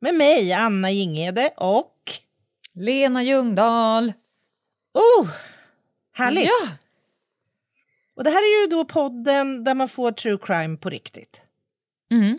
Med 0.00 0.14
mig, 0.14 0.52
Anna 0.52 0.90
Jinghede 0.90 1.52
och... 1.56 1.94
Lena 2.72 3.22
Ljungdahl. 3.22 4.12
Oh, 4.94 5.28
härligt! 6.12 6.44
Ja. 6.44 6.68
Och 8.14 8.24
det 8.24 8.30
här 8.30 8.38
är 8.42 8.60
ju 8.62 8.66
då 8.70 8.84
podden 8.84 9.64
där 9.64 9.74
man 9.74 9.88
får 9.88 10.12
true 10.12 10.38
crime 10.42 10.76
på 10.76 10.90
riktigt. 10.90 11.42
Mm. 12.10 12.38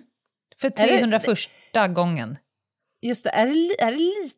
För 0.58 0.68
Är 0.68 0.72
det- 0.72 1.20
301 1.20 1.94
gången. 1.96 2.38
Just 3.02 3.24
det, 3.24 3.30
är 3.30 3.48
det, 3.48 3.82
är 3.84 3.92
det, 3.92 3.98
li- 3.98 4.32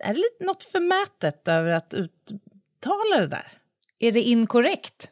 är 0.00 0.14
det 0.14 0.44
något 0.46 0.64
förmätet 0.64 1.48
över 1.48 1.70
att 1.70 1.94
uttala 1.94 3.16
det 3.20 3.26
där? 3.26 3.52
Är 3.98 4.12
det 4.12 4.22
inkorrekt? 4.22 5.10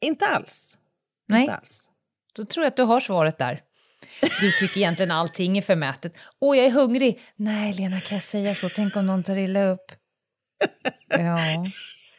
Inte 0.00 0.26
alls. 0.26 0.78
Nej, 1.26 1.40
Inte 1.40 1.54
alls. 1.54 1.90
då 2.34 2.44
tror 2.44 2.64
jag 2.64 2.70
att 2.70 2.76
du 2.76 2.82
har 2.82 3.00
svaret 3.00 3.38
där. 3.38 3.62
Du 4.40 4.52
tycker 4.52 4.78
egentligen 4.78 5.10
allting 5.10 5.58
är 5.58 5.62
förmätet. 5.62 6.14
Åh, 6.38 6.56
jag 6.56 6.66
är 6.66 6.70
hungrig. 6.70 7.20
Nej, 7.36 7.72
Lena, 7.72 8.00
kan 8.00 8.16
jag 8.16 8.22
säga 8.22 8.54
så? 8.54 8.68
Tänk 8.68 8.96
om 8.96 9.06
någon 9.06 9.22
tar 9.22 9.36
illa 9.38 9.64
upp. 9.64 9.92
Ja, 11.08 11.38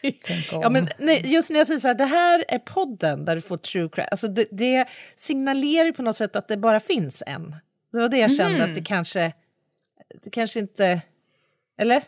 tänk 0.02 0.53
om. 0.53 0.62
Ja, 0.62 0.69
men 0.69 0.89
nej, 0.97 1.22
just 1.34 1.50
när 1.50 1.58
jag 1.58 1.67
säger 1.67 1.80
så 1.80 1.88
här, 1.88 1.95
det 1.95 2.06
här 2.06 2.45
är 2.47 2.59
podden 2.59 3.25
där 3.25 3.36
du 3.36 3.42
får 3.42 3.58
true 3.58 3.89
crime. 3.89 4.08
Alltså 4.12 4.28
det, 4.28 4.45
det 4.52 4.86
signalerar 5.16 5.86
ju 5.86 5.94
på 5.94 6.02
något 6.02 6.16
sätt 6.16 6.36
att 6.36 6.47
det 6.47 6.58
bara 6.58 6.80
finns 6.80 7.23
en. 7.28 7.56
Det 7.92 8.00
var 8.00 8.09
det 8.09 8.17
jag 8.17 8.36
kände 8.36 8.58
Mhm. 8.59 8.69
att 8.69 8.75
det 8.75 8.84
kanske, 8.84 9.34
det 10.23 10.30
kanske 10.30 10.59
inte... 10.59 11.02
Eller? 11.78 12.03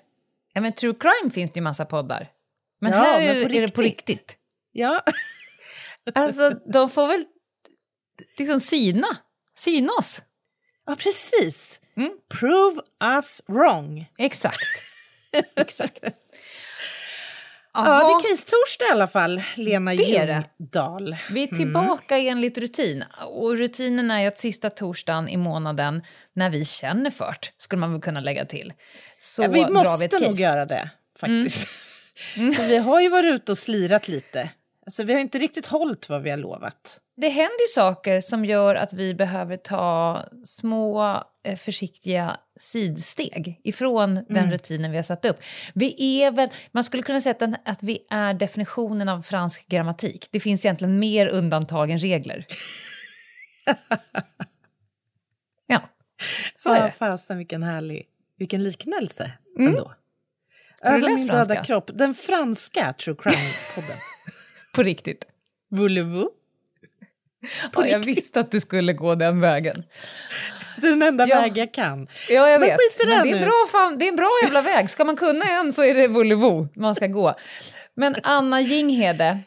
ja, 0.54 0.62
men 0.62 0.74
true 0.74 0.94
crime 1.00 1.32
finns 1.34 1.52
det 1.52 1.58
ju 1.58 1.64
massa 1.64 1.86
poddar. 1.86 2.28
Men 2.82 2.92
Ja, 2.92 2.98
här 2.98 3.20
men 3.20 3.28
är, 3.38 3.46
på 3.46 3.52
är 3.54 3.62
det 3.62 3.70
på 3.70 3.82
riktigt. 3.82 4.10
riktigt. 4.10 4.38
Ja. 4.72 5.04
Alltså, 6.16 6.50
de 6.50 6.90
får 6.90 7.08
väl 7.08 7.24
liksom 8.38 8.60
syna. 8.60 9.08
Syna 9.58 9.94
oss. 10.00 10.22
ja, 10.86 10.96
precis. 10.96 11.80
Mm. 11.98 12.12
Prove 12.40 12.82
us 13.04 13.42
wrong. 13.48 14.06
Exakt. 14.18 14.60
Exakt. 15.56 16.00
Ja, 17.76 17.86
Jaha. 17.86 18.00
det 18.22 18.28
är 18.28 18.30
case-torsdag 18.30 18.86
i 18.86 18.92
alla 18.92 19.08
fall, 19.08 19.42
Lena. 19.56 19.94
Ljungdahl. 19.94 21.16
Vi 21.32 21.44
är 21.44 21.48
tillbaka 21.48 22.18
enligt 22.18 22.58
rutin. 22.58 23.04
Och 23.28 23.58
rutinen 23.58 24.12
är 24.12 24.28
att 24.28 24.38
sista 24.40 24.70
torsdagen 24.70 25.28
i 25.30 25.38
månaden, 25.38 26.04
när 26.34 26.50
vi 26.50 26.66
känner 26.66 27.12
fört, 27.12 27.54
skulle 27.58 27.80
man 27.80 27.92
väl 27.92 28.02
kunna 28.02 28.20
lägga 28.20 28.46
till, 28.46 28.74
så 29.18 29.44
Ja, 29.44 29.48
vi 29.48 29.60
drar 29.60 29.68
vi 29.68 29.74
måste 29.74 30.06
ett 30.06 30.12
case. 30.12 30.26
nog 30.26 30.40
göra 30.40 30.66
det, 30.66 30.90
faktiskt. 31.20 31.68
För 32.36 32.68
vi 32.68 32.78
har 32.78 33.02
ju 33.02 33.10
varit 33.10 33.34
ute 33.34 33.52
och 33.52 33.58
slirat 33.58 34.08
lite. 34.08 34.50
Alltså, 34.86 35.04
vi 35.04 35.14
har 35.14 35.20
inte 35.20 35.40
riktigt 35.40 35.66
hållit 35.66 36.10
vad 36.10 36.22
vi 36.22 36.30
har 36.30 36.38
lovat. 36.38 37.00
Det 37.18 37.30
händer 37.30 37.62
ju 37.62 37.68
saker 37.76 38.22
som 38.22 38.46
gör 38.46 38.76
att 38.76 38.94
vi 38.94 39.16
behöver 39.16 39.58
ta 39.58 40.24
små 40.44 41.24
eh, 41.44 41.58
försiktiga 41.58 42.38
sidsteg 42.60 43.60
ifrån 43.64 44.12
Mm. 44.12 44.26
den 44.30 44.52
rutinen 44.52 44.92
vi 44.92 44.98
har 44.98 45.04
satt 45.04 45.26
upp. 45.26 45.38
Vi 45.74 46.22
är 46.24 46.32
väl, 46.32 46.50
man 46.72 46.84
skulle 46.84 47.04
kunna 47.04 47.22
säga 47.22 47.58
att, 47.66 47.84
vi 47.84 48.06
är 48.10 48.34
definitionen 48.34 49.10
av 49.10 49.22
fransk 49.22 49.68
grammatik. 49.68 50.28
Det 50.32 50.40
finns 50.40 50.66
egentligen 50.66 51.00
mer 51.00 51.28
undantag 51.28 51.92
än 51.92 52.00
regler. 52.00 52.46
ja, 55.68 55.90
så 56.56 56.72
är 56.74 56.76
Ja, 56.78 56.86
det. 56.86 56.92
fasen 56.92 57.38
vilken 57.38 57.64
härlig, 57.64 58.06
vilken 58.38 58.64
liknelse 58.64 59.32
Mm. 59.60 59.68
ändå. 59.72 59.94
Över 60.82 61.10
min 61.10 61.28
döda 61.28 61.64
kropp. 61.64 61.90
Den 61.94 62.14
franska 62.14 62.94
true 62.94 63.16
crime-podden. 63.16 63.98
På 64.76 64.84
riktigt. 64.84 65.26
Voulez-vous? 65.72 66.28
Ja, 67.74 67.88
jag 67.88 67.98
riktigt. 68.00 68.18
visste 68.18 68.40
att 68.40 68.52
du 68.52 68.60
skulle 68.60 68.94
gå 68.94 69.16
den 69.16 69.40
vägen. 69.42 69.84
Den 70.78 71.02
enda 71.02 71.28
Ja. 71.28 71.42
väg 71.42 71.58
jag 71.58 71.74
kan. 71.74 72.08
Ja, 72.30 72.50
jag 72.50 72.60
Men 72.60 72.70
vet. 72.70 72.78
skit 72.80 73.04
i 73.04 73.08
Men 73.08 73.24
det, 73.24 73.30
är 73.30 73.32
nu. 73.34 73.38
en 73.38 73.44
bra 73.46 73.66
fan, 73.72 73.98
det 73.98 74.06
är 74.06 74.10
en 74.10 74.16
bra 74.16 74.30
jävla 74.44 74.62
väg. 74.62 74.90
Ska 74.90 75.04
man 75.06 75.16
kunna 75.16 75.46
en 75.60 75.74
så 75.74 75.84
är 75.84 75.94
det 75.94 76.08
Volvo 76.08 76.68
man 76.76 76.96
ska 76.96 77.08
gå. 77.08 77.36
Men 77.96 78.16
Anna 78.24 78.62
Jinghede, 78.62 79.40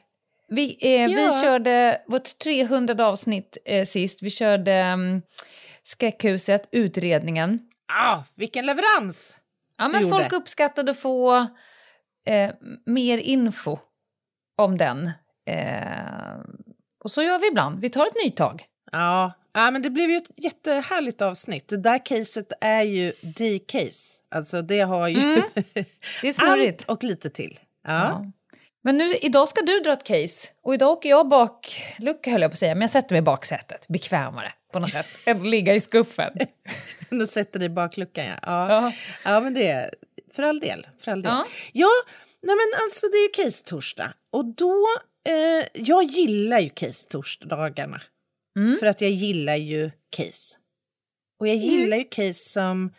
vi, 0.48 0.70
eh, 0.80 1.08
vi 1.08 1.24
Ja. 1.24 1.40
körde 1.42 2.02
vårt 2.06 2.38
300 2.38 3.06
avsnitt 3.06 3.56
eh, 3.64 3.84
sist. 3.86 4.22
Vi 4.22 4.30
körde 4.30 4.92
um, 4.94 5.22
Skräckhuset, 5.82 6.68
utredningen. 6.72 7.60
Ah, 7.92 8.18
vilken 8.36 8.66
leverans! 8.66 9.38
Ja, 9.78 9.88
men 9.88 10.02
gjorde. 10.02 10.14
folk 10.16 10.32
uppskattade 10.32 10.90
att 10.90 10.98
få 11.00 11.36
eh, 12.26 12.50
mer 12.86 13.18
info 13.18 13.78
om 14.56 14.78
den. 14.78 15.10
Eh, 15.50 16.40
och 17.04 17.10
så 17.10 17.22
gör 17.22 17.38
vi 17.38 17.46
ibland. 17.48 17.80
Vi 17.80 17.90
tar 17.90 18.06
ett 18.06 18.24
nytag. 18.24 18.64
Ja, 18.92 19.32
ja, 19.54 19.70
men 19.70 19.82
det 19.82 19.90
blev 19.90 20.10
ju 20.10 20.16
ett 20.16 20.30
jättehärligt 20.44 21.22
avsnitt. 21.22 21.68
Det 21.68 21.76
där 21.76 22.06
caset 22.06 22.52
är 22.60 22.82
ju 22.82 23.12
the 23.12 23.58
case. 23.58 24.22
Alltså 24.34 24.62
det 24.62 24.80
har 24.80 25.08
ju 25.08 25.16
Det 26.22 26.28
är 26.28 26.32
snurrigt. 26.32 26.80
allt 26.88 26.98
och 27.02 27.04
lite 27.04 27.30
till. 27.30 27.60
Ja. 27.86 27.92
Ja. 28.08 28.24
Men 28.84 28.98
nu, 28.98 29.14
idag 29.16 29.48
ska 29.48 29.62
du 29.62 29.80
dra 29.80 29.92
ett 29.92 30.04
case 30.04 30.48
och 30.62 30.74
idag 30.74 30.90
åker 30.92 31.08
jag 31.08 31.28
baklucka 31.28 32.30
höll 32.30 32.42
jag 32.42 32.50
på 32.50 32.52
att 32.54 32.58
säga, 32.58 32.74
men 32.74 32.82
jag 32.82 32.90
sätter 32.90 33.14
mig 33.14 33.18
i 33.18 33.22
baksätet. 33.22 33.88
Bekvämare 33.88 34.52
på 34.72 34.78
något 34.78 34.90
sätt 34.90 35.06
än 35.26 35.36
att 35.40 35.46
ligga 35.46 35.74
i 35.74 35.80
skuffen. 35.80 36.32
Då 37.10 37.26
sätter 37.26 37.58
det 37.58 37.64
i 37.64 37.68
bakluckan, 37.68 38.24
ja. 38.24 38.36
Ja, 38.42 38.92
Ja. 39.24 39.40
men 39.40 39.54
det 39.54 39.90
för 40.32 40.42
all 40.42 40.60
del. 40.60 40.86
För 41.00 41.12
all 41.12 41.22
del. 41.22 41.32
Ja. 41.32 41.46
Ja, 41.72 41.88
nej 42.46 42.56
men 42.56 42.80
alltså 42.84 43.06
det 43.06 43.16
är 43.16 43.22
ju 43.22 43.44
case-torsdag. 43.44 44.12
Och 44.32 44.44
då, 44.44 44.86
eh, 45.28 45.66
jag 45.74 46.04
gillar 46.04 46.58
ju 46.60 46.68
case-torsdagarna. 46.68 48.00
Mm. 48.58 48.78
För 48.78 48.86
att 48.86 49.00
jag 49.00 49.10
gillar 49.10 49.56
ju 49.56 49.90
case. 50.10 50.56
Och 51.40 51.48
jag 51.48 51.56
gillar 51.56 51.96
ju 51.96 52.04
case 52.04 52.50
som 52.50 52.92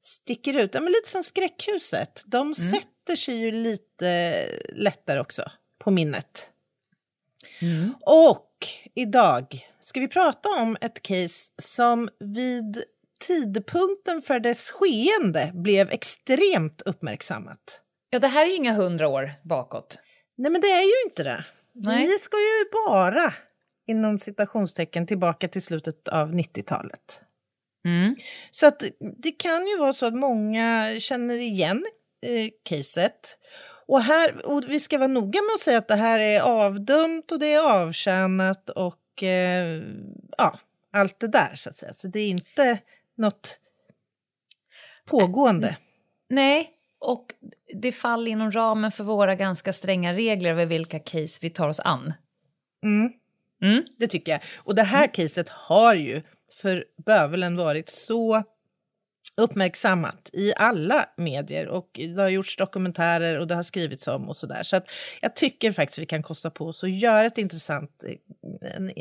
sticker 0.00 0.54
ut, 0.58 0.74
ja, 0.74 0.80
men 0.80 0.92
lite 0.92 1.08
som 1.08 1.22
Skräckhuset. 1.24 2.22
De 2.26 2.40
Mm. 2.40 2.54
sätter 2.54 3.16
sig 3.16 3.34
ju 3.36 3.50
lite 3.50 4.46
lättare 4.72 5.20
också 5.20 5.50
på 5.78 5.90
minnet. 5.90 6.50
Mm. 7.60 7.94
Och 8.00 8.66
idag 8.94 9.68
ska 9.80 10.00
vi 10.00 10.08
prata 10.08 10.48
om 10.48 10.76
ett 10.80 11.02
case 11.02 11.52
som 11.62 12.08
vid 12.18 12.84
tidpunkten 13.20 14.22
för 14.22 14.40
dess 14.40 14.70
skeende 14.70 15.50
blev 15.54 15.90
extremt 15.90 16.82
uppmärksammat. 16.82 17.80
Ja, 18.14 18.20
det 18.20 18.28
här 18.28 18.44
är 18.44 18.48
ju 18.48 18.56
inga 18.56 18.72
hundra 18.72 19.08
år 19.08 19.32
bakåt. 19.42 19.98
Nej, 20.36 20.50
men 20.52 20.60
det 20.60 20.70
är 20.70 20.82
ju 20.82 21.08
inte 21.08 21.22
det. 21.22 21.44
Nej. 21.72 22.06
Vi 22.06 22.18
ska 22.18 22.36
ju 22.36 22.70
bara, 22.86 23.34
inom 23.86 24.18
citationstecken, 24.18 25.06
tillbaka 25.06 25.48
till 25.48 25.62
slutet 25.62 26.08
av 26.08 26.32
90-talet. 26.32 27.22
Mm. 27.84 28.16
Så 28.50 28.66
att 28.66 28.82
det 29.22 29.32
kan 29.32 29.66
ju 29.66 29.78
vara 29.78 29.92
så 29.92 30.06
att 30.06 30.14
många 30.14 30.94
känner 30.98 31.34
igen 31.34 31.86
eh, 32.22 32.48
caset. 32.62 33.38
Och, 33.86 34.02
här, 34.02 34.46
och 34.46 34.62
vi 34.68 34.80
ska 34.80 34.98
vara 34.98 35.08
noga 35.08 35.42
med 35.42 35.54
att 35.54 35.60
säga 35.60 35.78
att 35.78 35.88
det 35.88 35.96
här 35.96 36.18
är 36.18 36.40
avdömt 36.40 37.32
och 37.32 37.38
det 37.38 37.54
är 37.54 37.62
avtjänat 37.62 38.70
och 38.70 39.22
eh, 39.22 39.82
ja, 40.38 40.58
allt 40.92 41.20
det 41.20 41.28
där 41.28 41.52
så 41.54 41.70
att 41.70 41.76
säga. 41.76 41.92
Så 41.92 42.08
det 42.08 42.20
är 42.20 42.28
inte 42.28 42.78
något 43.16 43.58
pågående. 45.04 45.76
Nej, 46.28 46.70
och 47.04 47.26
det 47.80 47.92
faller 47.92 48.30
inom 48.30 48.52
ramen 48.52 48.92
för 48.92 49.04
våra 49.04 49.34
ganska 49.34 49.72
stränga 49.72 50.12
regler 50.12 50.50
över 50.50 50.66
vilka 50.66 50.98
case 50.98 51.38
vi 51.42 51.50
tar 51.50 51.68
oss 51.68 51.80
an. 51.80 52.12
Mm. 52.84 53.12
Mm. 53.62 53.84
Det 53.98 54.06
tycker 54.06 54.32
jag. 54.32 54.40
Och 54.56 54.74
det 54.74 54.82
här 54.82 55.14
caset 55.14 55.48
har 55.48 55.94
ju 55.94 56.22
för 56.62 56.84
bövelen 57.06 57.56
varit 57.56 57.88
så 57.88 58.44
uppmärksammat 59.36 60.30
i 60.32 60.52
alla 60.56 61.08
medier 61.16 61.68
och 61.68 61.90
det 61.94 62.20
har 62.20 62.28
gjorts 62.28 62.56
dokumentärer 62.56 63.38
och 63.38 63.46
det 63.46 63.54
har 63.54 63.62
skrivits 63.62 64.08
om 64.08 64.28
och 64.28 64.36
sådär. 64.36 64.62
Så 64.62 64.76
att 64.76 64.90
jag 65.20 65.36
tycker 65.36 65.72
faktiskt 65.72 65.98
vi 65.98 66.06
kan 66.06 66.22
kosta 66.22 66.50
på 66.50 66.66
oss 66.66 66.84
att 66.84 67.00
göra 67.00 67.26
ett 67.26 67.38
intressant, 67.38 68.04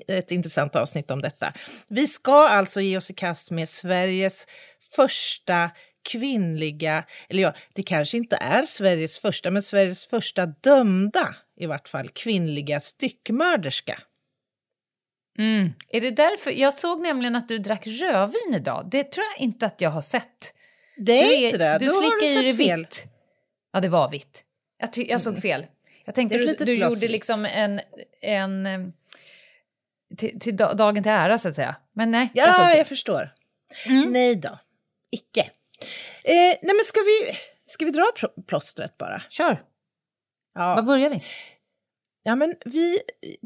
ett 0.08 0.32
intressant 0.32 0.76
avsnitt 0.76 1.12
om 1.12 1.22
detta. 1.22 1.54
Vi 1.88 2.08
ska 2.08 2.48
alltså 2.48 2.82
ge 2.82 2.98
oss 2.98 3.12
i 3.12 3.14
kast 3.14 3.52
med 3.52 3.70
Sveriges 3.70 4.48
första 4.96 5.70
kvinnliga, 6.04 7.04
eller 7.30 7.42
ja, 7.44 7.54
det 7.74 7.84
kanske 7.84 8.18
inte 8.18 8.36
är 8.42 8.64
Sveriges 8.64 9.20
första, 9.20 9.52
men 9.52 9.64
Sveriges 9.64 10.08
första 10.08 10.46
dömda, 10.46 11.36
i 11.58 11.66
vart 11.66 11.88
fall, 11.88 12.10
kvinnliga 12.10 12.80
styckmörderska. 12.80 14.00
Mm. 15.38 15.74
Är 15.90 16.02
det 16.02 16.12
därför? 16.12 16.52
Jag 16.52 16.74
såg 16.74 17.02
nämligen 17.02 17.36
att 17.36 17.48
du 17.48 17.58
drack 17.58 17.88
rödvin 17.88 18.54
idag. 18.56 18.88
Det 18.92 19.04
tror 19.12 19.26
jag 19.36 19.44
inte 19.44 19.66
att 19.66 19.82
jag 19.82 19.90
har 19.90 20.02
sett. 20.02 20.54
Det 20.98 21.20
är, 21.24 21.28
Du 21.40 21.46
inte 21.46 21.58
det. 21.58 21.78
Du 21.80 21.86
Då 21.86 21.92
slickar 21.92 22.44
i 22.44 22.52
det 22.52 22.54
fel. 22.66 22.80
vitt. 22.80 23.06
Ja, 23.74 23.80
det 23.80 23.90
var 23.90 24.12
vitt. 24.12 24.44
Jag, 24.78 24.90
jag 25.10 25.22
såg 25.22 25.38
fel. 25.42 25.66
Jag 26.06 26.16
tänkte 26.16 26.38
är 26.38 26.52
ett 26.52 26.58
du, 26.60 26.66
du 26.66 26.76
gjorde 26.76 26.96
vitt. 26.96 27.12
liksom 27.12 27.46
en... 27.46 27.82
en 28.22 28.94
till, 30.18 30.40
till 30.40 30.56
da- 30.58 30.74
dagen 30.74 31.04
till 31.04 31.12
ära, 31.12 31.38
så 31.38 31.50
att 31.50 31.56
säga. 31.56 31.76
Men 31.94 32.12
nej, 32.12 32.30
jag 32.34 32.48
Ja, 32.50 32.54
fel. 32.54 32.78
jag 32.78 32.88
förstår. 32.88 33.30
Mm. 33.90 34.12
Nej 34.12 34.36
då, 34.36 34.60
icke. 35.12 35.50
Eh, 36.24 36.34
nej, 36.62 36.76
men 36.76 36.86
ska 36.86 37.00
vi, 37.00 37.38
ska 37.66 37.86
vi 37.86 37.92
dra 37.92 38.12
pl- 38.20 38.44
plåstret 38.48 38.98
bara? 38.98 39.22
Kör, 39.30 39.64
Ja. 40.56 40.76
var 40.76 40.82
börjar 40.84 41.10
vi? 41.10 41.24
Ja, 42.24 42.36
men 42.36 42.56
vi 42.66 43.00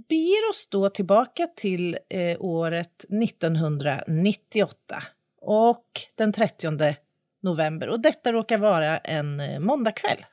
beger 0.09 0.49
oss 0.49 0.67
då 0.67 0.89
tillbaka 0.89 1.47
till 1.55 1.97
eh, 2.09 2.37
året 2.41 3.05
1998 3.23 5.03
och 5.41 5.85
den 6.15 6.33
30 6.33 6.95
november. 7.43 7.89
Och 7.89 7.99
detta 7.99 8.33
råkar 8.33 8.57
vara 8.57 8.97
en 8.97 9.39
eh, 9.39 9.59
måndagkväll. 9.59 10.25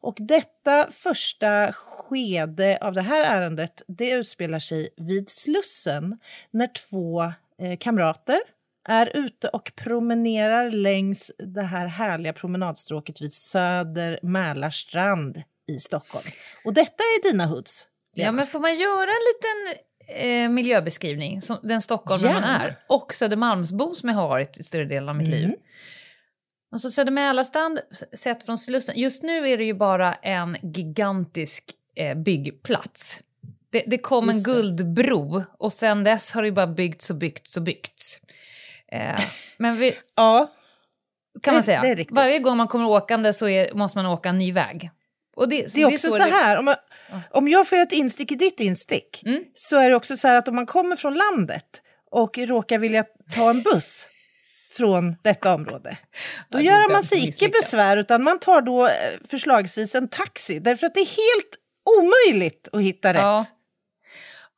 Och 0.00 0.16
detta 0.18 0.90
första 0.90 1.72
skede 1.72 2.78
av 2.80 2.92
det 2.92 3.02
här 3.02 3.24
ärendet 3.24 3.82
det 3.88 4.10
utspelar 4.10 4.58
sig 4.58 4.88
vid 4.96 5.28
Slussen 5.28 6.18
när 6.50 6.66
två 6.66 7.22
eh, 7.62 7.76
kamrater 7.78 8.40
är 8.88 9.10
ute 9.16 9.48
och 9.48 9.72
promenerar 9.76 10.70
längs 10.70 11.30
det 11.38 11.62
här 11.62 11.86
härliga 11.86 12.32
promenadstråket 12.32 13.22
vid 13.22 13.32
Söder 13.32 14.18
Mälarstrand 14.22 15.42
i 15.68 15.78
Stockholm. 15.78 16.24
Och 16.64 16.74
detta 16.74 17.02
är 17.02 17.30
dina 17.32 17.46
hoods. 17.46 17.88
Ja, 18.14 18.20
Lena. 18.24 18.32
men 18.32 18.46
får 18.46 18.60
man 18.60 18.74
göra 18.78 19.10
en 19.10 19.24
liten 19.28 19.82
eh, 20.44 20.48
miljöbeskrivning, 20.50 21.42
som 21.42 21.58
den 21.62 21.82
stockholmare 21.82 22.32
man 22.32 22.42
Gärna. 22.42 22.62
är, 22.64 22.78
och 22.88 23.14
Södermalmsbo 23.14 23.94
som 23.94 24.08
jag 24.08 24.16
har 24.16 24.28
varit 24.28 24.58
i 24.58 24.62
större 24.62 24.84
delen 24.84 25.08
av 25.08 25.16
mitt 25.16 25.28
Mm. 25.28 25.40
liv. 25.40 25.54
Alltså 26.72 26.90
Södermälarstrand, 26.90 27.80
s- 27.92 28.20
sett 28.20 28.44
från 28.44 28.58
Slussen, 28.58 28.98
just 28.98 29.22
nu 29.22 29.48
är 29.48 29.58
det 29.58 29.64
ju 29.64 29.74
bara 29.74 30.14
en 30.14 30.56
gigantisk 30.74 31.64
eh, 31.94 32.14
byggplats. 32.18 33.22
Det, 33.70 33.84
det 33.86 33.98
kom 33.98 34.28
en 34.28 34.34
Just 34.34 34.46
det. 34.46 34.52
guldbro 34.52 35.44
och 35.58 35.72
sen 35.72 36.04
dess 36.04 36.32
har 36.32 36.42
det 36.42 36.48
ju 36.48 36.52
bara 36.54 36.66
byggts 36.66 37.10
och 37.10 37.16
byggts 37.16 37.56
och 37.56 37.62
byggts. 37.62 38.20
Eh, 38.92 39.20
men 39.58 39.76
vi, 39.76 39.94
Ja, 40.16 40.52
kan 41.42 41.54
man 41.54 41.60
Det- 41.60 41.64
säga, 41.66 41.80
det 41.82 41.88
är 41.88 42.06
varje 42.10 42.38
gång 42.38 42.56
man 42.56 42.68
kommer 42.68 42.88
åkande 42.88 43.32
så 43.32 43.48
är, 43.48 43.74
måste 43.74 43.98
man 43.98 44.06
åka 44.06 44.28
en 44.28 44.38
ny 44.38 44.52
väg. 44.52 44.90
Och 45.36 45.48
det, 45.48 45.74
det 45.74 45.82
är 45.82 45.86
också 45.86 46.10
så, 46.10 46.16
det- 46.18 46.24
här, 46.24 46.56
om, 46.58 46.66
jag, 46.66 46.76
om 47.30 47.48
jag 47.48 47.68
får 47.68 47.76
ett 47.76 47.92
instick 47.92 48.32
i 48.32 48.34
ditt 48.34 48.60
instick, 48.60 49.22
Mm. 49.26 49.42
så 49.54 49.76
är 49.76 49.90
det 49.90 49.96
också 49.96 50.16
så 50.16 50.28
här 50.28 50.34
att 50.34 50.48
om 50.48 50.54
man 50.56 50.66
kommer 50.66 50.96
från 50.96 51.14
landet 51.14 51.64
och 52.10 52.38
råkar 52.38 52.78
vilja 52.78 53.04
ta 53.34 53.50
en 53.50 53.62
buss 53.62 54.08
från 54.76 55.16
detta 55.22 55.54
område, 55.54 55.96
då 56.48 56.58
det 56.58 56.64
är 56.64 56.80
gör 56.80 56.92
man 56.92 57.04
sig 57.04 57.28
icke 57.28 57.48
besvär 57.48 57.96
utan 57.96 58.22
man 58.22 58.38
tar 58.38 58.62
då 58.62 58.86
eh, 58.86 58.92
förslagsvis 59.30 59.94
en 59.94 60.08
taxi, 60.08 60.58
därför 60.58 60.86
att 60.86 60.94
det 60.94 61.00
är 61.00 61.04
helt 61.06 61.56
omöjligt 61.98 62.68
att 62.72 62.80
hitta 62.82 63.14
rätt. 63.14 63.20
Ja. 63.22 63.44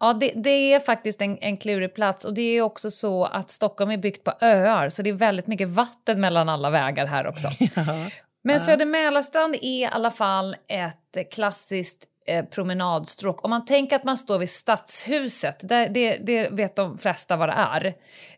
Ja, 0.01 0.13
det, 0.13 0.33
det 0.37 0.73
är 0.73 0.81
faktiskt 0.81 1.23
en, 1.23 1.39
en 1.41 1.57
klurig 1.57 1.95
plats 1.95 2.25
och 2.25 2.35
det 2.35 2.43
är 2.43 2.63
också 2.63 2.91
så 2.91 3.25
att 3.25 3.51
Stockholm 3.51 3.91
är 3.91 3.97
byggt 3.97 4.25
på 4.25 4.33
öar 4.41 4.89
så 4.89 5.03
det 5.03 5.11
är 5.11 5.15
väldigt 5.15 5.47
mycket 5.47 5.69
vatten 5.69 6.21
mellan 6.21 6.49
alla 6.49 6.71
vägar 6.71 7.07
här 7.07 7.27
också. 7.27 7.49
Ja. 7.77 8.11
Men 8.43 8.61
Söder 8.61 8.87
Mälarstrand 8.87 9.55
är 9.55 9.65
i 9.65 9.85
alla 9.85 10.11
fall 10.11 10.57
ett 10.69 11.33
klassiskt 11.33 12.05
eh, 12.31 12.45
promenadstråk. 12.45 13.45
Om 13.45 13.51
man 13.51 13.65
tänker 13.65 13.97
att 13.97 14.05
man 14.05 14.19
står 14.19 14.39
vid 14.39 14.51
Stadshuset, 14.51 15.69
där, 15.69 15.89
det, 15.89 16.17
det 16.17 16.49
vet 16.49 16.77
de 16.77 16.99
flesta 16.99 17.37
vad 17.37 17.49
det 17.49 17.53
är, 17.53 17.95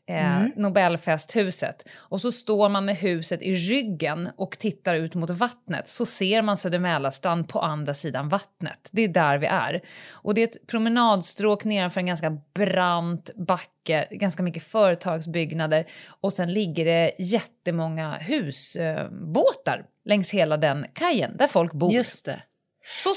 eh, 0.06 0.47
Nobelfesthuset. 0.56 1.89
Och 1.97 2.21
så 2.21 2.33
står 2.33 2.69
man 2.69 2.85
med 2.85 2.97
huset 2.97 3.43
i 3.43 3.55
ryggen 3.55 4.31
och 4.37 4.59
tittar 4.59 4.94
ut 4.94 5.15
mot 5.15 5.31
vattnet 5.31 5.89
så 5.89 6.06
ser 6.06 6.43
man 6.43 6.56
Söder 6.56 6.79
Mälarstrand 6.79 7.49
på 7.49 7.61
andra 7.61 7.94
sidan 7.94 8.29
vattnet. 8.29 8.89
Det 8.93 9.03
är 9.03 9.09
där 9.09 9.39
vi 9.39 9.47
är. 9.47 9.81
Och 10.11 10.35
det 10.35 10.41
är 10.41 10.44
ett 10.44 10.67
promenadstråk 10.67 11.65
nedanför 11.65 12.00
en 12.00 12.06
ganska 12.06 12.31
brant 12.55 13.31
backe, 13.37 14.09
ganska 14.11 14.43
mycket 14.43 14.62
företagsbyggnader 14.62 15.87
och 16.21 16.33
sen 16.33 16.53
ligger 16.53 16.85
det 16.85 17.12
jättemånga 17.19 18.12
husbåtar 18.12 19.85
längs 20.05 20.31
hela 20.31 20.56
den 20.56 20.87
kajen 20.94 21.37
där 21.37 21.47
folk 21.47 21.73
bor. 21.73 21.93
Just 21.93 22.25
det. 22.25 22.43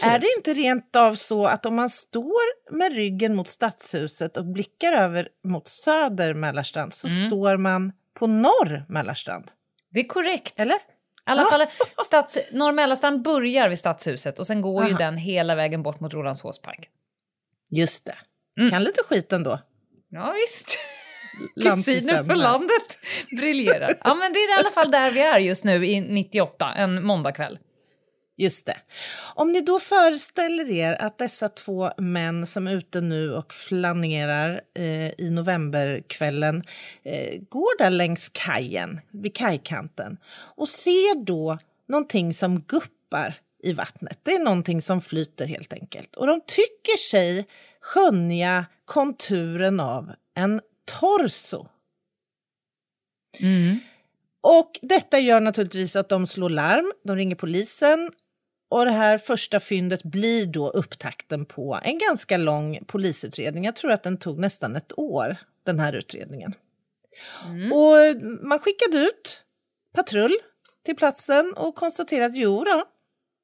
Är 0.03 0.19
det 0.19 0.27
inte 0.37 0.53
rent 0.53 0.95
av 0.95 1.13
så 1.15 1.45
att 1.45 1.65
om 1.65 1.75
man 1.75 1.89
står 1.89 2.71
med 2.77 2.93
ryggen 2.95 3.35
mot 3.35 3.47
stadshuset 3.47 4.37
och 4.37 4.45
blickar 4.45 4.93
över 4.93 5.27
mot 5.47 5.67
söder 5.67 6.33
Mälarstrand 6.33 6.93
så 6.93 7.07
Mm. 7.07 7.29
står 7.29 7.57
man 7.57 7.91
på 8.19 8.27
norr 8.27 8.85
Mälarstrand? 8.89 9.51
Det 9.91 9.99
är 9.99 10.07
korrekt. 10.07 10.53
Eller? 10.59 10.75
I 10.75 10.77
alla 11.25 11.45
fall, 11.45 11.65
stads, 12.05 12.37
Norr 12.51 12.71
Mälarstrand 12.71 13.21
börjar 13.21 13.69
vid 13.69 13.79
Stadshuset 13.79 14.39
och 14.39 14.47
sen 14.47 14.61
går 14.61 14.83
ju 14.85 14.89
Aha. 14.89 14.97
den 14.97 15.17
hela 15.17 15.55
vägen 15.55 15.83
bort 15.83 15.99
mot 15.99 16.13
Rålambshovsparken. 16.13 16.91
Just 17.71 18.05
det. 18.05 18.15
Mm. 18.59 18.71
Kan 18.71 18.83
lite 18.83 19.03
skit 19.03 19.33
ändå. 19.33 19.59
Ja, 20.09 20.33
visst. 20.41 20.79
Kusiner 21.75 22.23
från 22.23 22.37
landet 22.39 22.99
briljerar. 23.37 23.93
Ja, 24.03 24.15
men 24.15 24.33
det 24.33 24.39
är 24.39 24.57
i 24.57 24.59
alla 24.59 24.71
fall 24.71 24.91
där 24.91 25.11
vi 25.11 25.19
är 25.19 25.39
just 25.39 25.63
nu 25.63 25.85
i 25.85 26.01
98, 26.01 26.73
en 26.77 27.03
måndagkväll. 27.03 27.59
Just 28.37 28.65
det. 28.65 28.77
Om 29.35 29.51
ni 29.51 29.61
då 29.61 29.79
föreställer 29.79 30.71
er 30.71 31.01
att 31.01 31.17
dessa 31.17 31.49
två 31.49 31.91
män 31.97 32.45
som 32.45 32.67
är 32.67 32.75
ute 32.75 33.01
nu 33.01 33.33
och 33.33 33.53
flanerar 33.53 34.61
eh, 34.73 35.09
i 35.17 35.29
novemberkvällen 35.31 36.63
eh, 37.03 37.41
går 37.49 37.77
där 37.77 37.89
längs 37.89 38.29
kajen, 38.29 38.99
vid 39.11 39.35
kajkanten 39.35 40.17
och 40.55 40.69
ser 40.69 41.25
då 41.25 41.57
någonting 41.87 42.33
som 42.33 42.61
guppar 42.61 43.39
i 43.63 43.73
vattnet. 43.73 44.19
Det 44.23 44.33
är 44.33 44.43
någonting 44.43 44.81
som 44.81 45.01
flyter 45.01 45.45
helt 45.47 45.73
enkelt. 45.73 46.15
Och 46.15 46.27
de 46.27 46.41
tycker 46.45 46.97
sig 46.97 47.47
skönja 47.81 48.65
konturen 48.85 49.79
av 49.79 50.11
en 50.35 50.61
torso. 50.99 51.67
Och 54.41 54.79
detta 54.81 55.19
gör 55.19 55.39
naturligtvis 55.39 55.95
att 55.95 56.09
de 56.09 56.27
slår 56.27 56.49
larm, 56.49 56.93
de 57.03 57.15
ringer 57.15 57.35
polisen 57.35 58.11
och 58.75 58.85
det 58.85 58.91
här 58.91 59.17
första 59.17 59.59
fyndet 59.59 60.03
blir 60.03 60.45
då 60.45 60.69
upptakten 60.69 61.45
på 61.45 61.79
en 61.83 61.97
ganska 61.97 62.37
lång 62.37 62.79
polisutredning. 62.87 63.65
Jag 63.65 63.75
tror 63.75 63.91
att 63.91 64.03
den 64.03 64.17
tog 64.17 64.39
nästan 64.39 64.75
ett 64.75 64.99
år, 64.99 65.37
den 65.65 65.79
här 65.79 65.93
utredningen. 65.93 66.53
Och 67.73 68.21
man 68.41 68.59
skickade 68.59 68.97
ut 68.97 69.43
patrull 69.93 70.37
till 70.85 70.95
platsen 70.95 71.53
och 71.57 71.75
konstaterade 71.75 72.25
att 72.25 72.35
jo 72.35 72.63
då, 72.63 72.83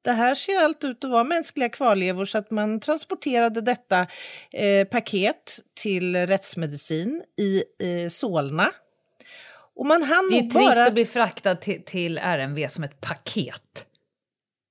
det 0.02 0.12
här 0.12 0.34
ser 0.34 0.58
allt 0.58 0.84
ut 0.84 1.04
att 1.04 1.10
vara 1.10 1.24
mänskliga 1.24 1.68
kvarlevor 1.68 2.24
så 2.24 2.38
att 2.38 2.50
man 2.50 2.80
transporterade 2.80 3.60
detta 3.60 4.06
eh, 4.50 4.86
paket 4.86 5.58
till 5.74 6.16
rättsmedicin 6.26 7.22
i 7.38 7.62
eh, 7.78 8.08
Solna. 8.08 8.70
Och 9.74 9.86
man 9.86 10.02
hann 10.02 10.28
Det 10.30 10.38
är 10.38 10.50
trist 10.50 10.76
bara... 10.76 10.86
att 10.86 10.94
bli 10.94 11.04
fraktad 11.04 11.54
till, 11.54 11.84
till 11.84 12.18
RMV 12.18 12.68
som 12.68 12.84
ett 12.84 13.00
paket. 13.00 13.86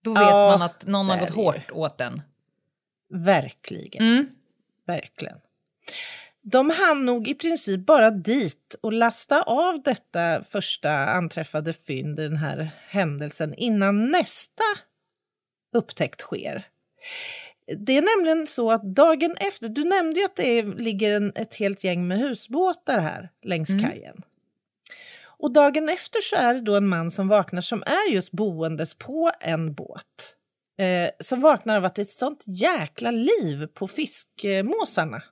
Då 0.02 0.14
vet 0.14 0.22
Ja, 0.22 0.58
man 0.58 0.62
att 0.62 0.88
någon 0.88 1.10
har 1.10 1.20
gått 1.20 1.30
hårt 1.30 1.72
åt 1.72 1.98
den. 1.98 2.22
Verkligen. 3.10 4.04
Mm. 4.04 4.28
Verkligen. 4.88 5.38
De 6.42 6.70
hann 6.70 7.06
nog 7.06 7.28
i 7.28 7.36
princip 7.36 7.86
bara 7.86 8.12
dit 8.12 8.76
och 8.82 8.94
lasta 8.94 9.42
av 9.42 9.82
detta 9.84 10.44
första 10.44 10.92
anträffade 10.92 11.74
fynd 11.74 12.20
i 12.20 12.24
den 12.24 12.38
här 12.38 12.70
händelsen 12.88 13.54
innan 13.54 14.12
nästa 14.12 14.64
upptäckt 15.74 16.22
sker. 16.22 16.66
Det 17.78 17.98
är 17.98 18.18
nämligen 18.18 18.48
så 18.48 18.72
att 18.72 18.96
dagen 18.96 19.36
efter, 19.40 19.70
du 19.70 19.84
nämnde 19.84 20.20
ju 20.20 20.26
att 20.26 20.36
det 20.36 20.64
ligger 20.64 21.14
en, 21.14 21.32
ett 21.36 21.56
helt 21.56 21.84
gäng 21.84 22.08
med 22.08 22.20
husbåtar 22.20 23.00
här 23.00 23.30
längs 23.44 23.70
kajen. 23.70 24.22
Och 25.42 25.52
dagen 25.54 25.90
efter 25.90 26.22
så 26.22 26.36
är 26.36 26.54
det 26.54 26.62
då 26.62 26.76
en 26.76 26.88
man 26.88 27.12
som 27.12 27.28
vaknar 27.28 27.62
som 27.62 27.84
är 27.86 28.12
just 28.12 28.32
boendes 28.32 28.94
på 28.94 29.32
en 29.40 29.74
båt. 29.74 30.36
Eh, 30.80 31.10
som 31.20 31.42
vaknar 31.42 31.78
av 31.78 31.86
att 31.86 31.96
det 31.96 32.02
är 32.02 32.04
ett 32.04 32.10
sånt 32.10 32.44
jäkla 32.48 33.12
liv 33.12 33.68
på 33.74 33.88
fiskmåsarna. 33.88 35.24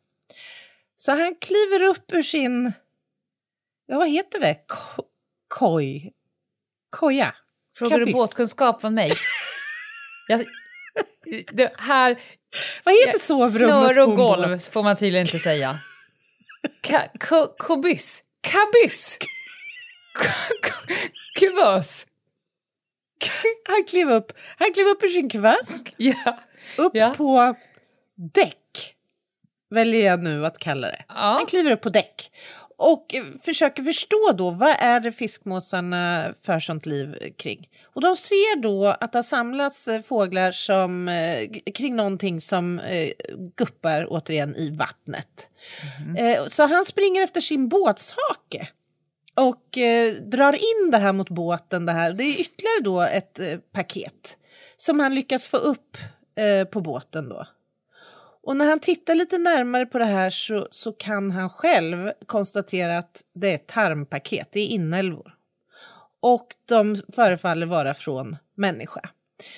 Så 0.98 1.12
han 1.12 1.36
kliver 1.36 1.84
upp 1.84 2.14
ur 2.14 2.22
sin, 2.22 2.72
ja 3.88 3.98
vad 3.98 4.10
heter 4.10 4.40
det, 4.40 4.56
Ko- 4.68 5.04
koj, 5.48 6.14
koja. 6.90 7.36
Frågar 7.76 7.98
du 7.98 8.06
Kabyss. 8.06 8.16
båtkunskap 8.16 8.82
från 8.82 8.94
mig? 8.94 9.12
Jag, 10.28 10.46
det 11.52 11.74
här, 11.78 12.22
Vad 12.84 12.96
heter 12.96 13.20
sovrummet 13.20 13.94
snör 13.94 14.00
och 14.00 14.16
golv 14.16 14.58
får 14.58 14.84
man 14.84 14.96
tydligen 14.98 15.28
inte 15.28 15.40
säga. 15.40 15.80
Ka, 16.82 17.08
ko, 17.20 17.48
kobyss. 17.58 18.24
Kabyss. 18.42 19.18
Kuvös. 21.40 22.06
Han 23.70 23.84
klev 23.84 24.12
upp, 24.12 24.32
han 24.58 24.74
klev 24.74 24.86
upp 24.88 25.04
ur 25.04 25.08
sin 25.08 25.30
kuvös, 25.30 25.84
Ja. 25.98 26.38
upp 26.78 26.92
Ja. 26.96 27.14
på 27.18 27.56
däck 28.34 28.96
väljer 29.70 30.06
jag 30.06 30.20
nu 30.24 30.46
att 30.46 30.58
kalla 30.58 30.88
det. 30.88 31.06
Ja. 31.08 31.14
Han 31.16 31.46
kliver 31.46 31.72
upp 31.72 31.82
på 31.82 31.90
däck 31.90 32.32
och 32.78 33.16
försöker 33.46 33.84
förstå 33.84 34.32
då 34.38 34.50
vad 34.50 34.76
är 34.80 35.00
det 35.00 35.12
fiskmåsarna 35.12 36.34
för 36.42 36.60
sånt 36.60 36.86
liv 36.86 37.34
kring. 37.38 37.70
Och 37.84 38.02
de 38.02 38.16
ser 38.16 38.62
då 38.62 38.88
att 38.88 39.12
det 39.12 39.18
har 39.18 39.24
samlats 39.24 39.90
fåglar 40.04 40.52
som, 40.52 41.08
eh, 41.08 41.72
kring 41.74 41.96
någonting 41.96 42.42
som 42.42 42.80
eh, 42.80 43.10
guppar 43.56 44.06
återigen 44.10 44.56
i 44.56 44.70
vattnet. 44.70 45.50
Eh, 46.18 46.46
så 46.48 46.68
han 46.68 46.86
springer 46.86 47.22
efter 47.24 47.42
sin 47.42 47.70
båtshake 47.70 48.68
och 49.40 49.78
eh, 49.78 50.14
drar 50.14 50.54
in 50.54 50.92
det 50.92 50.98
här 50.98 51.14
mot 51.14 51.30
båten. 51.30 51.86
Det, 51.86 51.92
här. 51.92 52.14
det 52.14 52.24
är 52.24 52.42
ytterligare 52.42 52.82
då 52.84 53.02
ett 53.02 53.40
eh, 53.40 53.58
paket 53.72 54.38
som 54.78 55.00
han 55.00 55.16
lyckas 55.16 55.48
få 55.48 55.58
upp 55.58 55.98
eh, 56.36 56.68
på 56.68 56.82
båten. 56.82 57.30
då. 57.30 57.48
Och 58.44 58.58
när 58.58 58.66
han 58.66 58.80
tittar 58.80 59.16
lite 59.16 59.38
närmare 59.38 59.86
på 59.86 59.98
det 59.98 60.06
här 60.06 60.30
så, 60.30 60.68
så 60.72 60.92
kan 60.92 61.32
han 61.32 61.50
själv 61.50 62.12
konstatera 62.26 62.98
att 62.98 63.22
det 63.36 63.48
är 63.52 63.56
ett 63.56 63.68
tarmpaket, 63.68 64.50
det 64.52 64.60
är 64.60 64.68
inälvor. 64.68 65.36
Och 66.20 66.48
de 66.66 66.96
förefaller 67.16 67.66
vara 67.66 67.94
från 67.94 68.38
människa. 68.56 69.02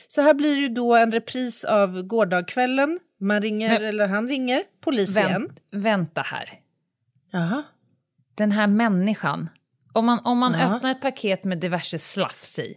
Så 0.08 0.22
här 0.22 0.34
blir 0.34 0.56
det 0.56 0.62
ju 0.62 0.70
då 0.70 0.96
en 0.96 1.12
repris 1.12 1.64
av 1.64 2.02
gårdagskvällen. 2.02 3.00
Man 3.20 3.42
ringer, 3.42 3.70
Men- 3.80 3.86
eller 3.86 4.08
han 4.08 4.28
ringer, 4.28 4.64
polis 4.82 5.18
igen. 5.18 5.32
Vänt, 5.32 5.60
vänta 5.72 6.22
här. 6.22 6.60
Jaha. 7.32 7.64
Den 8.36 8.52
här 8.52 8.68
människan. 8.68 9.50
Om 9.94 10.06
man, 10.06 10.20
om 10.24 10.38
man 10.38 10.54
Ja. 10.60 10.76
öppnar 10.76 10.92
ett 10.92 11.02
paket 11.02 11.44
med 11.44 11.58
diverse 11.58 11.98
slafs 11.98 12.60
i. 12.60 12.76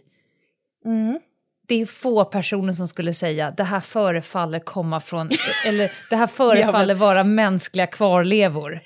Mm. 0.85 1.19
Det 1.67 1.81
är 1.81 1.85
få 1.85 2.25
personer 2.25 2.73
som 2.73 2.87
skulle 2.87 3.13
säga 3.13 3.51
det 3.51 3.63
här 3.63 3.79
förefaller 3.79 4.59
komma 4.59 4.99
från, 5.01 5.29
eller 5.67 5.91
det 6.09 6.15
här 6.15 6.27
förefaller 6.27 6.95
vara 6.95 7.23
mänskliga 7.23 7.87
kvarlevor. 7.87 8.81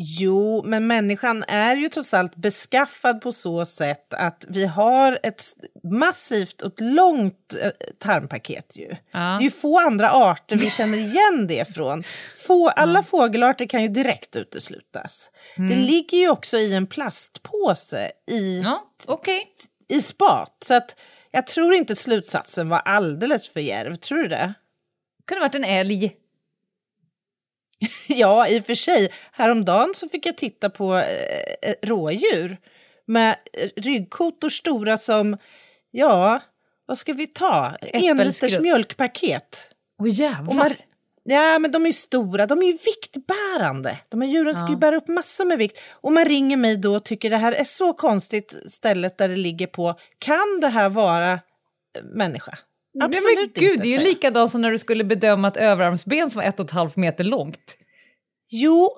Jo, 0.00 0.62
men 0.64 0.86
människan 0.86 1.44
är 1.48 1.76
ju 1.76 1.88
trots 1.88 2.14
allt 2.14 2.36
beskaffad 2.36 3.20
på 3.20 3.32
så 3.32 3.66
sätt 3.66 4.14
att 4.14 4.46
vi 4.48 4.66
har 4.66 5.18
ett 5.22 5.42
massivt 5.82 6.62
och 6.62 6.72
ett 6.72 6.80
långt 6.80 7.54
eh, 7.62 7.70
tarmpaket. 7.98 8.76
Ju. 8.76 8.88
Ja. 9.10 9.18
Det 9.18 9.40
är 9.40 9.42
ju 9.42 9.50
få 9.50 9.78
andra 9.78 10.10
arter 10.10 10.56
vi 10.56 10.70
känner 10.70 10.98
igen 10.98 11.46
det 11.46 11.74
från. 11.74 12.04
Få, 12.46 12.68
alla 12.68 13.02
fågelarter 13.02 13.66
kan 13.66 13.82
ju 13.82 13.88
direkt 13.88 14.36
uteslutas. 14.36 15.32
Det 15.56 15.76
ligger 15.76 16.18
ju 16.18 16.28
också 16.30 16.56
i 16.58 16.74
en 16.74 16.86
plastpåse 16.86 18.10
i, 18.30 18.60
Ja, 18.60 18.84
okej. 19.06 19.46
i 19.88 20.00
spat. 20.00 20.56
Så 20.64 20.74
att 20.74 20.96
jag 21.30 21.46
tror 21.46 21.74
inte 21.74 21.96
slutsatsen 21.96 22.68
var 22.68 22.78
alldeles 22.78 23.48
för 23.48 23.60
djärv. 23.60 23.96
Tror 23.96 24.18
du 24.18 24.28
det? 24.28 24.54
Kunde 25.26 25.40
varit 25.40 25.54
en 25.54 25.64
älg. 25.64 26.12
Ja, 28.08 28.48
i 28.48 28.60
och 28.60 28.64
för 28.64 28.74
sig. 28.74 29.12
Häromdagen 29.32 29.94
så 29.94 30.08
fick 30.08 30.26
jag 30.26 30.36
titta 30.36 30.70
på 30.70 30.96
eh, 30.96 31.74
rådjur 31.82 32.56
med 33.06 33.36
ryggkotor 33.76 34.48
stora 34.48 34.98
som, 34.98 35.36
ja, 35.90 36.40
vad 36.86 36.98
ska 36.98 37.12
vi 37.12 37.26
ta? 37.26 37.76
En 37.80 38.16
liters 38.16 38.58
mjölkpaket. 38.60 39.70
Åh 40.00 40.08
jävlar. 40.08 40.48
Och 40.48 40.54
man, 40.54 40.74
ja, 41.24 41.58
men 41.58 41.70
de 41.70 41.82
är 41.82 41.86
ju 41.86 41.92
stora, 41.92 42.46
de 42.46 42.62
är 42.62 42.66
ju 42.66 42.78
viktbärande. 42.84 43.98
De 44.08 44.20
här 44.22 44.28
djuren 44.28 44.54
ska 44.54 44.70
ju 44.70 44.76
bära 44.76 44.96
upp 44.96 45.08
massor 45.08 45.44
med 45.44 45.58
vikt. 45.58 45.78
Och 45.90 46.12
man 46.12 46.24
ringer 46.24 46.56
mig 46.56 46.76
då 46.76 46.96
och 46.96 47.04
tycker 47.04 47.30
det 47.30 47.36
här 47.36 47.52
är 47.52 47.64
så 47.64 47.92
konstigt 47.92 48.54
stället 48.72 49.18
där 49.18 49.28
det 49.28 49.36
ligger 49.36 49.66
på. 49.66 49.98
Kan 50.18 50.60
det 50.60 50.68
här 50.68 50.88
vara 50.88 51.32
eh, 51.32 51.38
människa? 52.02 52.58
Absolut 53.00 53.24
Nej, 53.24 53.36
men 53.36 53.52
gud, 53.54 53.72
inte, 53.72 53.82
det 53.82 53.94
är 53.94 53.98
ju 53.98 54.04
likadant 54.04 54.50
som 54.50 54.60
när 54.60 54.70
du 54.70 54.78
skulle 54.78 55.04
bedöma 55.04 55.48
ett 55.48 55.56
överarmsben 55.56 56.30
som 56.30 56.40
var 56.40 56.48
ett 56.48 56.60
och 56.60 56.66
ett 56.66 56.72
halvt 56.72 56.96
meter 56.96 57.24
långt. 57.24 57.76
Jo, 58.50 58.90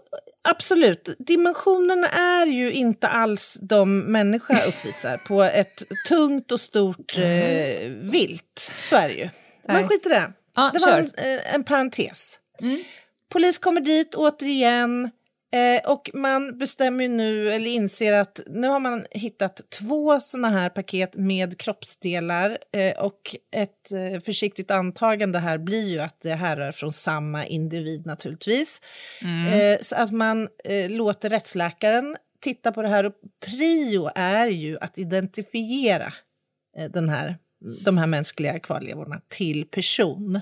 absolut. 0.49 1.17
Dimensionerna 1.19 2.07
är 2.09 2.47
ju 2.47 2.73
inte 2.73 3.09
alls 3.09 3.59
de 3.63 3.99
människa 3.99 4.65
uppvisar 4.67 5.17
på 5.17 5.43
ett 5.43 5.83
tungt 6.09 6.53
och 6.53 6.61
stort 6.61 7.19
eh, 7.19 7.91
vilt. 7.91 8.73
Så 8.79 8.97
är 8.97 9.09
det 9.09 9.15
ju. 9.15 9.29
Men 9.67 9.89
skit 9.89 10.07
i 10.07 10.09
det. 10.09 10.33
Ja, 10.57 10.71
det 10.75 10.79
var 10.79 10.99
en, 10.99 11.05
eh, 11.05 11.55
en 11.55 11.65
parentes. 11.65 12.39
Mm. 12.61 12.83
Polis 13.33 13.59
kommer 13.59 13.81
dit 13.81 14.15
återigen. 14.15 15.11
Eh, 15.53 15.93
och 15.93 16.11
man 16.15 16.59
bestämmer 16.59 17.09
nu, 17.09 17.51
eller 17.53 17.71
inser 17.71 18.13
att 18.13 18.41
nu 18.47 18.69
har 18.69 18.81
man 18.81 19.07
hittat 19.11 19.71
två 19.71 20.21
såna 20.21 20.49
här 20.49 20.69
paket 20.69 21.17
med 21.17 21.59
kroppsdelar. 21.59 22.59
Eh, 22.73 22.99
och 22.99 23.37
ett 23.57 23.93
eh, 23.93 24.21
försiktigt 24.21 24.71
antagande 24.71 25.39
här 25.39 25.59
blir 25.59 25.89
ju 25.89 25.99
att 25.99 26.21
det 26.21 26.35
härrör 26.35 26.73
från 26.73 26.93
samma 26.93 27.47
individ 27.47 28.07
naturligtvis. 28.07 28.81
Eh, 29.53 29.79
så 29.81 29.97
att 29.97 30.13
man 30.13 30.49
eh, 30.65 30.91
låter 30.91 31.31
rättsläkaren 31.31 32.17
titta 32.41 32.73
på 32.73 32.83
det 32.83 32.89
här. 32.89 33.05
Och 33.05 33.15
prio 33.47 34.11
är 34.15 34.47
ju 34.47 34.79
att 34.79 34.99
identifiera 34.99 36.13
den 36.91 37.09
här, 37.09 37.37
de 37.85 37.99
här 37.99 38.07
mänskliga 38.07 38.59
kvarlevorna 38.59 39.21
till 39.29 39.67
person. 39.67 40.41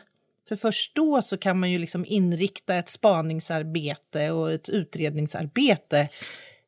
För 0.49 0.57
först 0.57 0.95
då 0.95 1.23
så 1.23 1.37
kan 1.39 1.61
man 1.61 1.71
ju 1.71 1.79
liksom 1.79 2.05
inrikta 2.09 2.75
ett 2.75 2.89
spaningsarbete 2.89 4.31
och 4.31 4.53
ett 4.53 4.69
utredningsarbete 4.69 6.09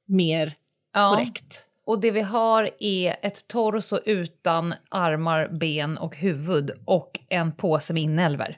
mer 0.07 0.53
Ja. 0.95 1.15
korrekt. 1.17 1.67
Och 1.87 2.01
det 2.01 2.11
vi 2.11 2.21
har 2.21 2.71
är 2.79 3.17
ett 3.23 3.49
torso 3.49 3.99
utan 4.05 4.75
armar, 4.89 5.49
ben 5.49 5.99
och 5.99 6.17
huvud 6.17 6.71
och 6.85 7.21
en 7.29 7.53
påse 7.53 7.93
med 7.93 8.03
inälvor. 8.03 8.55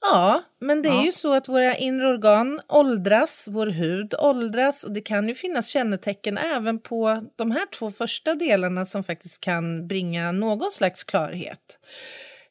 Ja, 0.00 0.42
men 0.60 0.82
det 0.82 0.88
är 0.88 0.94
Ja. 0.94 1.04
ju 1.04 1.12
så 1.12 1.34
att 1.34 1.48
våra 1.48 1.74
inre 1.76 2.08
organ 2.08 2.60
åldras, 2.68 3.48
vår 3.50 3.66
hud 3.66 4.14
åldras 4.18 4.84
och 4.84 4.92
det 4.92 5.00
kan 5.00 5.28
ju 5.28 5.34
finnas 5.34 5.68
kännetecken 5.68 6.38
även 6.38 6.78
på 6.78 7.22
de 7.36 7.50
här 7.50 7.66
två 7.78 7.90
första 7.90 8.34
delarna 8.34 8.86
som 8.86 9.04
faktiskt 9.04 9.40
kan 9.40 9.86
bringa 9.88 10.32
någon 10.32 10.70
slags 10.70 11.04
klarhet. 11.04 11.78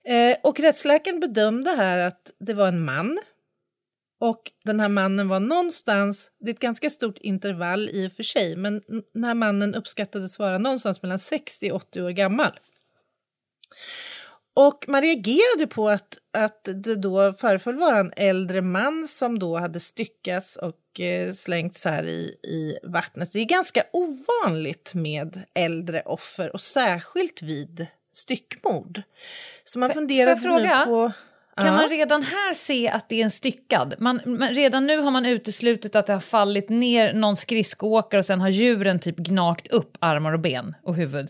Eh, 0.08 0.38
och 0.44 0.60
rättsläkaren 0.60 1.20
bedömde 1.20 1.70
här 1.70 1.98
att 1.98 2.34
det 2.40 2.54
var 2.54 2.68
en 2.68 2.86
man 2.86 3.18
och 4.20 4.52
den 4.66 4.80
här 4.80 4.90
mannen 4.90 5.28
var 5.28 5.40
någonstans, 5.40 6.32
det 6.40 6.50
är 6.50 6.54
ett 6.54 6.60
ganska 6.60 6.90
stort 6.90 7.18
intervall 7.18 7.90
i 7.90 8.08
och 8.08 8.12
för 8.12 8.24
sig, 8.24 8.56
men 8.56 8.82
den 9.14 9.24
här 9.24 9.34
mannen 9.34 9.76
uppskattades 9.76 10.40
vara 10.40 10.58
någonstans 10.58 11.02
mellan 11.02 11.20
60 11.20 11.72
och 11.72 11.76
80 11.76 12.02
år 12.02 12.10
gammal. 12.10 12.60
Och 14.56 14.86
man 14.88 15.02
reagerade 15.02 15.68
på 15.68 15.90
att, 15.90 16.18
att 16.34 16.64
det 16.64 16.96
då 16.96 17.34
föreföll 17.34 17.76
vara 17.76 18.00
en 18.00 18.14
äldre 18.16 18.62
man 18.62 19.08
som 19.08 19.40
då 19.40 19.58
hade 19.58 19.80
styckats 19.80 20.58
och 20.58 21.00
eh, 21.00 21.32
slängts 21.32 21.86
här 21.86 22.04
i, 22.04 22.36
i 22.44 22.78
vattnet. 22.84 23.34
Det 23.34 23.40
är 23.40 23.46
ganska 23.46 23.84
ovanligt 23.94 24.94
med 24.96 25.44
äldre 25.54 26.02
offer 26.02 26.54
och 26.54 26.62
särskilt 26.62 27.42
vid 27.42 27.88
styckmord. 28.18 29.02
Så 29.64 29.80
man 29.80 29.90
jag 29.90 30.38
nu 30.38 30.38
fråga? 30.38 30.86
på... 30.86 31.12
Kan 31.62 31.74
man 31.74 31.90
redan 31.90 32.24
här 32.24 32.54
se 32.54 32.90
att 32.90 33.10
det 33.10 33.20
är 33.20 33.24
en 33.24 33.32
styckad? 33.32 33.96
Man, 34.00 34.22
man, 34.26 34.50
redan 34.54 34.88
nu 34.88 34.98
har 34.98 35.12
man 35.12 35.26
uteslutit 35.26 35.96
att 35.96 36.08
det 36.08 36.14
har 36.14 36.20
fallit 36.20 36.70
ner 36.70 37.14
någon 37.14 37.36
skridskoåkare 37.36 38.20
och 38.20 38.26
sen 38.26 38.42
har 38.42 38.50
djuren 38.50 39.00
typ 39.00 39.18
gnagt 39.18 39.68
upp 39.68 39.98
armar 40.00 40.34
och 40.34 40.40
ben 40.40 40.76
och 40.84 40.96
huvud. 40.96 41.30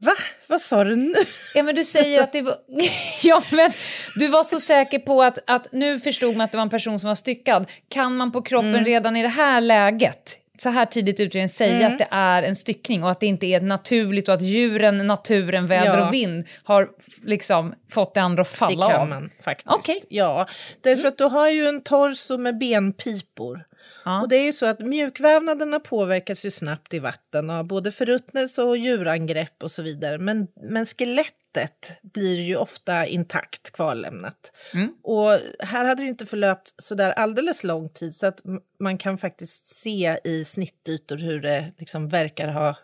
Va? 0.00 0.12
Vad 0.46 0.60
sa 0.60 0.84
du 0.84 0.96
nu? 0.96 1.14
Ja 1.54 1.62
men 1.62 1.74
du 1.74 1.84
säger 1.84 2.22
att 2.22 2.32
det 2.32 2.42
var... 2.42 2.54
ja 3.22 3.42
men 3.52 3.70
du 4.16 4.28
var 4.28 4.44
så 4.44 4.60
säker 4.60 4.98
på 4.98 5.22
att, 5.22 5.38
att 5.46 5.72
nu 5.72 6.00
förstod 6.00 6.36
man 6.36 6.44
att 6.44 6.50
det 6.50 6.56
var 6.56 6.62
en 6.62 6.70
person 6.70 7.00
som 7.00 7.08
var 7.08 7.14
styckad. 7.14 7.70
Kan 7.88 8.16
man 8.16 8.32
på 8.32 8.42
kroppen 8.42 8.68
Mm. 8.68 8.84
redan 8.84 9.16
i 9.16 9.22
det 9.22 9.28
här 9.28 9.60
läget, 9.60 10.38
så 10.58 10.68
här 10.68 10.86
tidigt 10.86 11.20
i 11.20 11.22
utredningen, 11.22 11.48
säga 11.48 11.76
Mm. 11.80 11.92
att 11.92 11.98
det 11.98 12.08
är 12.10 12.42
en 12.42 12.56
styckning 12.56 13.04
och 13.04 13.10
att 13.10 13.20
det 13.20 13.26
inte 13.26 13.46
är 13.46 13.60
naturligt 13.60 14.28
och 14.28 14.34
att 14.34 14.42
djuren, 14.42 15.06
naturen, 15.06 15.66
väder 15.66 15.98
Ja. 15.98 16.06
och 16.08 16.14
vind 16.14 16.46
har 16.64 16.88
liksom 17.24 17.74
fått 17.90 18.14
det 18.14 18.20
andra 18.20 18.42
att 18.42 18.50
Det 18.50 18.56
falla 18.56 18.88
kan 18.90 19.00
av? 19.00 19.08
man 19.08 19.30
faktiskt. 19.44 19.74
Okej. 19.74 20.00
Ja, 20.08 20.46
därför 20.80 21.08
att 21.08 21.18
du 21.18 21.24
har 21.24 21.48
ju 21.48 21.66
en 21.66 21.82
torso 21.82 22.38
med 22.38 22.58
benpipor. 22.58 23.64
Ja. 24.08 24.20
Och 24.22 24.28
det 24.28 24.36
är 24.36 24.44
ju 24.44 24.52
så 24.52 24.66
att 24.66 24.80
mjukvävnaderna 24.80 25.80
påverkas 25.80 26.44
ju 26.46 26.50
snabbt 26.50 26.94
i 26.94 26.98
vatten 26.98 27.50
av 27.50 27.64
både 27.64 27.92
förruttnelse 27.92 28.62
och 28.62 28.76
djurangrepp 28.76 29.62
och 29.62 29.70
så 29.70 29.82
vidare. 29.82 30.18
Men, 30.18 30.46
men 30.70 30.86
skelettet 30.86 31.98
blir 32.02 32.40
ju 32.40 32.56
ofta 32.56 33.06
intakt 33.06 33.70
kvarlämnat. 33.70 34.52
Mm. 34.74 34.94
Och 35.02 35.38
här 35.58 35.84
hade 35.84 36.02
det 36.02 36.08
inte 36.08 36.26
förlöpt 36.26 36.74
så 36.76 36.94
där 36.94 37.10
alldeles 37.10 37.64
lång 37.64 37.88
tid 37.88 38.14
så 38.14 38.26
att 38.26 38.42
man 38.80 38.98
kan 38.98 39.18
faktiskt 39.18 39.66
se 39.66 40.18
i 40.24 40.44
snittytor 40.44 41.16
hur 41.16 41.40
det 41.40 41.72
liksom 41.78 42.08
verkar 42.08 42.48
ha 42.48 42.76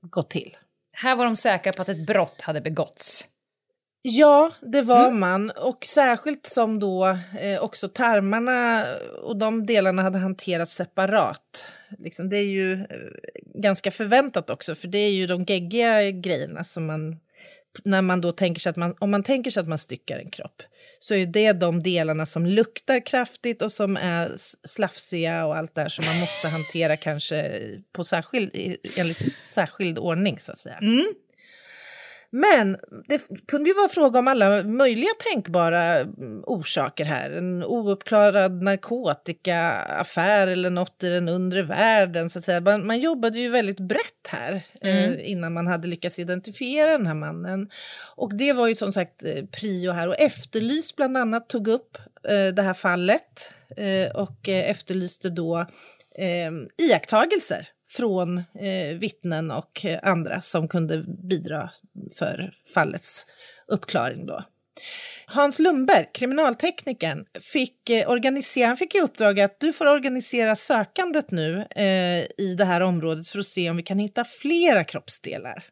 gått 0.00 0.30
till. 0.30 0.56
Här 0.92 1.16
var 1.16 1.24
de 1.24 1.36
säkra 1.36 1.72
på 1.72 1.82
att 1.82 1.88
ett 1.88 2.06
brott 2.06 2.40
hade 2.40 2.60
begåtts. 2.60 3.28
Ja, 4.08 4.52
det 4.60 4.82
var 4.82 5.10
man. 5.10 5.50
Och 5.50 5.84
särskilt 5.84 6.46
som 6.46 6.78
då 6.78 7.06
eh, 7.40 7.60
också 7.60 7.88
tarmarna 7.88 8.84
och 9.22 9.36
de 9.36 9.66
delarna 9.66 10.02
hade 10.02 10.18
hanterats 10.18 10.74
separat. 10.74 11.66
Liksom, 11.98 12.28
det 12.28 12.36
är 12.36 12.44
ju 12.44 12.72
eh, 12.72 12.86
ganska 13.54 13.90
förväntat 13.90 14.50
också, 14.50 14.74
för 14.74 14.88
det 14.88 14.98
är 14.98 15.10
ju 15.10 15.26
de 15.26 15.44
geggiga 15.44 16.10
grejerna 16.10 16.64
som 16.64 16.86
man... 16.86 17.16
När 17.84 18.02
man 18.02 18.20
då 18.20 18.32
tänker 18.32 18.60
sig 18.60 18.70
att 18.70 18.76
man, 18.76 18.94
om 18.98 19.10
man 19.10 19.22
tänker 19.22 19.50
sig 19.50 19.60
att 19.60 19.68
man 19.68 19.78
styckar 19.78 20.18
en 20.18 20.30
kropp 20.30 20.62
så 20.98 21.14
är 21.14 21.26
det 21.26 21.52
de 21.52 21.82
delarna 21.82 22.26
som 22.26 22.46
luktar 22.46 23.06
kraftigt 23.06 23.62
och 23.62 23.72
som 23.72 23.96
är 23.96 24.32
slafsiga 24.66 25.46
och 25.46 25.56
allt 25.56 25.74
det 25.74 25.80
här 25.80 25.88
som 25.88 26.04
man 26.04 26.20
måste 26.20 26.48
hantera 26.48 26.96
kanske 26.96 27.60
på 27.92 28.04
särskild, 28.04 28.76
enligt 28.98 29.44
särskild 29.44 29.98
ordning 29.98 30.38
så 30.38 30.52
att 30.52 30.58
säga. 30.58 30.78
Mm. 30.78 31.06
Men 32.30 32.76
det 33.08 33.22
kunde 33.48 33.70
ju 33.70 33.74
vara 33.74 33.88
fråga 33.88 34.18
om 34.18 34.28
alla 34.28 34.62
möjliga 34.62 35.10
tänkbara 35.32 36.06
orsaker 36.42 37.04
här. 37.04 37.30
En 37.30 37.64
ouppklarad 37.64 38.62
narkotikaaffär 38.62 40.46
eller 40.46 40.70
något 40.70 41.02
i 41.02 41.08
den 41.08 41.28
undre 41.28 41.62
världen. 41.62 42.30
Så 42.30 42.38
att 42.38 42.44
säga. 42.44 42.60
Man, 42.60 42.86
man 42.86 43.00
jobbade 43.00 43.38
ju 43.38 43.48
väldigt 43.48 43.80
brett 43.80 44.28
här 44.28 44.62
mm. 44.80 45.12
eh, 45.12 45.30
innan 45.30 45.52
man 45.52 45.66
hade 45.66 45.88
lyckats 45.88 46.18
identifiera 46.18 46.90
den 46.90 47.06
här 47.06 47.14
mannen. 47.14 47.70
Och 48.14 48.34
det 48.34 48.52
var 48.52 48.68
ju 48.68 48.74
som 48.74 48.92
sagt 48.92 49.24
eh, 49.24 49.44
prio 49.60 49.90
här. 49.90 50.08
Och 50.08 50.20
Efterlys 50.20 50.96
bland 50.96 51.16
annat 51.16 51.48
tog 51.48 51.68
upp 51.68 51.98
eh, 52.28 52.54
det 52.54 52.62
här 52.62 52.74
fallet 52.74 53.54
eh, 53.76 54.16
och 54.16 54.48
eh, 54.48 54.70
efterlyste 54.70 55.30
då 55.30 55.58
eh, 56.18 56.52
iakttagelser 56.88 57.68
från 57.88 58.38
eh, 58.38 58.98
vittnen 58.98 59.50
och 59.50 59.84
eh, 59.84 59.98
andra 60.02 60.40
som 60.40 60.68
kunde 60.68 61.04
bidra 61.28 61.70
för 62.18 62.52
fallets 62.74 63.26
uppklaring. 63.66 64.26
Då. 64.26 64.44
Hans 65.26 65.58
Lundberg, 65.58 66.06
kriminalteknikern, 66.14 67.24
fick, 67.52 67.90
eh, 67.90 68.10
organisera, 68.10 68.66
han 68.66 68.76
fick 68.76 68.94
i 68.94 69.00
uppdrag 69.00 69.40
att 69.40 69.60
du 69.60 69.72
får 69.72 69.86
organisera 69.86 70.56
sökandet 70.56 71.30
nu 71.30 71.66
eh, 71.76 72.44
i 72.46 72.54
det 72.58 72.64
här 72.64 72.80
området 72.80 73.28
för 73.28 73.38
att 73.38 73.46
se 73.46 73.70
om 73.70 73.76
vi 73.76 73.82
kan 73.82 73.98
hitta 73.98 74.24
flera 74.24 74.84
kroppsdelar. 74.84 75.64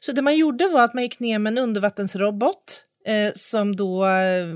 Så 0.00 0.12
det 0.12 0.22
man 0.22 0.36
gjorde 0.36 0.68
var 0.68 0.84
att 0.84 0.94
man 0.94 1.02
gick 1.02 1.20
ner 1.20 1.38
med 1.38 1.50
en 1.50 1.58
undervattensrobot 1.58 2.84
eh, 3.06 3.32
som 3.34 3.76
då 3.76 4.06
eh, 4.06 4.46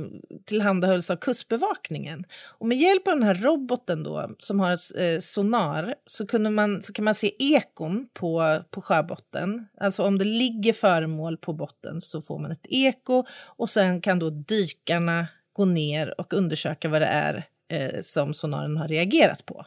tillhandahölls 0.44 1.10
av 1.10 1.16
Kustbevakningen. 1.16 2.24
Och 2.58 2.68
med 2.68 2.78
hjälp 2.78 3.08
av 3.08 3.14
den 3.14 3.22
här 3.22 3.34
roboten 3.34 4.02
då, 4.02 4.30
som 4.38 4.60
har 4.60 4.70
eh, 4.72 5.18
sonar 5.20 5.94
så, 6.06 6.26
kunde 6.26 6.50
man, 6.50 6.82
så 6.82 6.92
kan 6.92 7.04
man 7.04 7.14
se 7.14 7.32
ekon 7.38 8.08
på, 8.12 8.62
på 8.70 8.80
sjöbotten. 8.80 9.66
Alltså 9.80 10.02
om 10.02 10.18
det 10.18 10.24
ligger 10.24 10.72
föremål 10.72 11.36
på 11.36 11.52
botten 11.52 12.00
så 12.00 12.20
får 12.20 12.38
man 12.38 12.50
ett 12.50 12.66
eko 12.68 13.24
och 13.46 13.70
sen 13.70 14.00
kan 14.00 14.18
då 14.18 14.30
dykarna 14.30 15.26
gå 15.52 15.64
ner 15.64 16.20
och 16.20 16.32
undersöka 16.32 16.88
vad 16.88 17.00
det 17.02 17.06
är 17.06 17.44
eh, 17.68 18.00
som 18.02 18.34
sonaren 18.34 18.76
har 18.76 18.88
reagerat 18.88 19.46
på. 19.46 19.64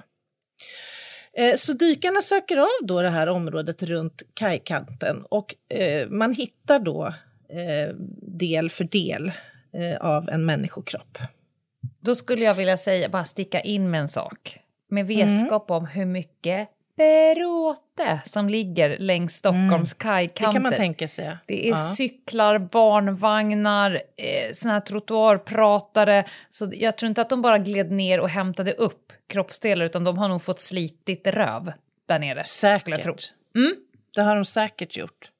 Eh, 1.33 1.55
så 1.55 1.73
dykarna 1.73 2.21
söker 2.21 2.57
av 2.57 2.87
då 2.87 3.01
det 3.01 3.09
här 3.09 3.27
området 3.27 3.83
runt 3.83 4.23
kajkanten 4.33 5.25
och 5.29 5.55
eh, 5.69 6.09
man 6.09 6.33
hittar 6.33 6.79
då 6.79 7.13
eh, 7.49 7.95
del 8.37 8.69
för 8.69 8.83
del 8.83 9.31
eh, 9.73 9.97
av 10.01 10.29
en 10.29 10.45
människokropp. 10.45 11.17
Då 11.99 12.15
skulle 12.15 12.43
jag 12.43 12.55
vilja 12.55 12.77
säga, 12.77 13.09
bara 13.09 13.25
sticka 13.25 13.61
in 13.61 13.89
med 13.89 13.99
en 13.99 14.07
sak. 14.07 14.59
Med 14.89 15.07
vetskap 15.07 15.69
mm. 15.69 15.81
om 15.81 15.85
hur 15.85 16.05
mycket 16.05 16.69
bråte 16.97 18.19
som 18.25 18.49
ligger 18.49 18.97
längs 18.99 19.33
Stockholms 19.35 19.93
mm. 19.93 19.97
kajkanter. 19.97 20.45
Det 20.45 20.53
kan 20.53 20.63
man 20.63 20.73
tänka 20.73 21.07
sig. 21.07 21.37
Det 21.45 21.67
är 21.67 21.69
ja. 21.69 21.75
cyklar, 21.75 22.57
barnvagnar, 22.57 24.01
eh, 24.17 24.53
såna 24.53 24.73
här 24.73 24.81
trottoarpratare. 24.81 26.25
Så 26.49 26.71
jag 26.73 26.97
tror 26.97 27.07
inte 27.07 27.21
att 27.21 27.29
de 27.29 27.41
bara 27.41 27.57
gled 27.57 27.91
ner 27.91 28.19
och 28.19 28.29
hämtade 28.29 28.73
upp 28.73 29.13
kroppsdelar 29.27 29.85
utan 29.85 30.03
de 30.03 30.17
har 30.17 30.27
nog 30.27 30.41
fått 30.41 30.59
slitit 30.59 31.27
röv 31.27 31.73
där 32.05 32.19
nere. 32.19 32.43
Säkert. 32.43 32.87
Jag 32.87 33.01
tro. 33.01 33.15
Mm? 33.55 33.75
Det 34.15 34.21
har 34.21 34.35
de 34.35 34.45
säkert 34.45 34.97
gjort. 34.97 35.31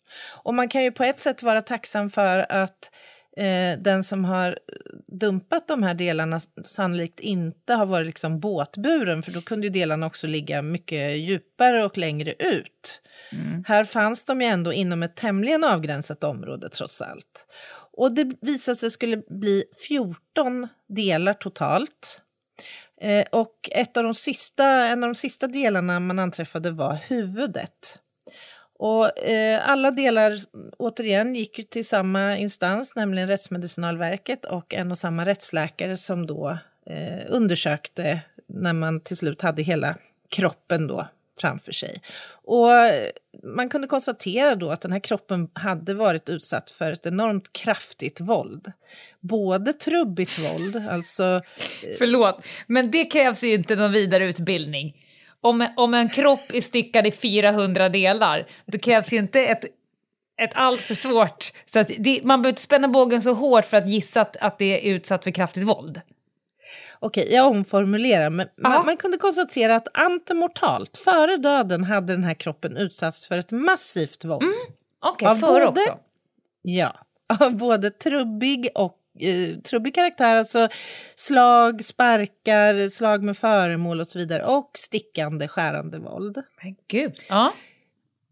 Och 0.43 0.53
man 0.53 0.69
kan 0.69 0.83
ju 0.83 0.91
på 0.91 1.03
ett 1.03 1.17
sätt 1.17 1.43
vara 1.43 1.61
tacksam 1.61 2.09
för 2.09 2.51
att 2.51 2.91
eh, 3.37 3.79
den 3.79 4.03
som 4.03 4.25
har 4.25 4.59
dumpat 5.07 5.67
de 5.67 5.83
här 5.83 5.93
delarna 5.93 6.39
sannolikt 6.63 7.19
inte 7.19 7.73
har 7.73 7.85
varit 7.85 8.05
liksom 8.05 8.39
båtburen 8.39 9.23
för 9.23 9.31
då 9.31 9.41
kunde 9.41 9.67
ju 9.67 9.73
delarna 9.73 10.05
också 10.05 10.27
ligga 10.27 10.61
mycket 10.61 11.17
djupare 11.17 11.85
och 11.85 11.97
längre 11.97 12.33
ut. 12.39 13.01
Mm. 13.31 13.63
Här 13.67 13.83
fanns 13.83 14.25
de 14.25 14.41
ju 14.41 14.47
ändå 14.47 14.73
inom 14.73 15.03
ett 15.03 15.15
tämligen 15.15 15.63
avgränsat 15.63 16.23
område 16.23 16.69
trots 16.69 17.01
allt. 17.01 17.47
Och 17.93 18.12
det 18.15 18.32
visade 18.41 18.75
sig 18.75 18.91
skulle 18.91 19.17
bli 19.17 19.63
14 19.88 20.67
delar 20.89 21.34
totalt. 21.34 22.21
Eh, 23.01 23.25
och 23.32 23.69
ett 23.71 23.97
av 23.97 24.03
de 24.03 24.13
sista, 24.13 24.65
en 24.65 25.03
av 25.03 25.10
de 25.10 25.15
sista 25.15 25.47
delarna 25.47 25.99
man 25.99 26.19
anträffade 26.19 26.71
var 26.71 26.97
huvudet. 27.10 27.99
Och 28.79 29.19
eh, 29.19 29.69
alla 29.69 29.91
delar, 29.91 30.37
återigen, 30.77 31.35
gick 31.35 31.57
ju 31.57 31.63
till 31.63 31.87
samma 31.87 32.37
instans, 32.37 32.95
nämligen 32.95 33.27
Rättsmedicinalverket 33.27 34.45
och 34.45 34.73
en 34.73 34.91
och 34.91 34.97
samma 34.97 35.25
rättsläkare 35.25 35.97
som 35.97 36.27
då 36.27 36.57
eh, 36.85 37.25
undersökte 37.27 38.19
när 38.47 38.73
man 38.73 39.01
till 39.01 39.17
slut 39.17 39.41
hade 39.41 39.61
hela 39.61 39.95
kroppen 40.29 40.87
då 40.87 41.07
framför 41.39 41.71
sig. 41.71 42.01
Och 42.43 42.73
eh, 42.73 43.09
man 43.43 43.69
kunde 43.69 43.87
konstatera 43.87 44.55
då 44.55 44.71
att 44.71 44.81
den 44.81 44.91
här 44.91 44.99
kroppen 44.99 45.49
hade 45.53 45.93
varit 45.93 46.29
utsatt 46.29 46.71
för 46.71 46.91
ett 46.91 47.05
enormt 47.05 47.53
kraftigt 47.53 48.21
våld. 48.21 48.71
Både 49.19 49.73
trubbigt 49.73 50.39
våld, 50.39 50.87
alltså... 50.89 51.23
Eh, 51.23 51.95
Förlåt, 51.97 52.43
men 52.67 52.91
det 52.91 53.05
krävs 53.05 53.43
ju 53.43 53.53
inte 53.53 53.75
någon 53.75 53.91
vidare 53.91 54.25
utbildning 54.25 55.07
om, 55.41 55.67
om 55.78 55.93
en 55.93 56.10
kropp 56.10 56.54
är 56.54 56.62
styckad 56.62 57.08
i 57.08 57.12
400 57.12 57.89
delar, 57.89 58.47
då 58.65 58.78
krävs 58.78 59.13
ju 59.13 59.17
inte 59.17 59.45
ett, 59.45 59.63
ett 60.41 60.52
allt 60.54 60.82
för 60.82 60.95
svårt... 60.95 61.52
Så 61.65 61.84
det, 61.97 62.23
man 62.23 62.41
behöver 62.41 62.50
inte 62.50 62.62
spänna 62.62 62.88
bågen 62.88 63.21
så 63.21 63.34
hårt 63.34 63.65
för 63.65 63.78
att 63.78 63.89
gissa 63.89 64.21
att, 64.21 64.38
att 64.38 64.58
det 64.60 64.65
är 64.65 64.93
utsatt 64.93 65.23
för 65.23 65.32
kraftigt 65.32 65.63
våld. 65.63 66.02
Okej, 67.00 67.28
jag 67.34 67.47
omformulerar. 67.47 68.30
Men 68.30 68.47
man, 68.58 68.86
man, 68.86 68.97
kunde 68.97 69.17
konstatera 69.17 69.76
att 69.76 69.88
antemortalt, 69.93 70.97
före 70.97 71.38
döden, 71.38 71.84
hade 71.84 72.13
den 72.13 72.23
här 72.23 72.34
kroppen 72.34 72.78
utsatts 72.78 73.28
för 73.28 73.38
ett 73.38 73.52
massivt 73.52 74.26
våld. 74.26 74.43
Mm, 74.43 74.54
Okej, 75.00 75.28
okay, 75.28 75.41
före 75.41 75.67
också? 75.67 75.97
Ja, 76.62 76.95
av 77.39 77.56
både 77.56 77.89
trubbig 77.89 78.69
och 78.76 78.97
eh, 79.19 79.60
trubbig 79.60 79.95
karaktär, 79.95 80.36
alltså 80.36 80.67
slag, 81.15 81.84
sparkar, 81.84 82.89
slag 82.89 83.23
med 83.23 83.38
föremål 83.38 84.01
och 84.01 84.08
så 84.08 84.19
vidare 84.19 84.43
och 84.43 84.71
stickande, 84.73 85.47
skärande 85.47 85.99
våld. 85.99 86.38
Men 86.63 86.75
gud. 86.88 87.13
Ja. 87.30 87.53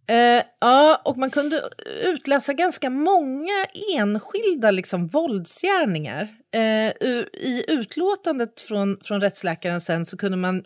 Eh, 0.08 0.44
ja, 0.60 1.02
och 1.06 1.18
man 1.18 1.30
kunde 1.30 1.62
utläsa 2.04 2.54
ganska 2.54 2.90
många 2.90 3.66
enskilda 3.98 4.72
liksom, 4.72 5.08
våldsgärningar. 5.08 6.28
Eh, 6.52 6.92
I 7.34 7.66
utlåtandet 7.68 8.62
från, 8.62 8.98
från 9.04 9.22
rättsläkaren 9.22 9.82
sen 9.82 10.06
så 10.06 10.18
kunde 10.18 10.38
man 10.38 10.64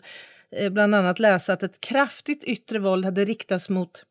eh, 0.56 0.70
bland 0.70 0.94
annat 0.94 1.18
läsa 1.18 1.52
att 1.52 1.62
ett 1.62 1.80
kraftigt 1.80 2.44
yttre 2.44 2.78
våld 2.78 3.04
hade 3.04 3.24
riktats 3.24 3.68
mot 3.68 4.04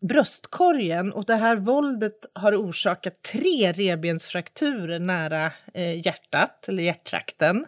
bröstkorgen 0.00 1.12
och 1.12 1.24
det 1.24 1.36
här 1.36 1.56
våldet 1.56 2.26
har 2.32 2.54
orsakat 2.54 3.22
tre 3.22 3.72
revbensfrakturer 3.72 4.98
nära 4.98 5.52
eh, 5.74 6.06
hjärtat 6.06 6.68
eller 6.68 6.82
hjärttrakten. 6.82 7.66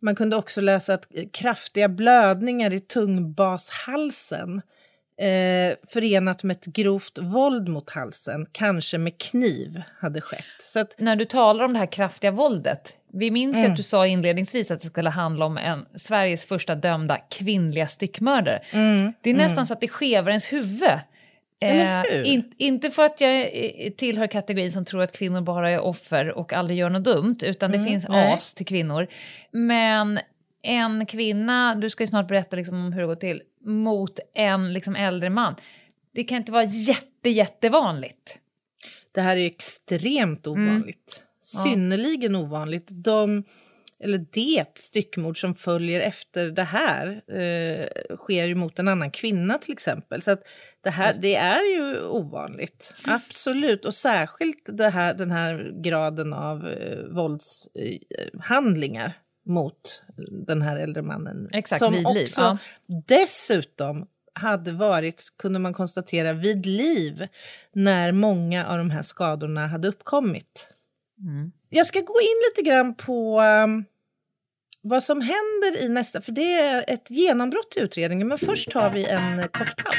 Man 0.00 0.14
kunde 0.14 0.36
också 0.36 0.60
läsa 0.60 0.94
att 0.94 1.08
kraftiga 1.32 1.88
blödningar 1.88 2.72
i 2.72 2.80
tungbashalsen 2.80 4.62
eh, 5.20 5.76
förenat 5.88 6.42
med 6.42 6.56
ett 6.56 6.64
grovt 6.64 7.18
våld 7.18 7.68
mot 7.68 7.90
halsen, 7.90 8.46
kanske 8.52 8.98
med 8.98 9.18
kniv, 9.18 9.82
hade 9.98 10.20
skett. 10.20 10.76
Att, 10.76 10.94
När 10.98 11.16
du 11.16 11.24
talar 11.24 11.64
om 11.64 11.72
det 11.72 11.78
här 11.78 11.92
kraftiga 11.92 12.30
våldet, 12.30 12.96
vi 13.12 13.30
minns 13.30 13.56
mm. 13.56 13.70
att 13.70 13.76
du 13.76 13.82
sa 13.82 14.06
inledningsvis 14.06 14.70
att 14.70 14.80
det 14.80 14.86
skulle 14.86 15.10
handla 15.10 15.46
om 15.46 15.56
en 15.56 15.86
Sveriges 15.94 16.46
första 16.46 16.74
dömda 16.74 17.16
kvinnliga 17.16 17.86
styckmördare. 17.86 18.62
Mm. 18.72 19.12
Det 19.20 19.30
är 19.30 19.34
nästan 19.34 19.52
mm. 19.52 19.66
så 19.66 19.72
att 19.72 19.80
det 19.80 19.88
skevar 19.88 20.30
ens 20.30 20.52
huvud 20.52 20.98
Eh, 21.62 22.02
in, 22.24 22.52
inte 22.56 22.90
för 22.90 23.02
att 23.02 23.20
jag 23.20 23.50
tillhör 23.96 24.26
kategorin 24.26 24.72
som 24.72 24.84
tror 24.84 25.02
att 25.02 25.12
kvinnor 25.12 25.40
bara 25.40 25.70
är 25.70 25.80
offer 25.80 26.30
och 26.30 26.52
aldrig 26.52 26.78
gör 26.78 26.90
något 26.90 27.04
dumt, 27.04 27.38
utan 27.42 27.70
det 27.70 27.76
mm, 27.76 27.90
finns 27.90 28.08
nej. 28.08 28.32
as 28.32 28.54
till 28.54 28.66
kvinnor. 28.66 29.06
Men 29.50 30.18
en 30.62 31.06
kvinna, 31.06 31.74
du 31.74 31.90
ska 31.90 32.02
ju 32.02 32.06
snart 32.06 32.28
berätta 32.28 32.56
liksom 32.56 32.86
om 32.86 32.92
hur 32.92 33.00
det 33.00 33.06
går 33.06 33.14
till, 33.14 33.42
mot 33.64 34.18
en 34.34 34.72
liksom 34.72 34.96
äldre 34.96 35.30
man. 35.30 35.54
Det 36.14 36.24
kan 36.24 36.36
inte 36.36 36.52
vara 36.52 36.64
jätte, 36.64 37.30
jättevanligt. 37.30 38.38
Det 39.12 39.20
här 39.20 39.36
är 39.36 39.46
extremt 39.46 40.46
mm. 40.46 40.68
ovanligt. 40.68 41.22
Mm. 41.56 41.74
Synnerligen 41.74 42.32
ja. 42.32 42.38
ovanligt. 42.38 42.88
De 42.90 43.44
eller 44.00 44.26
det 44.32 44.78
styckmord 44.78 45.40
som 45.40 45.54
följer 45.54 46.00
efter 46.00 46.50
det 46.50 46.64
här 46.64 47.22
eh, 47.28 48.16
sker 48.16 48.44
ju 48.44 48.54
mot 48.54 48.78
en 48.78 48.88
annan 48.88 49.10
kvinna 49.10 49.58
till 49.58 49.72
exempel. 49.72 50.22
Så 50.22 50.36
det, 50.84 50.90
här, 50.90 51.14
det 51.20 51.36
är 51.36 51.76
ju 51.76 52.06
ovanligt, 52.06 52.94
absolut. 53.06 53.84
Och 53.84 53.94
särskilt 53.94 54.68
det 54.72 54.88
här, 54.88 55.14
den 55.14 55.30
här 55.30 55.82
graden 55.82 56.32
av 56.32 56.68
eh, 56.68 56.98
våldshandlingar 57.10 59.06
eh, 59.06 59.12
mot 59.52 60.02
den 60.46 60.62
här 60.62 60.76
äldre 60.76 61.02
mannen. 61.02 61.48
Exakt, 61.52 61.78
som 61.78 61.92
vid 61.92 62.08
liv. 62.14 62.24
också 62.24 62.40
ja. 62.40 62.58
dessutom 63.06 64.06
hade 64.34 64.72
varit, 64.72 65.22
kunde 65.38 65.58
man 65.58 65.72
konstatera, 65.72 66.32
vid 66.32 66.66
liv 66.66 67.26
när 67.72 68.12
många 68.12 68.66
av 68.66 68.78
de 68.78 68.90
här 68.90 69.02
skadorna 69.02 69.66
hade 69.66 69.88
uppkommit. 69.88 70.73
Mm. 71.20 71.50
Jag 71.68 71.86
ska 71.86 72.00
gå 72.00 72.20
in 72.20 72.36
lite 72.50 72.70
grann 72.70 72.94
på 72.94 73.40
um, 73.40 73.84
vad 74.82 75.02
som 75.02 75.20
händer 75.20 75.84
i 75.84 75.88
nästa, 75.88 76.20
för 76.20 76.32
det 76.32 76.52
är 76.54 76.84
ett 76.88 77.10
genombrott 77.10 77.74
i 77.76 77.80
utredningen. 77.80 78.28
Men 78.28 78.38
först 78.38 78.70
tar 78.70 78.90
vi 78.90 79.04
en 79.04 79.48
kort 79.48 79.84
paus. 79.84 79.96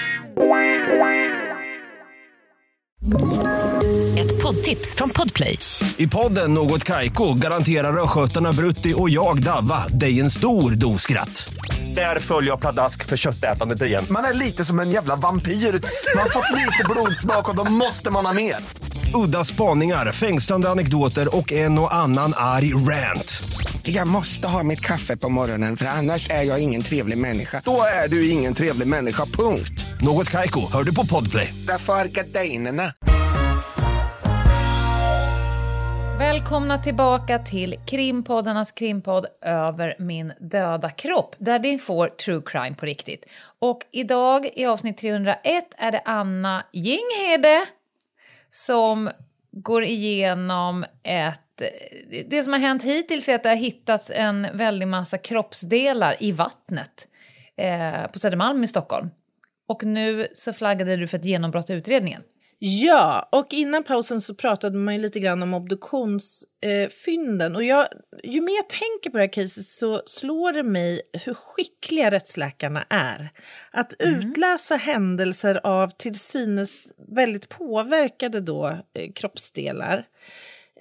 Ett 4.20 4.44
poddtips 4.44 4.96
från 4.96 5.10
Podplay. 5.10 5.58
I 5.98 6.08
podden 6.08 6.54
Något 6.54 6.84
Kaiko 6.84 7.34
garanterar 7.34 8.04
östgötarna 8.04 8.52
Brutti 8.54 8.94
och 8.98 9.10
jag, 9.10 9.44
Davva, 9.44 9.88
dig 9.88 10.20
en 10.20 10.32
stor 10.32 10.72
dos 10.72 11.02
skratt. 11.02 11.54
Där 11.96 12.20
följer 12.20 12.52
jag 12.52 12.60
pladask 12.60 13.06
för 13.06 13.18
köttätandet 13.18 13.82
igen. 13.82 14.06
Man 14.10 14.24
är 14.26 14.34
lite 14.34 14.66
som 14.66 14.80
en 14.80 14.92
jävla 14.92 15.16
vampyr. 15.16 15.52
Man 15.52 16.24
har 16.24 16.30
fått 16.30 16.52
lite 16.52 16.84
blodsmak 16.90 17.50
och 17.50 17.56
då 17.56 17.72
måste 17.72 18.12
man 18.12 18.26
ha 18.26 18.34
mer. 18.34 18.56
Udda 19.16 19.44
spaningar, 19.44 20.12
fängslande 20.12 20.70
anekdoter 20.70 21.38
och 21.38 21.52
en 21.52 21.80
och 21.80 21.94
annan 21.94 22.34
arg 22.36 22.74
rant. 22.74 23.44
Jag 23.84 24.08
måste 24.08 24.48
ha 24.48 24.64
mitt 24.64 24.82
kaffe 24.82 25.18
på 25.18 25.30
morgonen 25.30 25.78
för 25.78 25.86
annars 25.86 26.30
är 26.30 26.44
jag 26.44 26.64
ingen 26.64 26.82
trevlig 26.82 27.18
människa. 27.18 27.62
Då 27.66 27.82
är 28.04 28.08
du 28.08 28.30
ingen 28.30 28.54
trevlig 28.54 28.88
människa, 28.88 29.26
punkt. 29.26 29.86
Något 30.02 30.32
Kaiko, 30.32 30.72
hör 30.74 30.84
du 30.84 30.96
på 30.96 31.06
Podplay. 31.06 31.54
Därför 31.68 31.94
är 31.94 32.06
gardinerna. 32.06 32.84
Välkomna 36.20 36.78
tillbaka 36.78 37.40
till 37.40 37.76
krimpoddarnas 37.88 38.72
krimpodd 38.72 39.26
Över 39.42 39.96
min 40.00 40.34
döda 40.40 40.90
kropp 40.90 41.36
där 41.38 41.60
ni 41.60 41.80
får 41.80 42.08
true 42.08 42.42
crime 42.46 42.76
på 42.76 42.86
riktigt. 42.86 43.26
Och 43.62 43.80
idag 43.92 44.50
i 44.56 44.66
avsnitt 44.66 44.98
301 44.98 45.66
är 45.78 45.92
det 45.92 46.02
Anna 46.06 46.64
Jinghede 46.74 47.66
som 48.56 49.10
går 49.52 49.84
igenom 49.84 50.86
ett... 51.04 51.62
Det 52.28 52.44
som 52.44 52.54
har 52.54 52.60
hänt 52.60 52.84
hittills 52.84 53.30
är 53.30 53.36
att 53.36 53.44
det 53.44 53.50
har 53.50 53.56
hittats 53.56 54.12
en 54.14 54.48
väldig 54.54 54.88
massa 54.88 55.18
kroppsdelar 55.18 56.16
i 56.20 56.32
vattnet 56.32 57.08
eh, 57.58 58.08
på 58.08 58.20
Södermalm 58.20 58.64
i 58.64 58.68
Stockholm. 58.68 59.10
Och 59.68 59.84
nu 59.84 60.28
så 60.34 60.54
flaggade 60.54 60.96
du 60.96 61.08
för 61.08 61.18
ett 61.18 61.26
genombrott 61.26 61.70
i 61.70 61.74
utredningen. 61.74 62.22
Ja, 62.60 63.30
och 63.32 63.48
innan 63.50 63.84
pausen 63.84 64.22
så 64.22 64.36
pratade 64.36 64.78
man 64.78 65.02
lite 65.02 65.20
grann 65.20 65.44
om 65.44 65.54
obduktionsfynden. 65.54 67.52
Eh, 67.52 67.56
och 67.56 67.64
jag, 67.64 67.88
ju 68.24 68.42
mer 68.42 68.56
jag 68.56 68.70
tänker 68.70 69.10
på 69.10 69.18
det 69.18 69.24
här 69.24 69.34
caset 69.34 69.66
så 69.66 70.02
slår 70.06 70.54
det 70.54 70.64
mig 70.64 71.02
hur 71.26 71.34
skickliga 71.34 72.12
rättsläkarna 72.12 72.86
är. 72.90 73.30
Att 73.72 74.02
mm. 74.02 74.20
utläsa 74.20 74.76
händelser 74.76 75.60
av 75.64 75.88
till 75.88 76.20
synes 76.20 76.78
väldigt 77.08 77.50
påverkade 77.50 78.42
då, 78.42 78.68
eh, 78.68 79.12
kroppsdelar. 79.16 80.06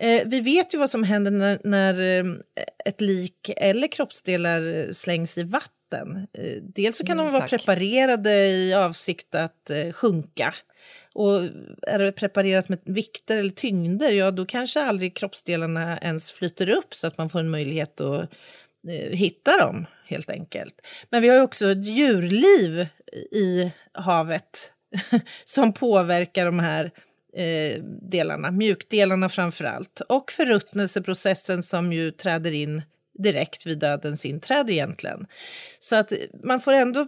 Eh, 0.01 0.23
vi 0.27 0.41
vet 0.41 0.75
ju 0.75 0.79
vad 0.79 0.91
som 0.91 1.03
händer 1.03 1.31
när, 1.31 1.59
när 1.65 2.01
eh, 2.01 2.25
ett 2.85 3.01
lik 3.01 3.51
eller 3.57 3.87
kroppsdelar 3.89 4.93
slängs 4.93 5.39
i 5.39 5.43
vatten. 5.43 6.27
Eh, 6.39 6.63
dels 6.63 6.97
så 6.97 7.07
kan 7.07 7.19
mm, 7.19 7.25
de 7.25 7.33
vara 7.33 7.49
tack. 7.49 7.51
preparerade 7.51 8.47
i 8.47 8.75
avsikt 8.75 9.35
att 9.35 9.71
eh, 9.71 9.93
sjunka. 9.93 10.55
Och 11.15 11.43
är 11.83 11.99
det 11.99 12.13
preparerat 12.13 12.69
med 12.69 12.79
vikter 12.85 13.37
eller 13.37 13.51
tyngder, 13.51 14.13
ja 14.13 14.31
då 14.31 14.47
kanske 14.47 14.83
aldrig 14.83 15.17
kroppsdelarna 15.17 15.99
ens 15.99 16.33
flyter 16.33 16.71
upp 16.71 16.95
så 16.95 17.07
att 17.07 17.19
man 17.19 17.29
får 17.29 17.41
en 17.41 17.51
möjlighet 17.51 18.01
att 18.01 18.31
eh, 18.89 19.11
hitta 19.11 19.59
dem 19.59 19.87
helt 20.07 20.31
enkelt. 20.31 20.75
Men 21.11 21.23
vi 21.23 21.29
har 21.29 21.43
också 21.43 21.67
ett 21.67 21.85
djurliv 21.85 22.87
i 23.33 23.73
havet 23.93 24.73
som 25.45 25.73
påverkar 25.73 26.47
de 26.47 26.59
här 26.59 26.91
eh, 27.37 27.83
delarna, 28.11 28.51
mjukdelarna 28.51 29.29
framför 29.29 29.65
allt. 29.65 30.01
Och 30.09 30.33
förruttnelseprocessen 30.33 31.63
som 31.63 31.93
ju 31.93 32.11
träder 32.11 32.53
in 32.53 32.83
direkt 33.19 33.67
vid 33.67 33.79
dödens 33.79 34.25
inträde 34.25 34.73
egentligen. 34.73 35.27
Så 35.79 35.97
att 35.97 36.13
man 36.43 36.61
får 36.61 36.73
ändå 36.73 37.07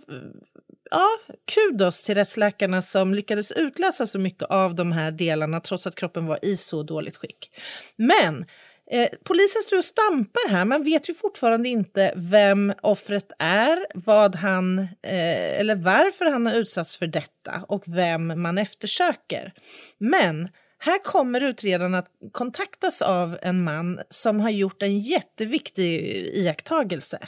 ja, 0.97 1.35
kudos 1.55 2.03
till 2.03 2.15
rättsläkarna 2.15 2.83
som 2.83 3.15
lyckades 3.15 3.53
utläsa 3.53 4.07
så 4.07 4.19
mycket 4.19 4.43
av 4.43 4.75
de 4.75 4.93
här 4.93 5.11
delarna 5.11 5.61
trots 5.61 5.87
att 5.87 5.97
kroppen 5.97 6.27
var 6.27 6.39
i 6.43 6.57
så 6.57 6.83
dåligt 6.83 7.17
skick. 7.17 7.51
Men 7.97 8.45
eh, 8.91 9.09
polisen 9.25 9.63
står 9.63 9.79
och 9.79 9.85
stampar 9.85 10.51
här. 10.51 10.65
Man 10.65 10.83
vet 10.83 11.09
ju 11.09 11.15
fortfarande 11.15 11.69
inte 11.69 12.13
vem 12.17 12.73
offret 12.83 13.33
är, 13.39 13.87
vad 13.95 14.37
han, 14.37 14.79
eh, 14.79 15.61
eller 15.61 15.75
varför 15.75 16.25
han 16.25 16.47
har 16.47 16.55
utsatts 16.55 16.97
för 16.97 17.07
detta 17.07 17.65
och 17.69 17.85
vem 17.87 18.43
man 18.43 18.59
eftersöker. 18.59 19.53
Men 19.99 20.49
här 20.79 20.99
kommer 20.99 21.41
utredaren 21.41 21.95
att 21.95 22.11
kontaktas 22.33 23.03
av 23.03 23.39
en 23.43 23.65
man 23.65 24.01
som 24.09 24.41
har 24.41 24.51
gjort 24.51 24.83
en 24.83 24.99
jätteviktig 24.99 26.01
iakttagelse. 26.35 27.19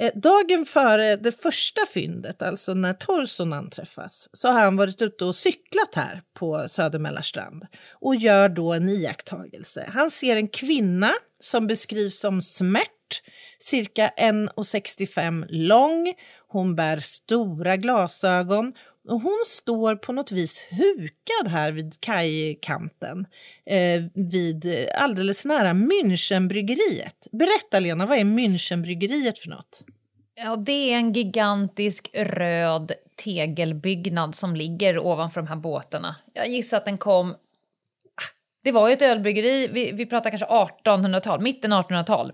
Eh, 0.00 0.12
dagen 0.14 0.64
före 0.66 1.16
det 1.16 1.32
första 1.32 1.80
fyndet, 1.94 2.42
alltså 2.42 2.74
när 2.74 2.92
torson 2.92 3.52
anträffas, 3.52 4.30
så 4.32 4.48
har 4.48 4.60
han 4.60 4.76
varit 4.76 5.02
ute 5.02 5.24
och 5.24 5.34
cyklat 5.34 5.94
här 5.94 6.22
på 6.34 6.68
Södermälarstrand 6.68 7.66
och 7.90 8.16
gör 8.16 8.48
då 8.48 8.72
en 8.72 8.88
iakttagelse. 8.88 9.90
Han 9.94 10.10
ser 10.10 10.36
en 10.36 10.48
kvinna 10.48 11.12
som 11.40 11.66
beskrivs 11.66 12.20
som 12.20 12.42
smärt, 12.42 13.22
cirka 13.58 14.10
1,65 14.16 15.46
lång. 15.48 16.14
Hon 16.48 16.74
bär 16.74 16.96
stora 16.96 17.76
glasögon 17.76 18.72
och 19.08 19.20
hon 19.20 19.42
står 19.46 19.96
på 19.96 20.12
något 20.12 20.32
vis 20.32 20.66
hukad 20.70 21.52
här 21.52 21.72
vid 21.72 22.00
kajkanten 22.00 23.26
eh, 23.66 24.02
vid 24.14 24.88
alldeles 24.96 25.44
nära 25.44 25.72
Münchenbryggeriet. 25.72 27.28
Berätta 27.32 27.80
Lena, 27.80 28.06
vad 28.06 28.18
är 28.18 28.24
Münchenbryggeriet 28.24 29.38
för 29.38 29.48
något? 29.48 29.84
Ja, 30.34 30.56
det 30.56 30.92
är 30.92 30.96
en 30.96 31.12
gigantisk 31.12 32.10
röd 32.14 32.92
tegelbyggnad 33.24 34.34
som 34.34 34.56
ligger 34.56 34.98
ovanför 34.98 35.40
de 35.40 35.46
här 35.46 35.56
båtarna. 35.56 36.16
Jag 36.32 36.48
gissar 36.48 36.76
att 36.76 36.84
den 36.84 36.98
kom... 36.98 37.30
Ah, 37.30 38.30
det 38.64 38.72
var 38.72 38.88
ju 38.88 38.92
ett 38.92 39.02
ölbryggeri, 39.02 39.68
vi, 39.68 39.92
vi 39.92 40.06
pratar 40.06 40.30
kanske 40.30 40.46
1800-tal, 40.46 41.40
mitten 41.40 41.72
1800-tal. 41.72 42.32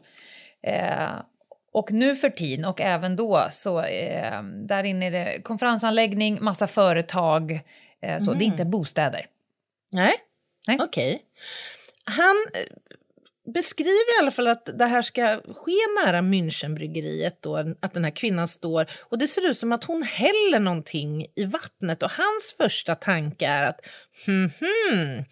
Eh, 0.63 1.11
och 1.75 1.93
nu 1.93 2.17
för 2.17 2.31
tiden 2.31 2.65
och 2.65 2.81
även 2.81 3.17
då 3.17 3.49
så 3.51 3.83
eh, 3.83 4.43
där 4.43 4.85
inne 4.85 5.07
är 5.07 5.11
det 5.11 5.43
konferensanläggning, 5.43 6.39
massa 6.45 6.67
företag. 6.67 7.53
Eh, 8.03 8.19
så 8.19 8.31
mm. 8.31 8.39
det 8.39 8.45
är 8.45 8.47
inte 8.47 8.65
bostäder. 8.65 9.27
Nej, 9.93 10.13
Nej. 10.67 10.79
okej. 10.81 11.15
Okay. 11.15 11.19
Han 12.05 12.37
eh, 12.55 13.53
beskriver 13.53 14.17
i 14.17 14.23
alla 14.23 14.31
fall 14.31 14.49
att 14.49 14.69
det 14.79 14.85
här 14.85 15.03
ska 15.03 15.41
ske 15.55 16.05
nära 16.05 16.21
Münchenbryggeriet 16.21 17.39
då, 17.41 17.75
att 17.81 17.95
den 17.95 18.05
här 18.05 18.11
kvinnan 18.11 18.49
står 18.49 18.91
och 19.01 19.19
det 19.19 19.27
ser 19.27 19.51
ut 19.51 19.57
som 19.57 19.73
att 19.73 19.85
hon 19.85 20.03
häller 20.03 20.61
någonting 20.61 21.27
i 21.37 21.45
vattnet 21.45 22.03
och 22.03 22.11
hans 22.11 22.57
första 22.61 22.95
tanke 22.95 23.47
är 23.47 23.67
att 23.67 23.81
hmm, 24.27 24.51
hmm 24.61 25.25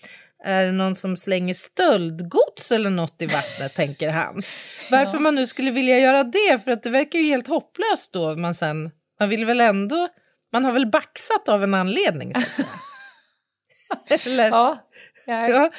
är 0.45 0.67
det 0.67 0.73
någon 0.73 0.95
som 0.95 1.17
slänger 1.17 1.55
stöldgods 1.55 2.73
eller 2.73 2.91
något 2.91 3.23
i 3.23 3.27
vattnet, 3.27 3.75
tänker 3.75 4.11
han. 4.11 4.43
Varför 4.91 5.15
ja. 5.15 5.21
man 5.21 5.35
nu 5.35 5.47
skulle 5.47 5.71
vilja 5.71 5.99
göra 5.99 6.25
det, 6.25 6.65
för 6.65 6.71
att 6.71 6.83
det 6.83 6.91
verkar 6.91 7.19
ju 7.19 7.25
helt 7.25 7.49
hopplöst 7.49 8.13
då. 8.13 8.37
Man, 8.37 8.55
sen, 8.55 8.91
man 9.21 9.29
vill 9.29 9.45
väl 9.45 9.61
ändå... 9.61 10.09
Man 10.53 10.65
har 10.65 10.73
väl 10.73 10.87
baxat 10.87 11.49
av 11.49 11.65
en 11.65 11.75
anledning, 11.75 12.35
så 12.35 12.63
eller? 14.27 14.49
Ja. 14.51 14.79
ja. 15.27 15.71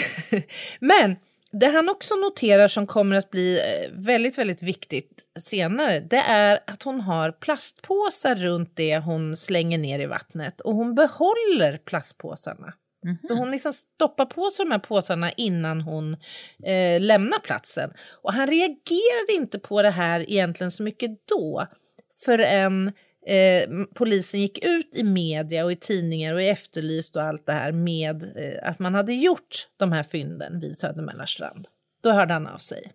Men 0.80 1.16
det 1.52 1.66
han 1.66 1.88
också 1.88 2.14
noterar 2.14 2.68
som 2.68 2.86
kommer 2.86 3.16
att 3.16 3.30
bli 3.30 3.58
eh, 3.58 3.90
väldigt, 3.92 4.38
väldigt 4.38 4.62
viktigt 4.62 5.22
senare, 5.38 6.00
det 6.00 6.16
är 6.16 6.60
att 6.66 6.82
hon 6.82 7.00
har 7.00 7.32
plastpåsar 7.32 8.34
runt 8.34 8.76
det 8.76 8.98
hon 8.98 9.36
slänger 9.36 9.78
ner 9.78 9.98
i 9.98 10.06
vattnet 10.06 10.60
och 10.60 10.74
hon 10.74 10.94
behåller 10.94 11.76
plastpåsarna. 11.84 12.72
Mm 13.04 13.16
-hmm. 13.16 13.18
Så 13.22 13.34
hon 13.34 13.50
liksom 13.50 13.72
stoppar 13.72 14.26
på 14.26 14.50
sig 14.50 14.64
de 14.64 14.72
här 14.72 14.78
påsarna 14.78 15.32
innan 15.32 15.80
hon 15.80 16.16
eh, 16.64 17.00
lämnar 17.00 17.38
platsen. 17.38 17.92
Och 18.22 18.32
han 18.32 18.46
reagerade 18.46 19.32
inte 19.32 19.58
på 19.58 19.82
det 19.82 19.90
här 19.90 20.30
egentligen 20.30 20.70
så 20.70 20.82
mycket 20.82 21.10
då 21.26 21.66
förrän 22.24 22.92
eh, 23.26 23.68
polisen 23.94 24.40
gick 24.40 24.64
ut 24.64 24.96
i 24.96 25.04
media 25.04 25.64
och 25.64 25.72
i 25.72 25.76
tidningar 25.76 26.34
och 26.34 26.42
i 26.42 26.48
Efterlyst 26.48 27.16
och 27.16 27.22
allt 27.22 27.46
det 27.46 27.52
här 27.52 27.72
med 27.72 28.22
eh, 28.22 28.68
att 28.68 28.78
man 28.78 28.94
hade 28.94 29.14
gjort 29.14 29.68
de 29.76 29.92
här 29.92 30.02
fynden 30.02 30.60
vid 30.60 30.78
Södermällarstrand. 30.78 31.66
Då 32.02 32.10
hörde 32.10 32.32
han 32.32 32.46
av 32.46 32.56
sig. 32.56 32.92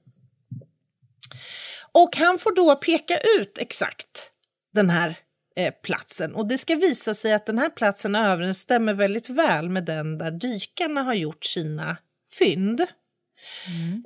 Och 1.91 2.17
han 2.17 2.39
får 2.39 2.55
då 2.55 2.75
peka 2.75 3.17
ut 3.39 3.57
exakt 3.57 4.31
den 4.73 4.89
här 4.89 5.17
eh, 5.55 5.73
platsen. 5.83 6.35
Och 6.35 6.47
det 6.47 6.57
ska 6.57 6.75
visa 6.75 7.13
sig 7.13 7.33
att 7.33 7.45
den 7.45 7.57
här 7.57 7.69
platsen 7.69 8.15
överensstämmer 8.15 8.93
väldigt 8.93 9.29
väl 9.29 9.69
med 9.69 9.85
den 9.85 10.17
där 10.17 10.31
dykarna 10.31 11.03
har 11.03 11.13
gjort 11.13 11.45
sina 11.45 11.97
fynd. 12.39 12.81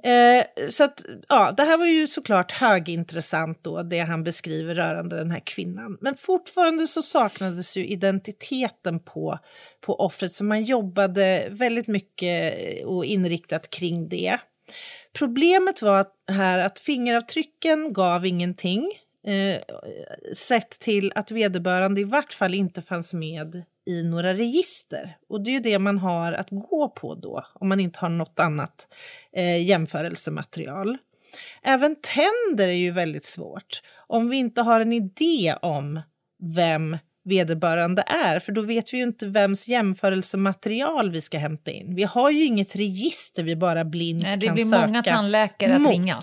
Eh, 0.04 0.70
så 0.70 0.84
att, 0.84 1.06
ja, 1.30 1.52
det 1.58 1.64
här 1.64 1.78
var 1.78 1.86
ju 1.86 2.08
såklart 2.08 2.52
högintressant 2.52 3.64
då, 3.64 3.84
det 3.84 4.00
han 4.00 4.24
beskriver 4.24 4.76
rörande 4.76 5.18
den 5.18 5.32
här 5.32 5.42
kvinnan. 5.46 5.98
Men 6.02 6.16
fortfarande 6.16 6.88
så 6.88 7.02
saknades 7.02 7.78
ju 7.78 7.88
identiteten 7.88 9.00
på, 9.00 9.40
på 9.82 10.00
offret, 10.00 10.32
så 10.32 10.44
man 10.44 10.64
jobbade 10.64 11.48
väldigt 11.50 11.88
mycket 11.88 12.54
och 12.86 13.06
inriktat 13.06 13.70
kring 13.70 14.10
det. 14.10 14.38
Problemet 15.14 15.82
var 15.82 16.00
att, 16.00 16.14
här 16.32 16.60
att 16.60 16.80
fingeravtrycken 16.80 17.94
gav 17.94 18.26
ingenting 18.26 18.92
eh, 19.28 19.62
sett 20.34 20.70
till 20.70 21.12
att 21.16 21.32
vederbörande 21.32 22.02
i 22.02 22.04
vart 22.04 22.34
fall 22.34 22.54
inte 22.54 22.82
fanns 22.82 23.13
med 23.13 23.63
i 23.86 24.04
några 24.04 24.34
register. 24.34 25.18
Och 25.30 25.42
det 25.44 25.50
är 25.50 25.54
ju 25.54 25.60
det 25.60 25.80
man 25.80 25.98
har 25.98 26.34
att 26.34 26.48
gå 26.50 26.90
på 26.90 27.16
då, 27.16 27.46
om 27.54 27.70
man 27.70 27.80
inte 27.80 28.00
har 28.00 28.10
något 28.10 28.40
annat 28.40 28.88
eh, 29.34 29.63
jämförelsematerial. 29.63 30.98
Även 31.63 31.96
tänder 31.96 32.68
är 32.68 32.72
ju 32.72 32.92
väldigt 32.92 33.26
svårt. 33.26 33.82
Om 34.08 34.30
vi 34.30 34.38
inte 34.38 34.62
har 34.62 34.82
en 34.82 34.94
idé 34.94 35.56
om 35.62 36.02
vem 36.56 36.98
vederbörande 37.24 38.04
är, 38.08 38.40
för 38.40 38.52
då 38.52 38.62
vet 38.62 38.94
vi 38.94 38.98
ju 38.98 39.04
inte 39.04 39.26
vems 39.26 39.68
jämförelsematerial 39.68 41.12
vi 41.12 41.22
ska 41.22 41.38
hämta 41.38 41.72
in. 41.72 41.96
Vi 41.96 42.04
har 42.04 42.32
ju 42.32 42.44
inget 42.44 42.76
register 42.76 43.44
vi 43.44 43.56
bara 43.56 43.86
blint 43.86 44.24
Nej, 44.24 44.32
kan 44.32 44.40
det 44.40 44.52
blir 44.52 44.66
söka 44.66 44.88
många 44.88 45.04
tandläkare 45.04 45.76
att 45.76 45.82
mot. 45.82 45.92
ringa. 45.92 46.20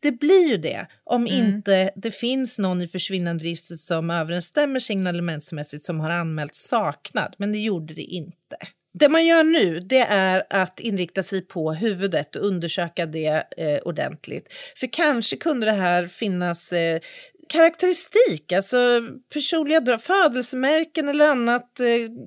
Det 0.00 0.12
blir 0.12 0.48
ju 0.48 0.56
det 0.56 0.86
om 1.04 1.26
Mm. 1.26 1.46
inte 1.46 1.90
det 1.96 2.10
finns 2.10 2.58
någon 2.58 2.82
i 2.82 2.88
försvinnanderegistret 2.88 3.80
som 3.80 4.10
överensstämmer 4.10 4.80
signalementsmässigt 4.80 5.82
som 5.84 6.00
har 6.00 6.10
anmält 6.10 6.54
saknad, 6.54 7.34
men 7.38 7.52
det 7.52 7.58
gjorde 7.58 7.94
det 7.94 8.02
inte. 8.02 8.56
Det 8.98 9.08
man 9.08 9.26
gör 9.26 9.44
nu 9.44 9.80
det 9.80 10.00
är 10.00 10.42
att 10.50 10.80
inrikta 10.80 11.22
sig 11.22 11.40
på 11.42 11.72
huvudet 11.72 12.36
och 12.36 12.46
undersöka 12.46 13.06
det 13.06 13.44
eh, 13.56 13.78
ordentligt. 13.84 14.52
För 14.76 14.86
kanske 14.92 15.36
kunde 15.36 15.66
det 15.66 15.72
här 15.72 16.06
finnas 16.06 16.72
eh, 16.72 17.00
karaktäristik, 17.48 18.52
alltså 18.52 18.76
personliga 19.32 19.80
drag, 19.80 20.02
födelsemärken 20.02 21.08
eller 21.08 21.24
annat. 21.24 21.80
Eh, 21.80 21.86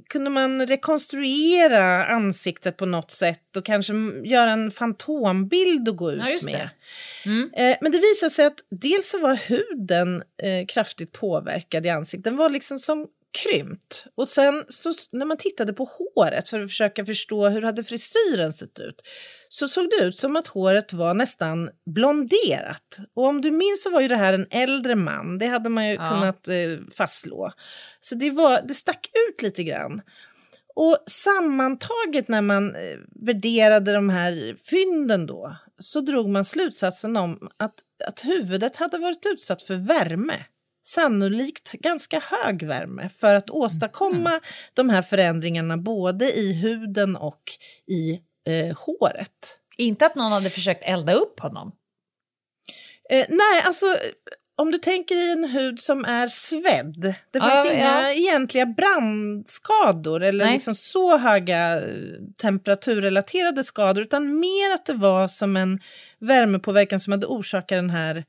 kunde 0.09 0.29
man 0.29 0.67
rekonstruera 0.67 2.05
ansiktet 2.05 2.77
på 2.77 2.85
något 2.85 3.11
sätt 3.11 3.57
och 3.57 3.65
kanske 3.65 3.93
göra 4.23 4.51
en 4.51 4.71
fantombild 4.71 5.89
och 5.89 5.95
gå 5.97 6.11
ut 6.11 6.19
Ja, 6.19 6.37
med? 6.45 6.69
det. 7.23 7.29
Mm. 7.29 7.49
Eh, 7.53 7.77
men 7.81 7.91
det 7.91 7.97
visade 7.99 8.29
sig 8.29 8.45
att 8.45 8.59
dels 8.71 9.09
så 9.09 9.19
var 9.19 9.35
huden 9.35 10.23
eh, 10.43 10.65
kraftigt 10.67 11.11
påverkad 11.11 11.85
i 11.85 11.89
ansiktet. 11.89 12.23
Den 12.23 12.37
var 12.37 12.49
liksom 12.49 12.79
som 12.79 13.07
krympt. 13.31 14.05
Och 14.15 14.27
sen 14.27 14.65
så, 14.69 14.91
när 15.11 15.25
man 15.25 15.37
tittade 15.37 15.73
på 15.73 15.83
håret 16.15 16.49
för 16.49 16.59
att 16.59 16.69
försöka 16.69 17.05
förstå 17.05 17.49
hur 17.49 17.61
hade 17.61 17.83
frisyren 17.83 18.53
sett 18.53 18.79
ut 18.79 19.01
så 19.49 19.67
såg 19.67 19.89
det 19.89 20.05
ut 20.05 20.15
som 20.15 20.35
att 20.35 20.47
håret 20.47 20.93
var 20.93 21.13
nästan 21.13 21.69
blonderat. 21.95 22.99
Och 23.13 23.25
om 23.25 23.41
du 23.41 23.51
minns 23.51 23.83
så 23.83 23.89
var 23.89 24.01
ju 24.01 24.07
det 24.07 24.15
här 24.15 24.33
en 24.33 24.47
äldre 24.51 24.95
man, 24.95 25.37
det 25.37 25.45
hade 25.47 25.69
man 25.69 25.87
ju 25.89 25.93
Ja. 25.93 26.09
kunnat 26.09 26.47
eh, 26.47 26.77
fastslå. 26.97 27.51
Så 27.99 28.15
det, 28.15 28.31
var, 28.31 28.61
det 28.67 28.73
stack 28.73 29.09
ut 29.29 29.41
lite 29.41 29.63
grann. 29.63 30.01
Och 30.75 30.97
sammantaget 31.07 32.27
när 32.27 32.41
man 32.41 32.75
eh, 32.75 32.97
värderade 33.25 33.93
de 33.93 34.09
här 34.09 34.55
fynden 34.69 35.25
då 35.25 35.55
så 35.77 36.01
drog 36.01 36.29
man 36.29 36.45
slutsatsen 36.45 37.17
om 37.17 37.49
att, 37.57 37.73
att 38.07 38.25
huvudet 38.25 38.75
hade 38.75 38.97
varit 38.97 39.25
utsatt 39.25 39.61
för 39.61 39.75
värme. 39.75 40.45
Sannolikt 40.83 41.71
ganska 41.71 42.19
hög 42.19 42.63
värme 42.63 43.09
för 43.09 43.35
att 43.35 43.49
åstadkomma 43.49 44.39
de 44.73 44.89
här 44.89 45.01
förändringarna 45.01 45.77
både 45.77 46.25
i 46.25 46.53
huden 46.53 47.15
och 47.15 47.41
i 47.87 48.19
eh, 48.47 48.77
håret. 48.77 49.59
Inte 49.77 50.05
att 50.05 50.15
någon 50.15 50.31
hade 50.31 50.49
försökt 50.49 50.83
elda 50.85 51.13
upp 51.13 51.39
honom. 51.39 51.71
Eh, 53.09 53.25
nej, 53.29 53.61
alltså 53.65 53.85
om 54.57 54.71
du 54.71 54.77
tänker 54.77 55.15
i 55.15 55.31
en 55.31 55.43
hud 55.49 55.79
som 55.79 56.05
är 56.05 56.27
svedd. 56.27 57.01
Det 57.31 57.39
Ja, 57.39 57.39
fanns 57.39 57.71
inga 57.71 58.01
ja. 58.01 58.11
egentliga 58.11 58.65
brandskador 58.65 60.23
eller 60.23 60.45
Nej. 60.45 60.53
liksom 60.53 60.75
så 60.75 61.17
höga 61.17 61.81
eh, 61.81 61.83
temperaturrelaterade 62.41 63.63
skador 63.63 64.03
utan 64.03 64.39
mer 64.39 64.73
att 64.73 64.85
det 64.85 64.93
var 64.93 65.27
som 65.27 65.57
en 65.57 65.79
värmepåverkan 66.19 66.99
som 66.99 67.11
hade 67.11 67.25
orsakat 67.27 67.67
den 67.67 67.89
här 67.89 68.25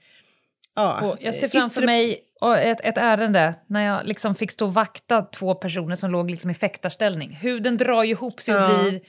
ja, 0.76 1.00
Och 1.00 1.16
jag 1.20 1.34
ser 1.34 1.46
eh, 1.46 1.50
framför 1.50 1.80
yttre- 1.82 1.86
mig 1.86 2.20
och 2.40 2.59
ett, 2.59 2.81
ett 2.85 2.98
ärende 2.98 3.55
när 3.66 3.85
jag 3.87 4.07
liksom 4.07 4.35
fick 4.35 4.50
stå 4.50 4.66
och 4.66 4.74
vakta 4.74 5.22
två 5.22 5.55
personer 5.55 5.96
som 5.96 6.11
låg 6.11 6.31
liksom 6.31 6.50
i 6.50 6.55
fäktarställning. 6.55 7.31
Huden 7.40 7.76
drar 7.76 8.03
ju 8.05 8.11
ihop 8.11 8.40
sig 8.40 8.55
och 8.57 8.62
Ja. 8.62 8.83
blir... 8.83 9.00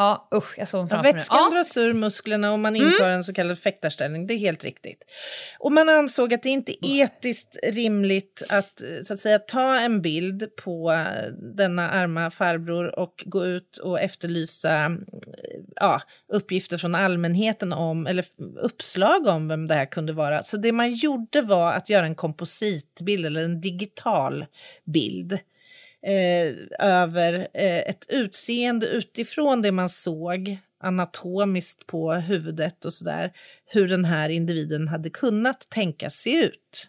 Ja, 0.00 0.28
usch, 0.34 0.58
jag 0.58 0.68
såg 0.68 0.84
Ja, 0.84 0.88
framför 0.88 1.12
vätskan 1.12 1.38
Ja, 1.40 1.56
dras 1.56 1.76
ur 1.76 1.92
musklerna 1.92 2.52
och 2.52 2.58
man 2.58 2.76
intar 2.76 3.10
en 3.10 3.24
så 3.24 3.32
kallad 3.32 3.58
fäktarställning. 3.58 4.26
Det 4.26 4.34
är 4.34 4.38
helt 4.38 4.64
riktigt. 4.64 5.04
Och 5.58 5.72
man 5.72 5.88
ansåg 5.88 6.34
att 6.34 6.42
det 6.42 6.48
inte 6.48 6.86
är 6.86 7.04
etiskt 7.04 7.56
rimligt 7.62 8.42
att, 8.50 8.82
så 9.02 9.14
att 9.14 9.20
säga, 9.20 9.38
ta 9.38 9.76
en 9.76 10.02
bild 10.02 10.56
på 10.56 11.06
denna 11.56 11.90
arma 11.90 12.30
farbror 12.30 12.98
och 12.98 13.24
gå 13.26 13.46
ut 13.46 13.76
och 13.76 14.00
efterlysa 14.00 14.96
ja, 15.76 16.00
uppgifter 16.32 16.78
från 16.78 16.94
allmänheten 16.94 17.72
om, 17.72 18.06
eller 18.06 18.24
uppslag 18.62 19.26
om 19.26 19.48
vem 19.48 19.66
det 19.66 19.74
här 19.74 19.86
kunde 19.86 20.12
vara. 20.12 20.42
Så 20.42 20.56
det 20.56 20.72
man 20.72 20.94
gjorde 20.94 21.40
var 21.40 21.72
att 21.72 21.90
göra 21.90 22.06
en 22.06 22.14
kompositbild 22.14 23.26
eller 23.26 23.44
en 23.44 23.60
digital 23.60 24.46
bild 24.84 25.38
eh, 26.06 26.54
över 26.88 27.48
eh, 27.54 27.78
ett 27.78 28.06
utseende 28.08 28.86
utifrån 28.86 29.62
det 29.62 29.72
man 29.72 29.88
såg 29.88 30.58
anatomiskt 30.82 31.86
på 31.86 32.12
huvudet 32.12 32.84
och 32.84 32.92
sådär, 32.92 33.32
hur 33.66 33.88
den 33.88 34.04
här 34.04 34.28
individen 34.28 34.88
hade 34.88 35.10
kunnat 35.10 35.68
tänka 35.70 36.10
sig 36.10 36.44
ut. 36.44 36.88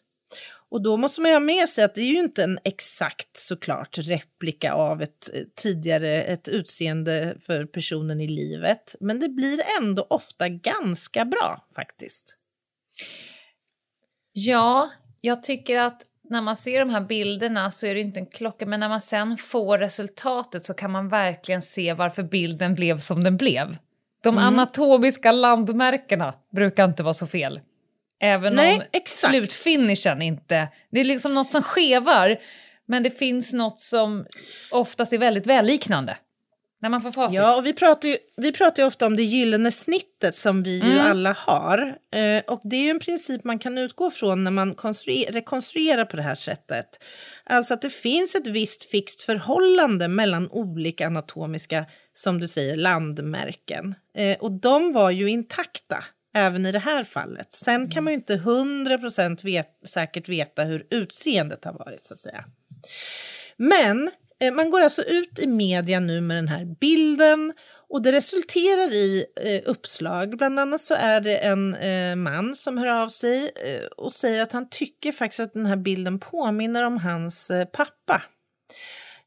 Och 0.69 0.83
då 0.83 0.97
måste 0.97 1.21
man 1.21 1.31
ju 1.31 1.35
ha 1.35 1.39
med 1.39 1.69
sig 1.69 1.83
att 1.83 1.95
det 1.95 2.01
är 2.01 2.05
ju 2.05 2.19
inte 2.19 2.43
en 2.43 2.59
exakt 2.63 3.37
såklart 3.37 3.97
replika 3.97 4.73
av 4.73 5.01
ett 5.01 5.29
eh, 5.33 5.41
tidigare 5.55 6.23
ett 6.23 6.47
utseende 6.47 7.35
för 7.39 7.65
personen 7.65 8.21
i 8.21 8.27
livet, 8.27 8.95
men 8.99 9.19
det 9.19 9.29
blir 9.29 9.61
ändå 9.79 10.07
ofta 10.09 10.49
ganska 10.49 11.25
bra 11.25 11.67
faktiskt. 11.75 12.37
ja, 14.31 14.91
jag 15.21 15.43
tycker 15.43 15.77
att 15.77 16.01
när 16.31 16.41
man 16.41 16.57
ser 16.57 16.79
de 16.79 16.89
här 16.89 17.01
bilderna 17.01 17.71
så 17.71 17.87
är 17.87 17.93
det 17.95 18.01
inte 18.01 18.19
en 18.19 18.25
klocka, 18.25 18.65
men 18.65 18.79
när 18.79 18.89
man 18.89 19.01
sen 19.01 19.37
får 19.37 19.77
resultatet 19.77 20.65
så 20.65 20.73
kan 20.73 20.91
man 20.91 21.09
verkligen 21.09 21.61
se 21.61 21.93
varför 21.93 22.23
bilden 22.23 22.75
blev 22.75 22.99
som 22.99 23.23
den 23.23 23.37
blev. 23.37 23.77
De 24.23 24.37
Mm. 24.37 24.43
anatomiska 24.47 25.31
landmärkena 25.31 26.33
brukar 26.51 26.85
inte 26.85 27.03
vara 27.03 27.13
så 27.13 27.27
fel. 27.27 27.59
Även 28.21 28.53
Nej, 28.53 28.75
om 28.77 28.83
exakt. 28.91 29.31
slutfinishen 29.33 30.21
inte... 30.21 30.67
Det 30.91 30.99
är 30.99 31.03
liksom 31.05 31.33
något 31.33 31.51
som 31.51 31.63
skevar, 31.63 32.37
men 32.85 33.03
det 33.03 33.09
finns 33.19 33.53
något 33.53 33.79
som 33.79 34.25
oftast 34.71 35.13
är 35.13 35.17
väldigt 35.17 35.47
välliknande. 35.47 36.17
När 36.81 36.89
man 36.89 37.01
får 37.01 37.11
facit. 37.11 37.37
Ja, 37.37 37.55
och 37.57 37.65
vi 37.65 37.73
pratar 37.73 38.09
ju, 38.09 38.17
vi 38.37 38.51
pratar 38.51 38.83
ju 38.83 38.87
ofta 38.87 39.07
om 39.07 39.15
det 39.15 39.23
gyllene 39.23 39.71
snittet 39.71 40.35
som 40.35 40.61
vi 40.61 40.79
ju 40.79 40.99
alla 40.99 41.33
har. 41.33 41.95
Eh, 42.15 42.43
och 42.47 42.61
det 42.63 42.75
är 42.75 42.83
ju 42.83 42.89
en 42.89 42.99
princip 42.99 43.43
man 43.43 43.59
kan 43.59 43.77
utgå 43.77 44.11
från 44.11 44.43
när 44.43 44.51
man 44.51 44.75
konstruer- 44.75 45.31
rekonstruerar 45.31 46.05
på 46.05 46.17
det 46.17 46.23
här 46.23 46.35
sättet. 46.35 47.03
Alltså 47.43 47.73
att 47.73 47.81
det 47.81 47.89
finns 47.89 48.35
ett 48.35 48.47
visst 48.47 48.83
fixt 48.89 49.21
förhållande 49.21 50.07
mellan 50.07 50.49
olika 50.51 51.07
anatomiska, 51.07 51.85
som 52.13 52.39
du 52.39 52.47
säger, 52.47 52.75
landmärken. 52.77 53.95
Eh, 54.17 54.37
och 54.39 54.51
de 54.51 54.91
var 54.91 55.11
ju 55.11 55.29
intakta 55.29 56.03
även 56.35 56.65
i 56.65 56.71
det 56.71 56.79
här 56.79 57.03
fallet. 57.03 57.53
Sen 57.53 57.89
kan 57.91 58.03
man 58.03 58.13
ju 58.13 58.17
inte 58.17 58.35
100% 58.37 59.43
vet, 59.43 59.67
säkert 59.87 60.29
veta 60.29 60.63
hur 60.63 60.87
utseendet 60.91 61.65
har 61.65 61.73
varit, 61.73 62.05
så 62.05 62.13
att 62.13 62.19
säga. 62.19 62.45
Men 63.57 64.09
Eh, 64.41 64.53
man 64.53 64.69
går 64.69 64.81
alltså 64.81 65.01
ut 65.01 65.39
i 65.39 65.47
media 65.47 65.99
nu 65.99 66.21
med 66.21 66.37
den 66.37 66.47
här 66.47 66.65
bilden 66.65 67.53
och 67.89 68.01
det 68.01 68.11
resulterar 68.11 68.93
i 68.93 69.25
eh, 69.35 69.69
uppslag. 69.71 70.37
Bland 70.37 70.59
annat 70.59 70.81
så 70.81 70.93
är 70.93 71.21
det 71.21 71.37
en 71.37 71.75
eh, 71.75 72.15
man 72.15 72.55
som 72.55 72.77
hör 72.77 72.87
av 72.87 73.07
sig 73.07 73.51
eh, 73.65 73.85
och 73.97 74.13
säger 74.13 74.41
att 74.41 74.51
han 74.51 74.69
tycker 74.69 75.11
faktiskt 75.11 75.39
att 75.39 75.53
den 75.53 75.65
här 75.65 75.75
bilden 75.75 76.19
påminner 76.19 76.83
om 76.83 76.97
hans 76.97 77.51
eh, 77.51 77.65
pappa. 77.65 78.21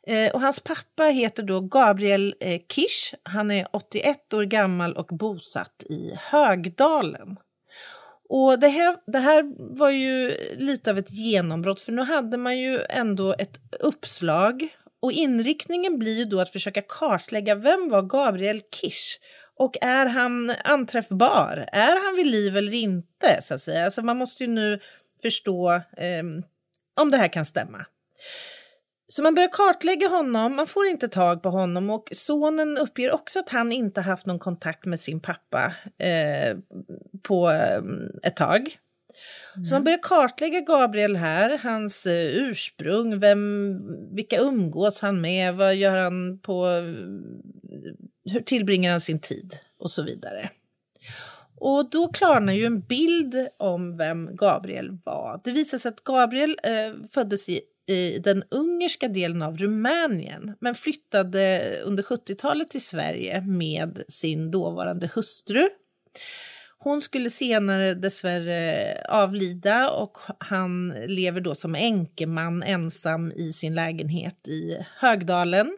Eh, 0.06 0.32
och 0.32 0.40
hans 0.40 0.60
pappa 0.60 1.04
heter 1.04 1.42
då 1.42 1.60
Gabriel 1.60 2.34
eh, 2.40 2.60
Kish. 2.68 3.14
Han 3.22 3.50
är 3.50 3.66
81 3.72 4.34
år 4.34 4.42
gammal 4.42 4.96
och 4.96 5.06
bosatt 5.06 5.84
i 5.88 6.14
Högdalen. 6.30 7.36
Och 8.28 8.58
det 8.58 8.68
här, 8.68 8.96
det 9.06 9.18
här 9.18 9.54
var 9.76 9.90
ju 9.90 10.32
lite 10.56 10.90
av 10.90 10.98
ett 10.98 11.10
genombrott 11.10 11.80
för 11.80 11.92
nu 11.92 12.02
hade 12.02 12.36
man 12.36 12.58
ju 12.58 12.78
ändå 12.88 13.34
ett 13.38 13.60
uppslag 13.80 14.68
och 15.04 15.12
inriktningen 15.12 15.98
blir 15.98 16.18
ju 16.18 16.24
då 16.24 16.40
att 16.40 16.50
försöka 16.50 16.82
kartlägga 16.82 17.54
vem 17.54 17.88
var 17.88 18.02
Gabriel 18.02 18.60
Kish 18.74 19.18
och 19.56 19.76
är 19.80 20.06
han 20.06 20.52
anträffbar? 20.64 21.68
Är 21.72 22.04
han 22.04 22.16
vid 22.16 22.26
liv 22.26 22.56
eller 22.56 22.72
inte? 22.72 23.42
Så 23.42 23.54
att 23.54 23.60
säga. 23.60 23.84
Alltså 23.84 24.02
man 24.02 24.16
måste 24.16 24.44
ju 24.44 24.50
nu 24.50 24.80
förstå 25.22 25.72
eh, 25.74 26.22
om 27.00 27.10
det 27.10 27.16
här 27.16 27.28
kan 27.28 27.44
stämma. 27.44 27.86
Så 29.06 29.22
man 29.22 29.34
börjar 29.34 29.48
kartlägga 29.52 30.08
honom, 30.08 30.56
man 30.56 30.66
får 30.66 30.86
inte 30.86 31.08
tag 31.08 31.42
på 31.42 31.50
honom 31.50 31.90
och 31.90 32.08
sonen 32.12 32.78
uppger 32.78 33.12
också 33.12 33.38
att 33.38 33.48
han 33.48 33.72
inte 33.72 34.00
haft 34.00 34.26
någon 34.26 34.38
kontakt 34.38 34.84
med 34.84 35.00
sin 35.00 35.20
pappa 35.20 35.74
eh, 35.98 36.56
på 37.22 37.50
eh, 37.50 37.82
ett 38.22 38.36
tag. 38.36 38.78
Mm. 39.54 39.64
Så 39.64 39.74
man 39.74 39.84
börjar 39.84 39.98
kartlägga 40.02 40.60
Gabriel 40.60 41.16
här, 41.16 41.58
hans 41.58 42.06
eh, 42.06 42.36
ursprung, 42.36 43.18
vem, 43.18 43.74
vilka 44.14 44.38
umgås 44.38 45.00
han 45.00 45.20
med, 45.20 45.54
vad 45.54 45.74
gör 45.74 45.96
han 45.96 46.38
på, 46.38 46.66
hur 48.30 48.40
tillbringar 48.40 48.90
han 48.90 49.00
sin 49.00 49.20
tid 49.20 49.54
och 49.78 49.90
så 49.90 50.02
vidare. 50.02 50.50
Och 51.56 51.90
då 51.90 52.08
klarnar 52.08 52.52
ju 52.52 52.64
en 52.64 52.80
bild 52.80 53.34
om 53.56 53.96
vem 53.96 54.36
Gabriel 54.36 54.98
var. 55.04 55.40
Det 55.44 55.52
visar 55.52 55.78
sig 55.78 55.88
att 55.88 56.04
Gabriel 56.04 56.58
eh, 56.62 56.92
föddes 57.10 57.48
i, 57.48 57.60
i 57.86 58.18
den 58.18 58.44
ungerska 58.50 59.08
delen 59.08 59.42
av 59.42 59.56
Rumänien 59.56 60.54
men 60.60 60.74
flyttade 60.74 61.72
under 61.84 62.02
70-talet 62.02 62.70
till 62.70 62.84
Sverige 62.84 63.40
med 63.40 64.02
sin 64.08 64.50
dåvarande 64.50 65.10
hustru. 65.14 65.68
Hon 66.84 67.02
skulle 67.02 67.30
senare 67.30 67.94
dessvärre 67.94 69.06
avlida 69.08 69.90
och 69.90 70.18
han 70.38 70.88
lever 71.06 71.40
då 71.40 71.54
som 71.54 71.74
enkeman 71.74 72.62
ensam 72.62 73.32
i 73.32 73.52
sin 73.52 73.74
lägenhet 73.74 74.48
i 74.48 74.86
Högdalen. 74.98 75.76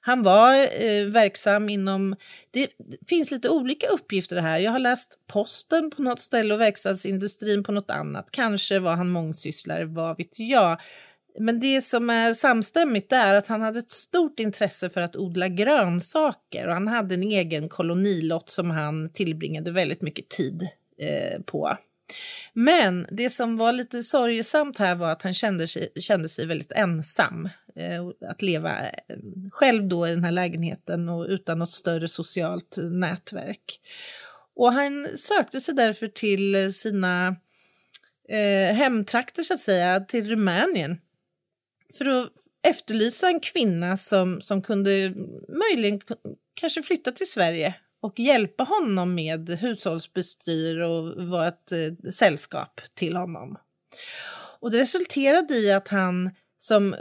Han 0.00 0.22
var 0.22 0.54
eh, 0.54 1.06
verksam 1.06 1.68
inom... 1.68 2.16
Det 2.50 2.68
finns 3.08 3.30
lite 3.30 3.48
olika 3.48 3.86
uppgifter 3.86 4.40
här. 4.40 4.58
Jag 4.58 4.72
har 4.72 4.78
läst 4.78 5.18
posten 5.26 5.90
på 5.90 6.02
något 6.02 6.18
ställe 6.18 6.54
och 6.54 6.60
verkstadsindustrin 6.60 7.62
på 7.62 7.72
något 7.72 7.90
annat. 7.90 8.28
Kanske 8.30 8.78
var 8.78 8.96
han 8.96 9.08
mångsysslare, 9.08 9.84
vad 9.84 10.16
vet 10.16 10.38
jag. 10.38 10.80
Men 11.40 11.60
det 11.60 11.82
som 11.82 12.10
är 12.10 12.32
samstämmigt 12.32 13.12
är 13.12 13.34
att 13.34 13.46
han 13.46 13.60
hade 13.60 13.78
ett 13.78 13.90
stort 13.90 14.40
intresse 14.40 14.90
för 14.90 15.00
att 15.00 15.16
odla 15.16 15.48
grönsaker 15.48 16.66
och 16.66 16.74
han 16.74 16.88
hade 16.88 17.14
en 17.14 17.22
egen 17.22 17.68
kolonilott 17.68 18.48
som 18.48 18.70
han 18.70 19.12
tillbringade 19.12 19.70
väldigt 19.70 20.02
mycket 20.02 20.28
tid 20.28 20.62
eh, 21.00 21.42
på. 21.42 21.78
Men 22.52 23.06
det 23.10 23.30
som 23.30 23.56
var 23.56 23.72
lite 23.72 24.02
sorgesamt 24.02 24.78
här 24.78 24.94
var 24.94 25.10
att 25.10 25.22
han 25.22 25.34
kände 25.34 25.68
sig, 25.68 25.88
kände 26.00 26.28
sig 26.28 26.46
väldigt 26.46 26.72
ensam. 26.72 27.48
Eh, 27.76 28.30
att 28.30 28.42
leva 28.42 28.80
eh, 28.80 28.92
själv 29.50 29.88
då 29.88 30.06
i 30.06 30.10
den 30.10 30.24
här 30.24 30.32
lägenheten 30.32 31.08
och 31.08 31.26
utan 31.28 31.58
något 31.58 31.70
större 31.70 32.08
socialt 32.08 32.78
nätverk. 32.90 33.80
Och 34.56 34.72
han 34.72 35.08
sökte 35.16 35.60
sig 35.60 35.74
därför 35.74 36.06
till 36.06 36.74
sina 36.74 37.36
eh, 38.28 38.76
hemtrakter 38.76 39.42
så 39.42 39.54
att 39.54 39.60
säga, 39.60 40.00
till 40.00 40.28
Rumänien 40.28 40.98
för 41.94 42.04
att 42.04 42.30
efterlysa 42.62 43.28
en 43.28 43.40
kvinna 43.40 43.96
som, 43.96 44.40
som 44.40 44.62
kunde 44.62 45.14
möjligen 45.48 46.00
kanske 46.60 46.82
flytta 46.82 47.12
till 47.12 47.30
Sverige 47.30 47.74
och 48.02 48.20
hjälpa 48.20 48.64
honom 48.64 49.14
med 49.14 49.50
hushållsbestyr 49.50 50.78
och 50.78 51.26
vara 51.28 51.48
ett 51.48 51.72
eh, 51.72 52.10
sällskap 52.10 52.80
till 52.94 53.16
honom. 53.16 53.56
Och 54.60 54.70
det 54.70 54.78
resulterade 54.78 55.54
i 55.54 55.72
att 55.72 55.88
han 55.88 56.30
som 56.58 56.94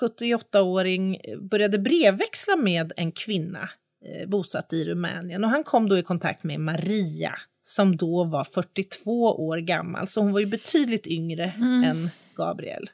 78-åring 0.00 1.20
började 1.50 1.78
brevväxla 1.78 2.56
med 2.56 2.92
en 2.96 3.12
kvinna 3.12 3.70
eh, 4.04 4.28
bosatt 4.28 4.72
i 4.72 4.84
Rumänien. 4.84 5.44
Och 5.44 5.50
han 5.50 5.64
kom 5.64 5.88
då 5.88 5.98
i 5.98 6.02
kontakt 6.02 6.44
med 6.44 6.60
Maria 6.60 7.34
som 7.62 7.96
då 7.96 8.24
var 8.24 8.44
42 8.44 9.46
år 9.46 9.58
gammal, 9.58 10.06
så 10.06 10.20
hon 10.20 10.32
var 10.32 10.40
ju 10.40 10.46
betydligt 10.46 11.06
yngre 11.06 11.44
mm. 11.44 11.84
än 11.84 12.10
Gabriel. 12.34 12.90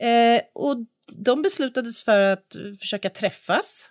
Eh, 0.00 0.42
och 0.54 0.76
de 1.18 1.42
beslutades 1.42 2.04
för 2.04 2.20
att 2.20 2.56
försöka 2.80 3.10
träffas. 3.10 3.90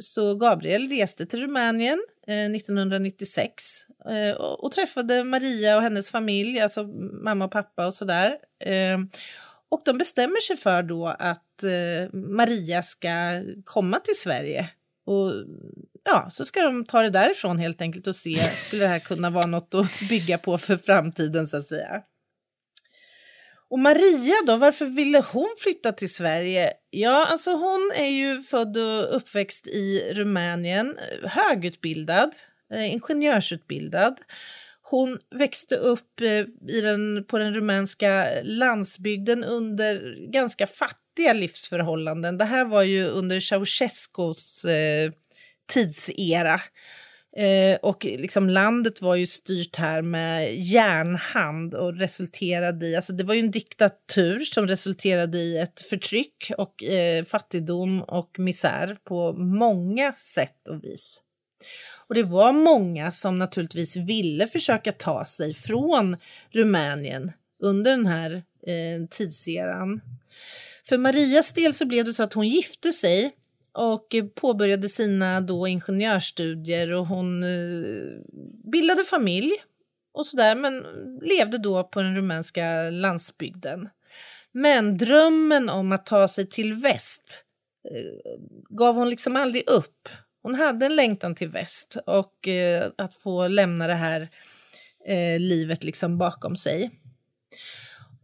Så 0.00 0.34
Gabriel 0.34 0.88
reste 0.88 1.26
till 1.26 1.40
Rumänien 1.40 2.04
eh, 2.26 2.50
1996 2.50 3.64
eh, 4.10 4.36
och, 4.36 4.64
och, 4.64 4.72
träffade 4.72 5.24
Maria 5.24 5.76
och 5.76 5.82
hennes 5.82 6.10
familj, 6.10 6.60
alltså 6.60 6.84
mamma 7.24 7.44
och 7.44 7.50
pappa 7.50 7.86
och 7.86 7.94
sådär. 7.94 8.36
Eh, 8.64 8.98
och 9.68 9.80
de 9.84 9.98
bestämmer 9.98 10.40
sig 10.40 10.56
för 10.56 10.82
då 10.82 11.06
att 11.06 11.62
eh, 11.62 12.12
Maria 12.12 12.82
ska 12.82 13.42
komma 13.64 14.00
till 14.00 14.16
Sverige. 14.16 14.70
Och 15.06 15.32
ja, 16.04 16.28
så 16.30 16.44
ska 16.44 16.62
de 16.62 16.84
ta 16.84 17.02
det 17.02 17.10
därifrån 17.10 17.58
helt 17.58 17.80
enkelt 17.80 18.06
och 18.06 18.16
se, 18.16 18.56
skulle 18.56 18.84
det 18.84 18.88
här 18.88 18.98
kunna 18.98 19.30
vara 19.30 19.46
något 19.46 19.74
att 19.74 20.08
bygga 20.08 20.38
på 20.38 20.58
för 20.58 20.76
framtiden 20.76 21.46
så 21.48 21.56
att 21.56 21.66
säga. 21.66 22.02
Och 23.74 23.80
Maria 23.80 24.34
då, 24.46 24.56
varför 24.56 24.86
ville 24.86 25.24
hon 25.32 25.54
flytta 25.58 25.92
till 25.92 26.12
Sverige? 26.14 26.72
Ja, 26.90 27.26
alltså 27.26 27.50
hon 27.50 27.92
är 27.94 28.06
ju 28.06 28.42
född 28.42 28.76
och 28.76 29.16
uppväxt 29.16 29.66
i 29.66 30.12
Rumänien, 30.12 30.96
högutbildad, 31.22 32.30
eh, 32.74 32.92
ingenjörsutbildad. 32.92 34.16
Hon 34.82 35.18
växte 35.34 35.76
upp 35.76 36.20
eh, 36.20 36.70
i 36.76 36.80
den, 36.82 37.24
på 37.28 37.38
den 37.38 37.54
rumänska 37.54 38.26
landsbygden 38.42 39.44
under 39.44 40.16
ganska 40.32 40.66
fattiga 40.66 41.32
livsförhållanden. 41.32 42.38
Det 42.38 42.44
här 42.44 42.64
var 42.64 42.82
ju 42.82 43.04
under 43.04 43.40
Ceausescus 43.40 44.64
eh, 44.64 45.12
tidsera. 45.66 46.60
Eh, 47.36 47.78
och 47.82 48.04
liksom 48.04 48.50
landet 48.50 49.02
var 49.02 49.14
ju 49.14 49.26
styrt 49.26 49.76
här 49.76 50.02
med 50.02 50.56
järnhand 50.56 51.74
och 51.74 51.98
resulterade 51.98 52.86
i, 52.86 52.96
alltså 52.96 53.12
det 53.12 53.24
var 53.24 53.34
ju 53.34 53.40
en 53.40 53.50
diktatur 53.50 54.38
som 54.38 54.66
resulterade 54.66 55.38
i 55.38 55.58
ett 55.58 55.80
förtryck 55.80 56.52
och 56.58 56.84
eh, 56.84 57.24
fattigdom 57.24 58.02
och 58.02 58.38
misär 58.38 58.96
på 59.04 59.32
många 59.32 60.12
sätt 60.12 60.68
och 60.68 60.84
vis. 60.84 61.20
Och 62.06 62.14
det 62.14 62.22
var 62.22 62.52
många 62.52 63.12
som 63.12 63.38
naturligtvis 63.38 63.96
ville 63.96 64.46
försöka 64.46 64.92
ta 64.92 65.24
sig 65.24 65.54
från 65.54 66.16
Rumänien 66.50 67.32
under 67.62 67.90
den 67.90 68.06
här 68.06 68.32
eh, 68.66 69.06
tidseran. 69.10 70.00
För 70.88 70.98
Marias 70.98 71.52
del 71.52 71.74
så 71.74 71.86
blev 71.86 72.04
det 72.04 72.12
så 72.12 72.22
att 72.22 72.32
hon 72.32 72.48
gifte 72.48 72.92
sig 72.92 73.32
och 73.74 74.14
påbörjade 74.34 74.88
sina 74.88 75.40
då 75.40 75.66
ingenjörsstudier 75.66 76.92
och 76.92 77.06
hon 77.06 77.42
eh, 77.42 78.20
bildade 78.72 79.04
familj 79.04 79.52
och 80.14 80.26
sådär 80.26 80.56
men 80.56 80.84
levde 81.22 81.58
då 81.58 81.84
på 81.84 82.02
den 82.02 82.16
rumänska 82.16 82.90
landsbygden. 82.90 83.88
Men 84.52 84.96
drömmen 84.96 85.68
om 85.68 85.92
att 85.92 86.06
ta 86.06 86.28
sig 86.28 86.46
till 86.48 86.74
väst 86.74 87.44
eh, 87.90 88.40
gav 88.70 88.94
hon 88.94 89.10
liksom 89.10 89.36
aldrig 89.36 89.70
upp. 89.70 90.08
Hon 90.42 90.54
hade 90.54 90.86
en 90.86 90.96
längtan 90.96 91.34
till 91.34 91.48
väst 91.48 91.96
och 92.06 92.48
eh, 92.48 92.90
att 92.98 93.14
få 93.14 93.48
lämna 93.48 93.86
det 93.86 93.94
här 93.94 94.28
livet 95.38 95.84
liksom 95.84 96.18
bakom 96.18 96.56
sig. 96.56 96.90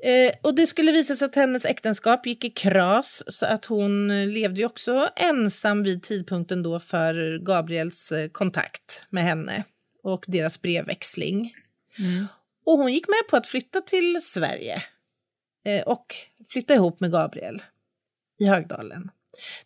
Eh, 0.03 0.33
och 0.43 0.55
det 0.55 0.67
skulle 0.67 0.93
visa 0.93 1.17
sig 1.17 1.27
att 1.27 1.35
hennes 1.35 1.65
äktenskap 1.65 2.27
gick 2.27 2.45
i 2.45 2.51
kras 2.51 3.25
så 3.27 3.47
att 3.47 3.65
hon 3.65 4.09
levde 4.33 4.61
ju 4.61 4.67
också 4.67 5.09
ensam 5.17 5.83
vid 5.83 6.03
tidpunkten 6.03 6.63
då 6.63 6.79
för 6.79 7.39
Gabriels 7.39 8.13
eh, 8.13 8.29
kontakt 8.29 9.05
med 9.11 9.23
henne 9.23 9.65
och 10.03 10.25
deras 10.29 10.63
brevväxling. 10.63 11.55
Mm. 11.99 12.27
Och 12.65 12.79
hon 12.79 12.93
gick 12.93 13.09
med 13.09 13.31
på 13.31 13.37
att 13.37 13.47
flytta 13.47 13.81
till 13.81 14.23
Sverige 14.23 14.83
eh, 15.65 15.83
och 15.83 16.17
flytta 16.49 16.75
ihop 16.75 17.01
med 17.01 17.13
Gabriel 17.13 17.63
i 18.39 18.47
Högdalen. 18.47 19.11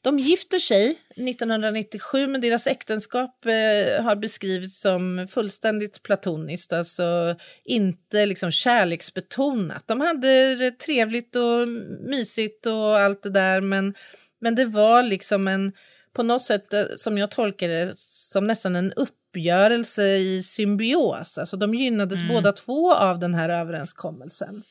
De 0.01 0.19
gifter 0.19 0.59
sig 0.59 0.91
1997 1.17 2.27
men 2.27 2.41
deras 2.41 2.67
äktenskap 2.67 3.47
eh, 3.47 4.05
har 4.05 4.17
beskrivits 4.17 4.81
som 4.81 5.27
fullständigt 5.31 6.03
platoniskt, 6.03 6.73
alltså 6.73 7.37
inte 7.65 8.27
liksom 8.27 8.51
kärleksbetonat. 8.51 9.85
De 9.87 10.01
hade 10.01 10.55
det 10.55 10.71
trevligt 10.71 11.37
och 11.37 11.69
mysigt 12.09 12.67
och 12.67 12.99
allt 12.99 13.23
det 13.23 13.31
där 13.31 13.61
men, 13.61 13.95
men 14.41 14.55
det 14.55 14.65
var 14.65 15.03
liksom 15.03 15.49
en, 15.49 15.73
på 16.13 16.23
något 16.23 16.43
sätt 16.43 16.73
eh, 16.73 16.85
som 16.97 17.19
jag 17.19 17.31
tolkar 17.31 17.69
det, 17.69 17.93
som 17.97 18.47
nästan 18.47 18.77
en 18.77 18.93
uppgörelse 18.93 20.05
i 20.05 20.43
symbios. 20.43 21.39
Alltså 21.39 21.57
de 21.57 21.75
gynnades 21.75 22.21
mm. 22.21 22.35
båda 22.35 22.53
två 22.53 22.95
av 22.95 23.19
den 23.19 23.35
här 23.35 23.49
överenskommelsen. 23.49 24.63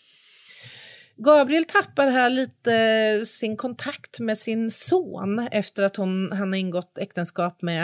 Gabriel 1.17 1.65
tappar 1.65 2.07
här 2.07 2.29
lite 2.29 3.25
sin 3.25 3.57
kontakt 3.57 4.19
med 4.19 4.37
sin 4.37 4.69
son 4.69 5.47
efter 5.51 5.83
att 5.83 5.95
hon, 5.95 6.31
han 6.31 6.51
har 6.51 6.59
ingått 6.59 6.97
äktenskap 6.97 7.61
med 7.61 7.83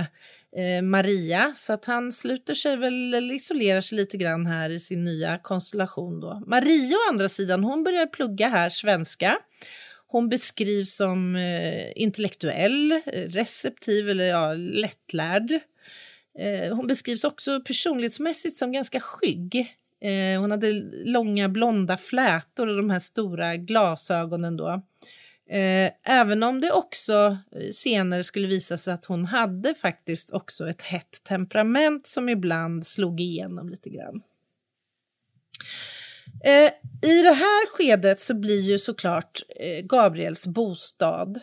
eh, 0.55 0.83
Maria. 0.83 1.53
Så 1.55 1.73
att 1.73 1.85
han 1.85 2.11
sluter 2.11 2.53
sig 2.53 2.77
väl, 2.77 3.13
eller 3.13 3.33
isolerar 3.33 3.81
sig 3.81 3.97
lite 3.97 4.17
grann 4.17 4.45
här 4.45 4.69
i 4.69 4.79
sin 4.79 5.04
nya 5.04 5.37
konstellation. 5.37 6.19
Då. 6.19 6.43
Maria 6.47 6.95
å 6.95 7.10
andra 7.10 7.29
sidan, 7.29 7.63
hon 7.63 7.83
börjar 7.83 8.06
plugga 8.06 8.47
här 8.47 8.69
svenska. 8.69 9.37
Hon 10.08 10.29
beskrivs 10.29 10.95
som 10.95 11.35
eh, 11.35 12.01
intellektuell, 12.01 13.01
receptiv 13.13 14.10
eller 14.10 14.25
ja, 14.25 14.54
lättlärd. 14.54 15.51
Eh, 16.39 16.75
hon 16.75 16.87
beskrivs 16.87 17.23
också 17.23 17.62
personlighetsmässigt 17.62 18.56
som 18.56 18.71
ganska 18.71 18.99
skygg. 18.99 19.79
Eh, 20.02 20.41
hon 20.41 20.52
hade 20.52 20.71
långa 21.06 21.50
blonda 21.50 21.97
flätor 21.97 22.67
och 22.67 22.77
de 22.77 22.89
här 22.89 23.00
stora 23.00 23.58
glasögonen 23.58 24.58
då. 24.58 24.81
Eh, 25.50 25.91
även 26.04 26.43
om 26.43 26.62
det 26.62 26.71
också 26.71 27.37
eh, 27.52 27.69
senare 27.71 28.23
skulle 28.23 28.47
visa 28.47 28.77
sig 28.77 28.93
att 28.93 29.06
hon 29.06 29.25
hade 29.25 29.73
faktiskt 29.73 30.33
också 30.33 30.69
ett 30.69 30.81
hett 30.81 31.23
temperament 31.23 32.08
som 32.08 32.29
ibland 32.29 32.85
slog 32.85 33.21
igenom 33.21 33.69
lite 33.69 33.89
grann. 33.89 34.21
Eh, 36.43 36.71
I 37.10 37.21
det 37.21 37.33
här 37.33 37.67
skedet 37.67 38.19
så 38.19 38.33
blir 38.33 38.62
ju 38.62 38.79
såklart 38.79 39.41
eh, 39.60 39.85
Gabriels 39.85 40.47
bostad 40.47 41.39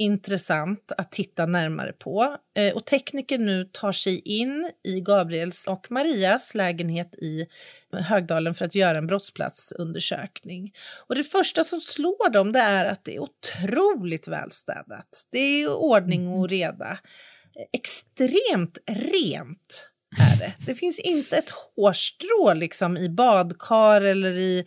intressant 0.00 0.92
att 0.96 1.12
titta 1.12 1.46
närmare 1.46 1.92
på. 1.92 2.36
Eh, 2.56 2.74
och 2.74 2.86
tekniker 2.86 3.38
nu 3.38 3.64
tar 3.72 3.92
sig 3.92 4.20
in 4.20 4.70
i 4.84 5.00
Gabriels 5.00 5.66
och 5.66 5.90
Marias 5.90 6.54
lägenhet 6.54 7.14
i 7.14 7.46
Högdalen 7.92 8.54
för 8.54 8.64
att 8.64 8.74
göra 8.74 8.98
en 8.98 9.06
brottsplatsundersökning. 9.06 10.72
Och 11.06 11.14
det 11.14 11.24
första 11.24 11.64
som 11.64 11.80
slår 11.80 12.30
dem 12.30 12.52
det 12.52 12.58
är 12.58 12.84
att 12.84 13.04
det 13.04 13.16
är 13.16 13.20
otroligt 13.20 14.28
välstädat. 14.28 15.26
Det 15.32 15.38
är 15.38 15.72
ordning 15.72 16.28
och 16.28 16.48
reda. 16.48 16.98
Extremt 17.72 18.78
rent 18.86 19.90
är 20.18 20.38
det. 20.38 20.52
Det 20.66 20.74
finns 20.74 20.98
inte 20.98 21.36
ett 21.36 21.50
hårstrå 21.50 22.54
liksom 22.54 22.96
i 22.96 23.08
badkar 23.08 24.00
eller 24.00 24.36
i 24.36 24.64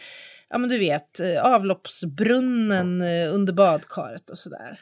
ja 0.50 0.58
men 0.58 0.70
du 0.70 0.78
vet, 0.78 1.20
avloppsbrunnen 1.42 3.02
under 3.32 3.54
badkaret 3.54 4.30
och 4.30 4.38
sådär. 4.38 4.80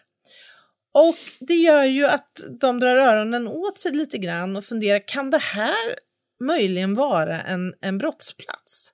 Och 0.93 1.15
det 1.39 1.53
gör 1.53 1.83
ju 1.83 2.05
att 2.05 2.29
de 2.59 2.79
drar 2.79 2.95
öronen 2.95 3.47
åt 3.47 3.77
sig 3.77 3.91
lite 3.91 4.17
grann 4.17 4.55
och 4.55 4.65
funderar, 4.65 5.07
kan 5.07 5.29
det 5.29 5.37
här 5.37 5.95
möjligen 6.43 6.95
vara 6.95 7.41
en, 7.41 7.73
en 7.81 7.97
brottsplats? 7.97 8.93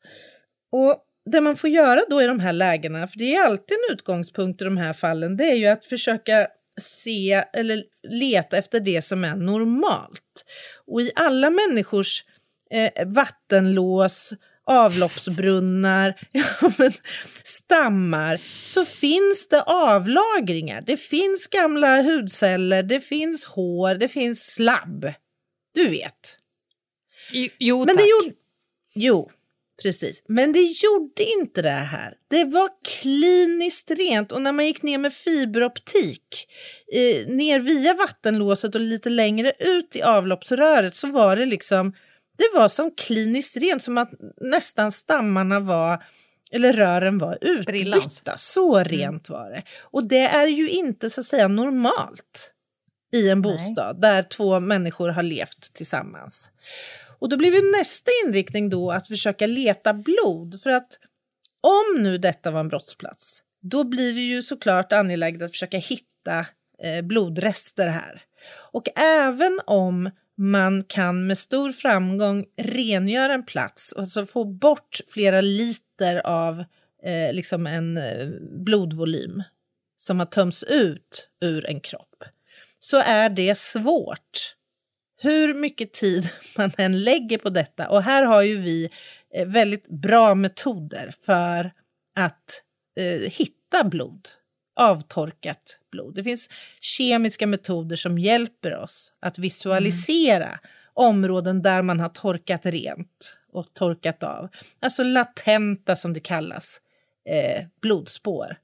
Och 0.72 1.04
det 1.32 1.42
man 1.42 1.56
får 1.56 1.70
göra 1.70 2.02
då 2.10 2.22
i 2.22 2.26
de 2.26 2.40
här 2.40 2.54
lägena, 2.54 3.08
för 3.08 3.20
det 3.20 3.36
är 3.36 3.46
alltid 3.46 3.78
en 3.78 3.94
utgångspunkt 3.94 4.62
i 4.62 4.66
de 4.66 4.78
här 4.78 4.94
fallen, 4.94 5.38
det 5.38 5.44
är 5.44 5.56
ju 5.56 5.68
att 5.68 5.86
försöka 5.86 6.48
se 6.82 7.44
eller 7.54 7.84
leta 8.08 8.58
efter 8.58 8.80
det 8.80 9.02
som 9.02 9.24
är 9.24 9.36
normalt. 9.36 10.46
Och 10.86 11.02
i 11.02 11.12
alla 11.16 11.50
människors 11.50 12.24
eh, 12.72 13.08
vattenlås, 13.08 14.34
avloppsbrunnar, 14.68 16.14
ja, 16.32 16.72
men, 16.78 16.94
stammar 17.44 18.40
så 18.64 18.86
finns 18.86 19.48
det 19.48 19.62
avlagringar. 19.62 20.82
Det 20.82 20.98
finns 20.98 21.48
gamla 21.48 22.02
hudceller, 22.02 22.84
det 22.84 23.00
finns 23.00 23.46
hår, 23.46 23.96
det 23.96 24.08
finns 24.08 24.54
slabb. 24.54 25.14
Du 25.74 25.90
vet. 25.90 26.38
Jo, 27.58 27.80
men 27.86 27.88
tack. 27.88 27.98
Det 27.98 28.10
gjorde, 28.10 28.36
jo, 28.96 29.32
precis. 29.82 30.24
Men 30.28 30.52
det 30.52 30.62
gjorde 30.62 31.24
inte 31.24 31.62
det 31.62 31.70
här. 31.70 32.14
Det 32.30 32.44
var 32.44 32.70
kliniskt 32.86 33.92
rent 33.92 34.32
och 34.32 34.42
när 34.42 34.52
man 34.52 34.66
gick 34.66 34.84
ner 34.84 34.98
med 34.98 35.14
fiberoptik 35.14 36.48
eh, 36.94 37.28
ner 37.28 37.60
via 37.60 37.94
vattenlåset 37.94 38.76
och 38.76 38.82
lite 38.82 39.10
längre 39.10 39.54
ut 39.60 39.96
i 39.96 40.02
avloppsröret 40.02 40.94
så 40.94 41.08
var 41.08 41.36
det 41.36 41.46
liksom 41.46 41.94
det 42.38 42.50
var 42.60 42.70
som 42.70 42.92
kliniskt 42.92 43.58
rent, 43.58 43.82
som 43.82 43.98
att 43.98 44.12
nästan 44.42 44.92
stammarna 44.92 45.60
var 45.60 46.04
eller 46.52 46.74
rören 46.74 47.18
var 47.18 47.38
utbytta. 47.42 48.38
Så 48.38 48.78
mm. 48.78 48.90
rent 48.90 49.30
var 49.30 49.50
det. 49.50 49.64
Och 49.84 50.08
det 50.08 50.24
är 50.24 50.48
ju 50.48 50.70
inte 50.70 51.10
så 51.10 51.22
att 51.22 51.28
säga 51.28 51.48
normalt 51.48 52.54
i 53.14 53.30
en 53.30 53.42
bostad 53.42 54.00
Nej. 54.00 54.12
där 54.12 54.24
två 54.24 54.60
människor 54.60 55.10
har 55.10 55.24
levt 55.24 55.74
tillsammans. 55.74 56.52
Och 57.20 57.30
då 57.30 57.38
blir 57.38 57.54
ju 57.54 57.72
nästa 57.72 58.12
inriktning 58.26 58.70
då 58.70 58.92
att 58.92 59.08
försöka 59.08 59.48
leta 59.48 59.94
blod. 59.94 60.62
För 60.64 60.70
att 60.70 61.00
om 61.62 62.04
nu 62.04 62.18
detta 62.18 62.52
var 62.52 62.60
en 62.60 62.68
brottsplats, 62.68 63.44
då 63.62 63.84
blir 63.84 64.14
det 64.14 64.22
ju 64.22 64.44
såklart 64.44 64.94
angeläget 64.94 65.42
att 65.42 65.52
försöka 65.52 65.78
hitta 65.78 66.46
eh, 66.84 67.02
blodrester 67.02 67.88
här. 67.88 68.22
Och 68.72 69.00
även 69.00 69.60
om 69.66 70.12
man 70.38 70.84
kan 70.84 71.28
med 71.28 71.38
stor 71.38 71.72
framgång 71.72 72.46
rengöra 72.58 73.34
en 73.34 73.46
plats, 73.46 73.94
alltså 73.94 74.26
få 74.26 74.44
bort 74.44 75.00
flera 75.08 75.42
liter 75.42 76.16
av 76.28 76.64
eh, 77.04 77.34
liksom 77.34 77.68
en 77.68 77.98
eh, 77.98 78.28
blodvolym 78.66 79.44
som 79.98 80.20
har 80.20 80.26
tömts 80.26 80.64
ut 80.64 81.30
ur 81.42 81.66
en 81.66 81.80
kropp, 81.80 82.24
så 82.80 82.98
är 82.98 83.30
det 83.30 83.58
svårt. 83.58 84.56
Hur 85.22 85.54
mycket 85.54 85.94
tid 85.94 86.30
man 86.58 86.72
än 86.78 87.04
lägger 87.04 87.38
på 87.38 87.50
detta, 87.50 87.90
och 87.90 88.04
här 88.04 88.24
har 88.24 88.42
ju 88.42 88.58
vi 88.58 88.90
eh, 89.34 89.48
väldigt 89.48 89.88
bra 89.88 90.36
metoder 90.36 91.14
för 91.22 91.72
att 92.16 92.64
eh, 93.00 93.32
hitta 93.32 93.84
blod 93.84 94.28
avtorkat 94.78 95.80
blod. 95.92 96.16
Det 96.16 96.24
finns 96.24 96.50
kemiska 96.80 97.48
metoder 97.48 97.96
som 97.96 98.18
hjälper 98.18 98.78
oss 98.78 99.14
att 99.20 99.40
visualisera 99.40 100.48
mm. 100.48 100.60
områden 100.94 101.62
där 101.62 101.82
man 101.82 102.00
har 102.00 102.10
torkat 102.10 102.66
rent 102.66 103.38
och 103.54 103.74
torkat 103.74 104.24
av. 104.24 104.50
Alltså 104.80 105.04
latenta, 105.04 105.96
som 105.96 106.14
det 106.14 106.20
kallas, 106.20 106.82
eh, 107.30 107.66
blodspår. 107.82 108.58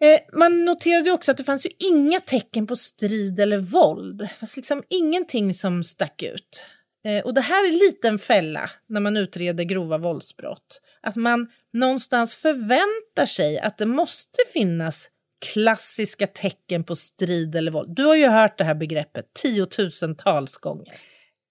Eh, 0.00 0.38
man 0.38 0.64
noterade 0.64 1.10
också 1.12 1.30
att 1.30 1.36
det 1.36 1.44
fanns 1.44 1.66
ju 1.66 1.70
inga 1.78 2.20
tecken 2.20 2.66
på 2.66 2.76
strid 2.76 3.40
eller 3.40 3.58
våld. 3.58 4.18
Det 4.18 4.28
fanns 4.28 4.56
liksom 4.56 4.82
ingenting 4.88 5.54
som 5.54 5.82
stack 5.82 6.22
ut. 6.22 6.64
Eh, 7.04 7.24
och 7.24 7.34
det 7.34 7.40
här 7.40 7.68
är 7.68 7.72
lite 7.72 8.08
en 8.08 8.18
fälla 8.18 8.70
när 8.88 9.00
man 9.00 9.16
utreder 9.16 9.64
grova 9.64 9.98
våldsbrott. 9.98 10.80
Att 11.02 11.16
man 11.16 11.48
någonstans 11.72 12.36
förväntar 12.36 13.26
sig 13.26 13.58
att 13.58 13.78
det 13.78 13.86
måste 13.86 14.38
finnas 14.52 15.10
klassiska 15.52 16.26
tecken 16.26 16.84
på 16.84 16.96
strid 16.96 17.54
eller 17.54 17.70
våld. 17.70 17.94
Du 17.96 18.04
har 18.04 18.16
ju 18.16 18.26
hört 18.26 18.58
det 18.58 18.64
här 18.64 18.74
begreppet 18.74 19.24
tiotusentals 19.42 20.56
gånger. 20.56 20.86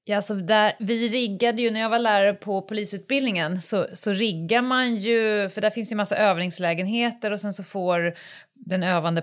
Ja, 0.04 0.16
alltså 0.16 0.36
där, 0.36 0.76
vi 0.80 1.08
riggade 1.08 1.62
ju, 1.62 1.72
när 1.72 1.80
jag 1.80 1.90
var 1.90 2.00
lärare 2.00 2.34
på 2.34 2.62
polisutbildningen 2.62 3.62
så, 3.62 3.88
så 3.94 4.14
riggar 4.14 4.62
man 4.62 4.96
ju, 4.96 5.50
för 5.50 5.62
där 5.62 5.70
finns 5.70 5.92
ju 5.92 5.96
massa 5.96 6.18
övningslägenheter 6.18 7.32
och 7.32 7.40
sen 7.40 7.54
så 7.54 7.64
får 7.64 8.18
den 8.66 8.84
övande 8.84 9.22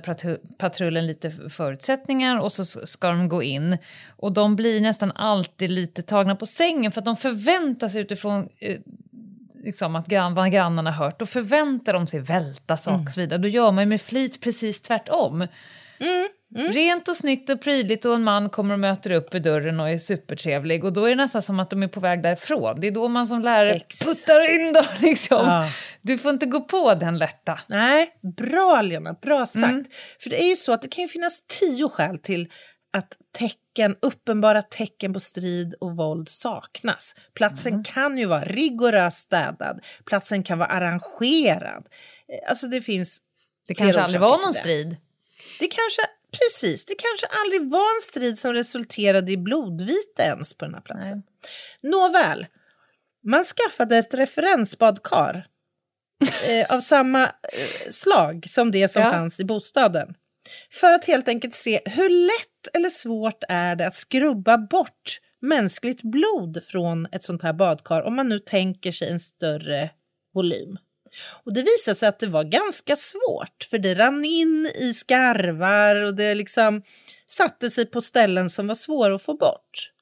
patrullen 0.58 1.06
lite 1.06 1.30
förutsättningar 1.30 2.40
och 2.40 2.52
så 2.52 2.64
ska 2.64 3.08
de 3.08 3.28
gå 3.28 3.42
in. 3.42 3.78
Och 4.08 4.32
de 4.32 4.56
blir 4.56 4.80
nästan 4.80 5.12
alltid 5.12 5.70
lite 5.70 6.02
tagna 6.02 6.36
på 6.36 6.46
sängen 6.46 6.92
för 6.92 7.00
att 7.00 7.04
de 7.04 7.16
förväntar 7.16 7.88
sig 7.88 8.00
utifrån 8.00 8.48
eh, 8.58 8.80
liksom 9.64 9.96
att 9.96 10.06
grann, 10.06 10.34
vad 10.34 10.52
grannarna 10.52 10.92
hört, 10.92 11.18
då 11.18 11.26
förväntar 11.26 11.92
de 11.92 12.06
sig 12.06 12.20
välta 12.20 12.76
saker 12.76 12.94
mm. 12.94 13.06
och 13.06 13.12
så 13.12 13.20
vidare. 13.20 13.38
Då 13.38 13.48
gör 13.48 13.72
man 13.72 13.84
ju 13.84 13.88
med 13.88 14.00
flit 14.00 14.40
precis 14.40 14.82
tvärtom. 14.82 15.46
Mm. 16.00 16.28
Mm. 16.54 16.72
Rent 16.72 17.08
och 17.08 17.16
snyggt 17.16 17.50
och 17.50 17.60
prydligt 17.60 18.04
och 18.04 18.14
en 18.14 18.22
man 18.22 18.50
kommer 18.50 18.72
och 18.72 18.80
möter 18.80 19.10
upp 19.10 19.34
i 19.34 19.38
dörren 19.38 19.80
och 19.80 19.90
är 19.90 19.98
supertrevlig 19.98 20.84
och 20.84 20.92
då 20.92 21.04
är 21.04 21.08
det 21.08 21.14
nästan 21.14 21.42
som 21.42 21.60
att 21.60 21.70
de 21.70 21.82
är 21.82 21.88
på 21.88 22.00
väg 22.00 22.22
därifrån. 22.22 22.80
Det 22.80 22.86
är 22.86 22.90
då 22.90 23.08
man 23.08 23.26
som 23.26 23.40
lärare 23.40 23.74
Ex. 23.74 23.98
puttar 23.98 24.54
in 24.54 24.72
dem 24.72 24.84
liksom. 24.98 25.46
Ja. 25.46 25.68
Du 26.02 26.18
får 26.18 26.30
inte 26.30 26.46
gå 26.46 26.60
på 26.60 26.94
den 26.94 27.18
lätta. 27.18 27.60
Nej, 27.68 28.10
bra 28.36 28.82
Lena, 28.82 29.12
bra 29.12 29.46
sagt. 29.46 29.64
Mm. 29.64 29.84
För 30.20 30.30
det 30.30 30.42
är 30.42 30.48
ju 30.48 30.56
så 30.56 30.72
att 30.72 30.82
det 30.82 30.88
kan 30.88 31.02
ju 31.02 31.08
finnas 31.08 31.42
tio 31.60 31.88
skäl 31.88 32.18
till 32.18 32.48
att 32.92 33.16
tecken, 33.38 33.96
uppenbara 34.02 34.62
tecken 34.62 35.12
på 35.12 35.20
strid 35.20 35.74
och 35.80 35.96
våld 35.96 36.28
saknas. 36.28 37.14
Platsen 37.34 37.72
mm. 37.72 37.84
kan 37.84 38.18
ju 38.18 38.24
vara 38.24 38.44
rigoröst 38.44 39.18
städad, 39.18 39.80
platsen 40.04 40.42
kan 40.42 40.58
vara 40.58 40.68
arrangerad. 40.68 41.86
Eh, 42.32 42.48
alltså 42.48 42.66
det 42.66 42.80
finns 42.80 43.20
Det 43.68 43.74
kanske 43.74 44.00
aldrig 44.00 44.20
var 44.20 44.42
någon 44.42 44.52
strid. 44.52 44.96
Det 45.58 45.68
kanske 45.68 46.02
Precis, 46.30 46.86
det 46.86 46.94
kanske 46.94 47.26
aldrig 47.26 47.70
var 47.70 47.96
en 47.96 48.02
strid 48.02 48.38
som 48.38 48.52
resulterade 48.52 49.32
i 49.32 49.36
blodvite 49.36 50.22
ens 50.22 50.54
på 50.54 50.64
den 50.64 50.74
här 50.74 50.80
platsen. 50.80 51.22
Nej. 51.82 51.92
Nåväl, 51.92 52.46
man 53.24 53.44
skaffade 53.44 53.96
ett 53.96 54.14
referensbadkar 54.14 55.46
eh, 56.48 56.74
av 56.74 56.80
samma 56.80 57.22
eh, 57.24 57.90
slag 57.90 58.44
som 58.48 58.70
det 58.70 58.88
som 58.88 59.02
ja. 59.02 59.10
fanns 59.10 59.40
i 59.40 59.44
bostaden. 59.44 60.14
För 60.70 60.92
att 60.92 61.04
helt 61.04 61.28
enkelt 61.28 61.54
se 61.54 61.80
hur 61.84 62.08
lätt 62.08 62.74
eller 62.74 62.90
svårt 62.90 63.44
är 63.48 63.76
det 63.76 63.86
att 63.86 63.94
skrubba 63.94 64.58
bort 64.58 65.20
mänskligt 65.42 66.02
blod 66.02 66.62
från 66.62 67.06
ett 67.12 67.22
sånt 67.22 67.42
här 67.42 67.52
badkar 67.52 68.02
om 68.02 68.16
man 68.16 68.28
nu 68.28 68.38
tänker 68.38 68.92
sig 68.92 69.08
en 69.08 69.20
större 69.20 69.90
volym. 70.34 70.78
Och 71.44 71.54
det 71.54 71.62
visade 71.62 71.94
sig 71.94 72.08
att 72.08 72.18
det 72.18 72.26
var 72.26 72.44
ganska 72.44 72.96
svårt, 72.96 73.66
för 73.70 73.78
det 73.78 73.94
rann 73.94 74.24
in 74.24 74.70
i 74.80 74.94
skarvar 74.94 76.02
och 76.02 76.14
det 76.14 76.34
liksom 76.34 76.82
satte 77.26 77.70
sig 77.70 77.86
på 77.86 78.00
ställen 78.00 78.50
som 78.50 78.66
var 78.66 78.74
svåra 78.74 79.14
att 79.14 79.22
få 79.22 79.34
bort. 79.34 79.92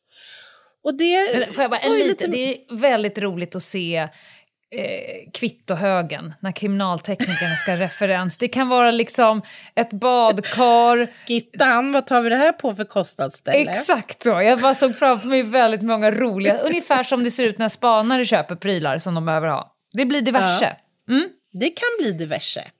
Och 0.85 0.95
det, 0.95 1.55
får 1.55 1.63
jag 1.63 1.71
bara, 1.71 1.81
en 1.81 1.93
lite... 1.93 2.09
lite... 2.09 2.27
Det 2.27 2.55
är 2.55 2.77
väldigt 2.77 3.19
roligt 3.19 3.55
att 3.55 3.63
se 3.63 3.97
eh, 3.97 5.31
kvittohögen 5.33 6.35
när 6.41 6.53
kriminalteknikerna 6.53 7.57
ska 7.57 7.77
referens. 7.77 8.39
Det 8.39 8.49
kan 8.49 8.69
vara 8.69 8.91
liksom 8.91 9.43
ett 9.75 9.93
badkar. 9.93 11.13
Gittan, 11.27 11.93
vad 11.93 12.07
tar 12.07 12.23
vi 12.23 12.29
det 12.29 12.37
här 12.37 12.53
på 12.53 12.75
för 12.75 12.85
kostnadsställe? 12.85 13.71
Exakt 13.71 14.23
så. 14.23 14.29
Jag 14.29 14.61
bara 14.61 14.75
såg 14.75 14.97
framför 14.97 15.29
mig 15.29 15.43
väldigt 15.43 15.83
många 15.83 16.11
roliga, 16.11 16.59
ungefär 16.59 17.03
som 17.03 17.25
det 17.25 17.31
ser 17.31 17.45
ut 17.45 17.59
när 17.59 17.69
spanare 17.69 18.25
köper 18.25 18.57
prylar 18.57 18.99
som 18.99 19.15
de 19.15 19.27
behöver 19.27 19.49
ha. 19.49 19.77
Det 19.93 20.05
blir 20.05 20.21
diverse. 20.21 20.65
Ja. 20.65 20.84
Mm. 21.09 21.29
Det 21.53 21.71
kan 21.71 21.89
bli 21.99 22.13
diverse. 22.13 22.71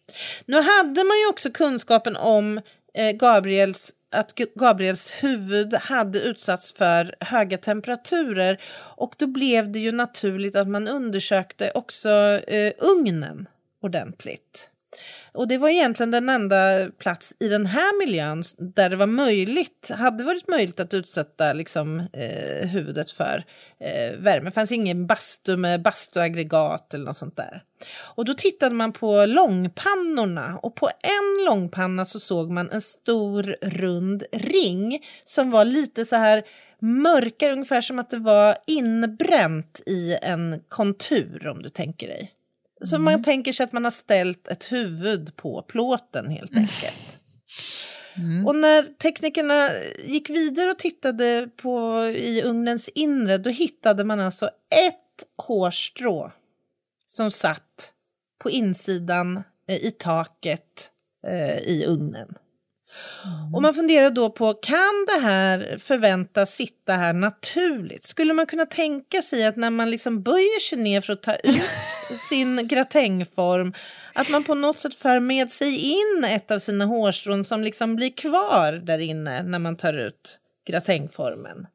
Nu 0.47 0.57
hade 0.57 1.05
man 1.05 1.19
ju 1.19 1.29
också 1.29 1.51
kunskapen 1.51 2.17
om 2.17 2.61
eh, 2.95 3.11
Gabriels 3.11 3.95
att 4.15 4.35
Gabriels 4.35 5.11
huvud 5.11 5.75
hade 5.75 6.19
utsatts 6.19 6.73
för 6.73 7.15
höga 7.21 7.59
temperaturer 7.59 8.61
och 8.97 9.15
då 9.19 9.27
blev 9.27 9.73
det 9.73 9.79
ju 9.79 9.93
naturligt 9.93 10.57
att 10.57 10.69
man 10.69 10.89
undersökte 10.89 11.71
också 11.75 12.09
eh, 12.49 12.73
ugnen 12.79 13.49
ordentligt. 13.83 14.71
Och 15.33 15.49
det 15.49 15.59
var 15.59 15.69
egentligen 15.69 16.11
den 16.11 16.29
enda 16.29 16.89
plats 16.99 17.37
i 17.41 17.49
den 17.49 17.67
här 17.67 17.99
miljön 17.99 18.43
där 18.59 18.91
det 18.91 18.97
var 18.97 19.07
möjligt, 19.07 19.91
hade 19.95 20.25
varit 20.25 20.49
möjligt 20.49 20.81
att 20.81 20.95
utsätta 20.95 21.53
liksom, 21.53 21.99
eh, 22.13 22.69
huvudet 22.69 23.11
för 23.11 23.45
eh, 23.81 24.19
värme. 24.19 24.45
Det 24.45 24.55
fanns 24.55 24.73
ingen 24.73 25.07
bastu 25.07 25.57
med 25.57 25.83
bastuaggregat 25.83 26.95
eller 26.95 27.05
något 27.05 27.17
sånt 27.17 27.37
där. 27.37 27.63
Och 28.15 28.25
då 28.25 28.35
tittade 28.35 28.75
man 28.75 28.93
på 28.93 29.27
långpannorna 29.27 30.59
och 30.63 30.77
på 30.77 30.89
en 31.03 31.45
långpanna 31.45 32.05
så 32.05 32.21
såg 32.21 32.51
man 32.51 32.71
en 32.71 32.81
stor 32.81 33.57
rund 33.63 34.23
ring 34.33 35.05
som 35.25 35.51
var 35.51 35.65
lite 35.65 36.05
så 36.05 36.17
här 36.17 36.43
mörkare, 36.81 37.53
ungefär 37.53 37.81
som 37.81 37.99
att 37.99 38.11
det 38.11 38.19
var 38.19 38.57
inbränt 38.67 39.81
i 39.87 40.17
en 40.23 40.61
kontur 40.69 41.47
om 41.47 41.63
du 41.63 41.69
tänker 41.69 42.09
dig. 42.09 42.31
Så 42.85 42.99
man 42.99 43.23
tänker 43.23 43.53
sig 43.53 43.65
att 43.65 43.73
man 43.73 43.85
har 43.85 43.91
ställt 43.91 44.49
ett 44.49 44.73
huvud 44.73 45.37
på 45.37 45.63
plåten 45.63 46.31
helt 46.31 46.51
mm. 46.51 46.63
enkelt. 46.63 47.19
Mm. 48.17 48.47
Och 48.47 48.57
när 48.57 48.83
teknikerna 48.83 49.71
gick 50.05 50.31
vidare 50.31 50.71
och 50.71 50.79
tittade 50.79 51.49
på 51.57 52.03
i 52.17 52.43
ugnens 52.45 52.89
inre 52.89 53.39
då 53.39 53.51
hittade 53.51 54.05
man 54.05 54.21
alltså 54.21 54.47
ett 54.87 55.47
hårstrå 55.47 56.33
som 57.15 57.31
satt 57.31 57.93
på 58.43 58.51
insidan 58.51 59.43
eh, 59.69 59.77
i 59.77 59.91
taket 59.91 60.91
eh, 61.27 61.59
i 61.59 61.85
ugnen. 61.89 62.35
Och 63.55 63.63
man 63.63 63.75
funderar 63.75 64.11
då 64.11 64.31
på, 64.31 64.55
kan 64.55 65.07
det 65.07 65.21
här 65.21 65.77
förväntas 65.79 66.55
sitta 66.55 66.93
här 66.93 67.13
naturligt? 67.13 68.03
Skulle 68.03 68.35
man 68.35 68.47
kunna 68.47 68.67
tänka 68.67 69.23
sig 69.23 69.47
att 69.47 69.57
när 69.57 69.71
man 69.71 69.91
liksom 69.91 70.23
böjer 70.23 70.61
sig 70.61 70.79
ner 70.79 71.01
för 71.01 71.13
att 71.13 71.23
ta 71.23 71.35
ut 71.35 71.63
sin 72.31 72.69
gratängform, 72.69 73.75
att 74.13 74.29
man 74.29 74.45
på 74.45 74.55
något 74.55 74.77
sätt 74.77 74.95
för 74.95 75.21
med 75.21 75.51
sig 75.51 75.79
in 75.79 76.25
ett 76.25 76.51
av 76.51 76.59
sina 76.59 76.85
hårstrån 76.85 77.45
som 77.45 77.63
liksom 77.63 77.97
blir 77.97 78.11
kvar 78.11 78.73
där 78.73 78.99
inne 78.99 79.43
när 79.43 79.59
man 79.59 79.77
tar 79.77 79.93
ut 79.93 80.39
gratängformen? 80.67 81.67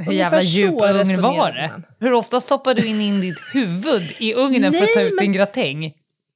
Hur 0.00 0.12
jävla 0.12 0.40
djup 0.40 0.74
ugn 0.74 1.22
var 1.22 1.52
det? 1.52 1.68
Man. 1.72 1.84
Hur 2.00 2.12
ofta 2.12 2.40
stoppar 2.40 2.74
du 2.74 2.86
in, 2.86 3.00
in 3.00 3.20
ditt 3.20 3.38
huvud 3.54 4.02
i 4.18 4.34
ugnen 4.34 4.72
Nej, 4.72 4.80
för 4.80 4.84
att 4.84 4.94
ta 4.94 5.00
ut 5.00 5.18
din 5.18 5.32
gratäng? 5.32 5.92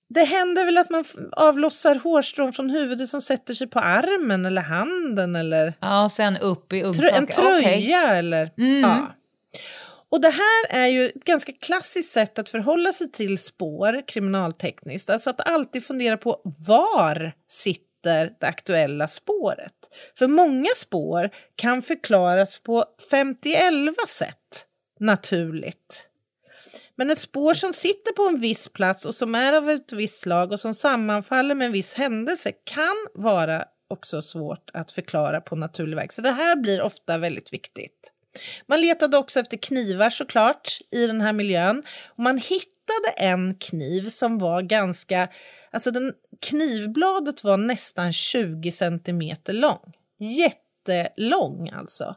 Det 0.08 0.24
händer 0.24 0.64
väl 0.64 0.78
att 0.78 0.90
man 0.90 1.04
avlossar 1.32 1.94
hårstrån 1.94 2.52
från 2.52 2.70
huvudet 2.70 3.08
som 3.08 3.22
sätter 3.22 3.54
sig 3.54 3.66
på 3.66 3.78
armen 3.78 4.46
eller 4.46 4.62
handen 4.62 5.36
eller... 5.36 5.74
Ja, 5.80 6.08
sen 6.12 6.36
upp 6.36 6.72
i 6.72 6.82
ugnstaket. 6.82 7.14
En 7.14 7.26
tröja 7.26 8.04
okay. 8.04 8.18
eller... 8.18 8.50
Mm. 8.58 8.80
Ja. 8.80 9.14
Och 10.10 10.20
det 10.20 10.28
här 10.28 10.82
är 10.82 10.86
ju 10.86 11.06
ett 11.06 11.24
ganska 11.24 11.52
klassiskt 11.52 12.12
sätt 12.12 12.38
att 12.38 12.48
förhålla 12.48 12.92
sig 12.92 13.12
till 13.12 13.38
spår 13.38 14.08
kriminaltekniskt. 14.08 15.10
Alltså 15.10 15.30
att 15.30 15.48
alltid 15.48 15.84
fundera 15.84 16.16
på 16.16 16.40
var 16.44 17.32
sitter 17.48 17.89
det 18.02 18.36
aktuella 18.40 19.08
spåret. 19.08 19.74
För 20.18 20.28
många 20.28 20.70
spår 20.76 21.30
kan 21.56 21.82
förklaras 21.82 22.60
på 22.60 22.84
50 23.10 23.54
sätt 24.08 24.66
naturligt. 25.00 26.06
Men 26.96 27.10
ett 27.10 27.18
spår 27.18 27.54
som 27.54 27.72
sitter 27.72 28.12
på 28.12 28.22
en 28.22 28.40
viss 28.40 28.68
plats 28.68 29.06
och 29.06 29.14
som 29.14 29.34
är 29.34 29.52
av 29.52 29.70
ett 29.70 29.92
visst 29.92 30.20
slag 30.20 30.52
och 30.52 30.60
som 30.60 30.74
sammanfaller 30.74 31.54
med 31.54 31.66
en 31.66 31.72
viss 31.72 31.94
händelse 31.94 32.52
kan 32.64 32.96
vara 33.14 33.64
också 33.88 34.22
svårt 34.22 34.70
att 34.72 34.92
förklara 34.92 35.40
på 35.40 35.56
naturlig 35.56 35.96
väg. 35.96 36.12
Så 36.12 36.22
det 36.22 36.30
här 36.30 36.56
blir 36.56 36.82
ofta 36.82 37.18
väldigt 37.18 37.52
viktigt. 37.52 38.12
Man 38.66 38.80
letade 38.80 39.16
också 39.16 39.40
efter 39.40 39.56
knivar 39.56 40.10
såklart 40.10 40.78
i 40.90 41.06
den 41.06 41.20
här 41.20 41.32
miljön. 41.32 41.82
Och 42.08 42.22
man 42.22 42.38
hittade 42.38 42.79
en 43.16 43.54
kniv 43.54 44.08
som 44.08 44.38
var 44.38 44.62
ganska... 44.62 45.28
Alltså 45.70 45.90
den, 45.90 46.12
knivbladet 46.40 47.44
var 47.44 47.56
nästan 47.56 48.12
20 48.12 48.72
centimeter 48.72 49.52
lång. 49.52 49.92
Jättelång 50.18 51.70
alltså. 51.70 52.16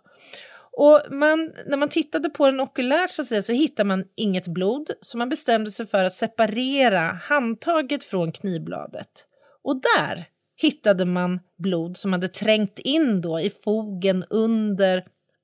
Och 0.77 1.01
man, 1.11 1.53
när 1.65 1.77
man 1.77 1.89
tittade 1.89 2.29
på 2.29 2.45
den 2.45 2.59
okulärt 2.59 3.11
så, 3.11 3.23
säga, 3.23 3.41
så 3.41 3.53
hittade 3.53 3.87
man 3.87 4.03
inget 4.15 4.47
blod 4.47 4.89
så 5.01 5.17
man 5.17 5.29
bestämde 5.29 5.71
sig 5.71 5.87
för 5.87 6.05
att 6.05 6.13
separera 6.13 7.19
handtaget 7.23 8.03
från 8.03 8.31
knivbladet. 8.31 9.27
Och 9.63 9.81
där 9.81 10.25
hittade 10.55 11.05
man 11.05 11.39
blod 11.57 11.97
som 11.97 12.13
hade 12.13 12.27
trängt 12.27 12.79
in 12.79 13.21
då 13.21 13.39
i 13.39 13.49
fogen 13.63 14.25
under 14.29 14.97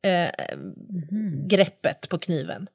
eh, 0.04 0.30
mm. 1.12 1.48
greppet 1.48 2.10
på 2.10 2.18
kniven. 2.18 2.68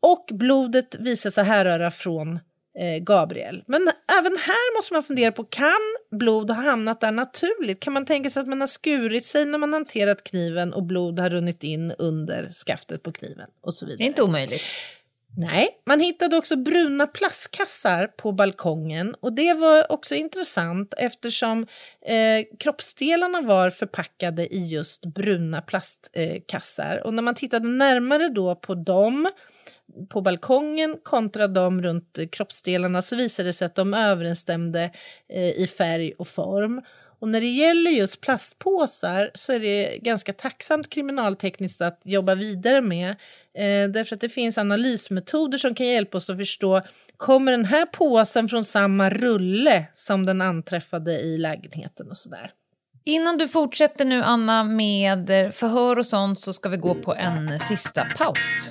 Och 0.00 0.26
blodet 0.32 0.96
visade 0.98 1.32
sig 1.32 1.44
härröra 1.44 1.90
från 1.90 2.38
Eh, 2.78 2.98
Gabriel. 2.98 3.62
Men 3.66 3.90
även 4.18 4.36
här 4.36 4.76
måste 4.76 4.94
man 4.94 5.02
fundera 5.02 5.32
på, 5.32 5.44
kan 5.44 5.80
blod 6.10 6.50
ha 6.50 6.62
hamnat 6.62 7.00
där 7.00 7.10
naturligt? 7.10 7.80
Kan 7.80 7.92
man 7.92 8.06
tänka 8.06 8.30
sig 8.30 8.40
att 8.40 8.48
man 8.48 8.60
har 8.60 8.66
skurit 8.66 9.24
sig 9.24 9.46
när 9.46 9.58
man 9.58 9.72
hanterat 9.72 10.24
kniven 10.24 10.72
och 10.72 10.82
blod 10.82 11.18
har 11.18 11.30
runnit 11.30 11.64
in 11.64 11.92
under 11.98 12.50
skaftet 12.52 13.02
på 13.02 13.12
kniven? 13.12 13.46
och 13.62 13.74
så 13.74 13.86
vidare. 13.86 13.98
Det 13.98 14.04
är 14.04 14.06
inte 14.06 14.22
omöjligt. 14.22 14.62
Nej, 15.36 15.68
man 15.86 16.00
hittade 16.00 16.36
också 16.36 16.56
bruna 16.56 17.06
plastkassar 17.06 18.06
på 18.06 18.32
balkongen 18.32 19.14
och 19.20 19.32
det 19.32 19.54
var 19.54 19.92
också 19.92 20.14
intressant 20.14 20.94
eftersom 20.96 21.66
eh, 22.06 22.44
kroppsdelarna 22.58 23.40
var 23.40 23.70
förpackade 23.70 24.54
i 24.54 24.66
just 24.66 25.06
bruna 25.06 25.62
plastkassar. 25.62 26.96
Eh, 26.96 27.02
och 27.02 27.14
när 27.14 27.22
man 27.22 27.34
tittade 27.34 27.68
närmare 27.68 28.28
då 28.28 28.54
på 28.54 28.74
dem 28.74 29.28
på 30.08 30.20
balkongen 30.20 30.96
kontra 31.02 31.48
de 31.48 31.82
runt 31.82 32.18
kroppsdelarna 32.32 33.02
så 33.02 33.16
visade 33.16 33.48
det 33.48 33.52
sig 33.52 33.66
att 33.66 33.74
de 33.74 33.94
överensstämde 33.94 34.90
eh, 35.28 35.48
i 35.48 35.66
färg 35.78 36.12
och 36.18 36.28
form. 36.28 36.82
Och 37.20 37.28
när 37.28 37.40
det 37.40 37.46
gäller 37.46 37.90
just 37.90 38.20
plastpåsar 38.20 39.30
så 39.34 39.52
är 39.52 39.60
det 39.60 39.98
ganska 39.98 40.32
tacksamt 40.32 40.90
kriminaltekniskt 40.90 41.82
att 41.82 42.00
jobba 42.04 42.34
vidare 42.34 42.80
med. 42.80 43.10
Eh, 43.54 43.90
därför 43.90 44.14
att 44.14 44.20
det 44.20 44.28
finns 44.28 44.58
analysmetoder 44.58 45.58
som 45.58 45.74
kan 45.74 45.86
hjälpa 45.86 46.18
oss 46.18 46.30
att 46.30 46.38
förstå 46.38 46.82
kommer 47.16 47.52
den 47.52 47.64
här 47.64 47.86
påsen 47.86 48.48
från 48.48 48.64
samma 48.64 49.10
rulle 49.10 49.86
som 49.94 50.26
den 50.26 50.40
anträffade 50.40 51.20
i 51.20 51.38
lägenheten 51.38 52.08
och 52.08 52.16
sådär. 52.16 52.50
Innan 53.04 53.38
du 53.38 53.48
fortsätter 53.48 54.04
nu 54.04 54.22
Anna 54.22 54.64
med 54.64 55.54
förhör 55.54 55.98
och 55.98 56.06
sånt 56.06 56.40
så 56.40 56.52
ska 56.52 56.68
vi 56.68 56.76
gå 56.76 56.94
på 56.94 57.14
en 57.14 57.58
sista 57.58 58.04
paus. 58.04 58.70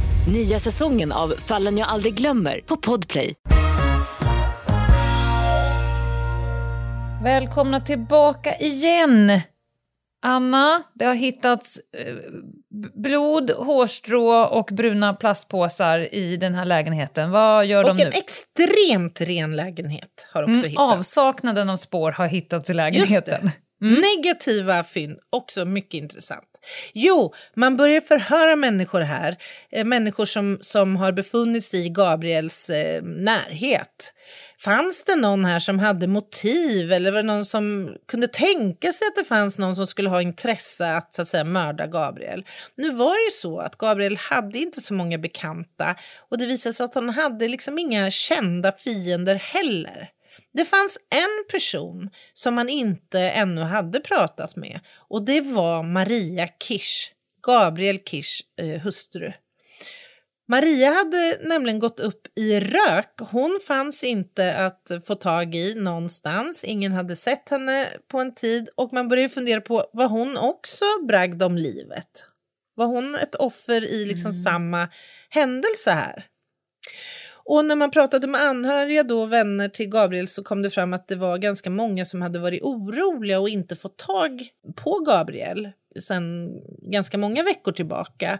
Nya 0.27 0.59
säsongen 0.59 1.11
av 1.11 1.33
Fallen 1.37 1.77
jag 1.77 1.87
aldrig 1.87 2.13
glömmer 2.13 2.61
på 2.65 2.77
Podplay. 2.77 3.33
Välkomna 7.23 7.81
tillbaka 7.81 8.57
igen. 8.57 9.41
Anna, 10.25 10.83
det 10.93 11.05
har 11.05 11.13
hittats 11.13 11.79
eh, 11.97 12.15
blod, 13.03 13.51
hårstrå 13.51 14.45
och 14.45 14.69
bruna 14.71 15.13
plastpåsar 15.13 16.13
i 16.13 16.37
den 16.37 16.55
här 16.55 16.65
lägenheten. 16.65 17.31
Vad 17.31 17.65
gör 17.65 17.83
och 17.83 17.87
de 17.87 18.03
nu? 18.03 18.09
Och 18.09 18.15
en 18.15 18.19
extremt 18.19 19.21
ren 19.21 19.55
lägenhet 19.55 20.27
har 20.33 20.43
också 20.43 20.53
mm, 20.53 20.69
hittats. 20.69 20.81
Avsaknaden 20.81 21.69
av 21.69 21.77
spår 21.77 22.11
har 22.11 22.27
hittats 22.27 22.69
i 22.69 22.73
lägenheten. 22.73 23.51
Mm. 23.81 24.01
Negativa 24.01 24.83
fynd, 24.83 25.19
också 25.29 25.65
mycket 25.65 25.93
intressant. 25.93 26.59
Jo, 26.93 27.33
man 27.55 27.77
börjar 27.77 28.01
förhöra 28.01 28.55
människor 28.55 29.01
här, 29.01 29.37
eh, 29.71 29.85
människor 29.85 30.25
som, 30.25 30.59
som 30.61 30.95
har 30.95 31.11
befunnit 31.11 31.63
sig 31.63 31.85
i 31.85 31.89
Gabriels 31.89 32.69
eh, 32.69 33.03
närhet. 33.03 34.13
Fanns 34.59 35.03
det 35.03 35.15
någon 35.15 35.45
här 35.45 35.59
som 35.59 35.79
hade 35.79 36.07
motiv 36.07 36.91
eller 36.91 37.11
var 37.11 37.17
det 37.17 37.27
någon 37.27 37.45
som 37.45 37.95
kunde 38.07 38.27
tänka 38.27 38.91
sig 38.91 39.07
att 39.07 39.15
det 39.15 39.23
fanns 39.23 39.59
någon 39.59 39.75
som 39.75 39.87
skulle 39.87 40.09
ha 40.09 40.21
intresse 40.21 40.95
att, 40.95 41.15
så 41.15 41.21
att 41.21 41.27
säga, 41.27 41.43
mörda 41.43 41.87
Gabriel? 41.87 42.45
Nu 42.75 42.91
var 42.91 43.13
det 43.13 43.25
ju 43.25 43.31
så 43.31 43.59
att 43.59 43.77
Gabriel 43.77 44.17
hade 44.17 44.59
inte 44.59 44.81
så 44.81 44.93
många 44.93 45.17
bekanta 45.17 45.95
och 46.29 46.37
det 46.37 46.45
visade 46.45 46.73
sig 46.73 46.83
att 46.83 46.95
han 46.95 47.09
hade 47.09 47.47
liksom 47.47 47.79
inga 47.79 48.11
kända 48.11 48.71
fiender 48.71 49.35
heller. 49.35 50.09
Det 50.53 50.65
fanns 50.65 50.97
en 51.09 51.45
person 51.51 52.09
som 52.33 52.55
man 52.55 52.69
inte 52.69 53.19
ännu 53.19 53.61
hade 53.61 53.99
pratat 53.99 54.55
med 54.55 54.79
och 54.97 55.25
det 55.25 55.41
var 55.41 55.83
Maria 55.83 56.47
Kirsch, 56.63 57.11
Gabriel 57.47 57.99
Kirsch 58.05 58.41
eh, 58.61 58.81
hustru. 58.81 59.31
Maria 60.51 60.89
hade 60.89 61.37
nämligen 61.43 61.79
gått 61.79 61.99
upp 61.99 62.27
i 62.35 62.59
rök. 62.59 63.13
Hon 63.19 63.59
fanns 63.67 64.03
inte 64.03 64.55
att 64.55 64.91
få 65.07 65.15
tag 65.15 65.55
i 65.55 65.75
någonstans. 65.75 66.63
Ingen 66.63 66.91
hade 66.91 67.15
sett 67.15 67.49
henne 67.49 67.87
på 68.07 68.19
en 68.19 68.33
tid 68.33 68.69
och 68.75 68.93
man 68.93 69.07
började 69.07 69.29
fundera 69.29 69.61
på 69.61 69.85
var 69.93 70.07
hon 70.07 70.37
också 70.37 70.85
bragd 71.07 71.43
om 71.43 71.57
livet? 71.57 72.25
Var 72.75 72.85
hon 72.85 73.15
ett 73.15 73.35
offer 73.35 73.83
i 73.83 74.05
liksom 74.05 74.31
mm. 74.31 74.43
samma 74.43 74.89
händelse 75.29 75.91
här? 75.91 76.25
Och 77.45 77.65
när 77.65 77.75
man 77.75 77.91
pratade 77.91 78.27
med 78.27 78.41
anhöriga 78.41 79.03
då, 79.03 79.25
vänner 79.25 79.69
till 79.69 79.89
Gabriel 79.89 80.27
så 80.27 80.43
kom 80.43 80.61
det 80.61 80.69
fram 80.69 80.93
att 80.93 81.07
det 81.07 81.15
var 81.15 81.37
ganska 81.37 81.69
många 81.69 82.05
som 82.05 82.21
hade 82.21 82.39
varit 82.39 82.61
oroliga 82.61 83.39
och 83.39 83.49
inte 83.49 83.75
fått 83.75 83.97
tag 83.97 84.47
på 84.75 84.99
Gabriel 84.99 85.69
sedan 85.99 86.49
ganska 86.91 87.17
många 87.17 87.43
veckor 87.43 87.71
tillbaka. 87.71 88.39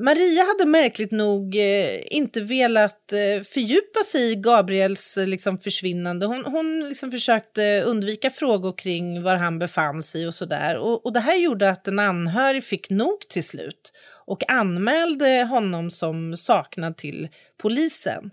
Maria 0.00 0.42
hade 0.42 0.70
märkligt 0.70 1.10
nog 1.10 1.56
eh, 1.56 2.16
inte 2.16 2.40
velat 2.40 3.12
eh, 3.12 3.42
fördjupa 3.42 4.04
sig 4.04 4.32
i 4.32 4.34
Gabriels 4.34 5.16
eh, 5.16 5.26
liksom, 5.26 5.58
försvinnande. 5.58 6.26
Hon, 6.26 6.44
hon 6.44 6.88
liksom 6.88 7.10
försökte 7.10 7.82
undvika 7.82 8.30
frågor 8.30 8.72
kring 8.78 9.22
var 9.22 9.36
han 9.36 9.58
befann 9.58 10.02
sig 10.02 10.26
och 10.26 10.34
sådär. 10.34 10.76
Och, 10.76 11.06
och 11.06 11.12
det 11.12 11.20
här 11.20 11.36
gjorde 11.36 11.70
att 11.70 11.88
en 11.88 11.98
anhörig 11.98 12.64
fick 12.64 12.90
nog 12.90 13.20
till 13.28 13.44
slut 13.44 13.92
och 14.28 14.50
anmälde 14.50 15.44
honom 15.44 15.90
som 15.90 16.36
saknad 16.36 16.96
till 16.96 17.28
polisen. 17.56 18.30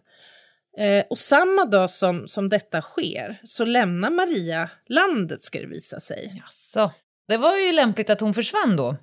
Eh, 0.78 1.06
och 1.10 1.20
samma 1.20 1.66
dag 1.66 1.90
som, 1.90 2.28
som 2.28 2.50
detta 2.50 2.82
sker 2.82 3.42
så 3.44 3.66
lämnar 3.66 4.10
Maria 4.10 4.70
landet 4.88 5.42
ska 5.42 5.60
det 5.60 5.68
visa 5.68 6.00
sig. 6.00 6.44
Jaså. 6.46 6.92
Det 7.28 7.38
var 7.38 7.58
ju 7.58 7.72
lämpligt 7.72 8.10
att 8.10 8.20
hon 8.20 8.34
försvann 8.34 8.76
då. 8.76 8.98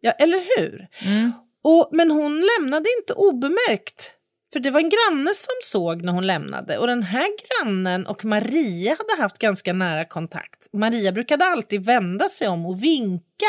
Ja, 0.00 0.10
eller 0.10 0.58
hur? 0.58 0.88
Mm. 1.04 1.32
Och, 1.62 1.88
men 1.92 2.10
hon 2.10 2.46
lämnade 2.58 2.88
inte 3.00 3.12
obemärkt. 3.12 4.14
För 4.52 4.60
det 4.60 4.70
var 4.70 4.80
en 4.80 4.90
granne 4.90 5.30
som 5.34 5.54
såg 5.62 6.02
när 6.02 6.12
hon 6.12 6.26
lämnade 6.26 6.78
och 6.78 6.86
den 6.86 7.02
här 7.02 7.28
grannen 7.42 8.06
och 8.06 8.24
Maria 8.24 8.96
hade 8.98 9.22
haft 9.22 9.38
ganska 9.38 9.72
nära 9.72 10.04
kontakt. 10.04 10.68
Maria 10.72 11.12
brukade 11.12 11.44
alltid 11.44 11.84
vända 11.84 12.28
sig 12.28 12.48
om 12.48 12.66
och 12.66 12.82
vinka 12.82 13.46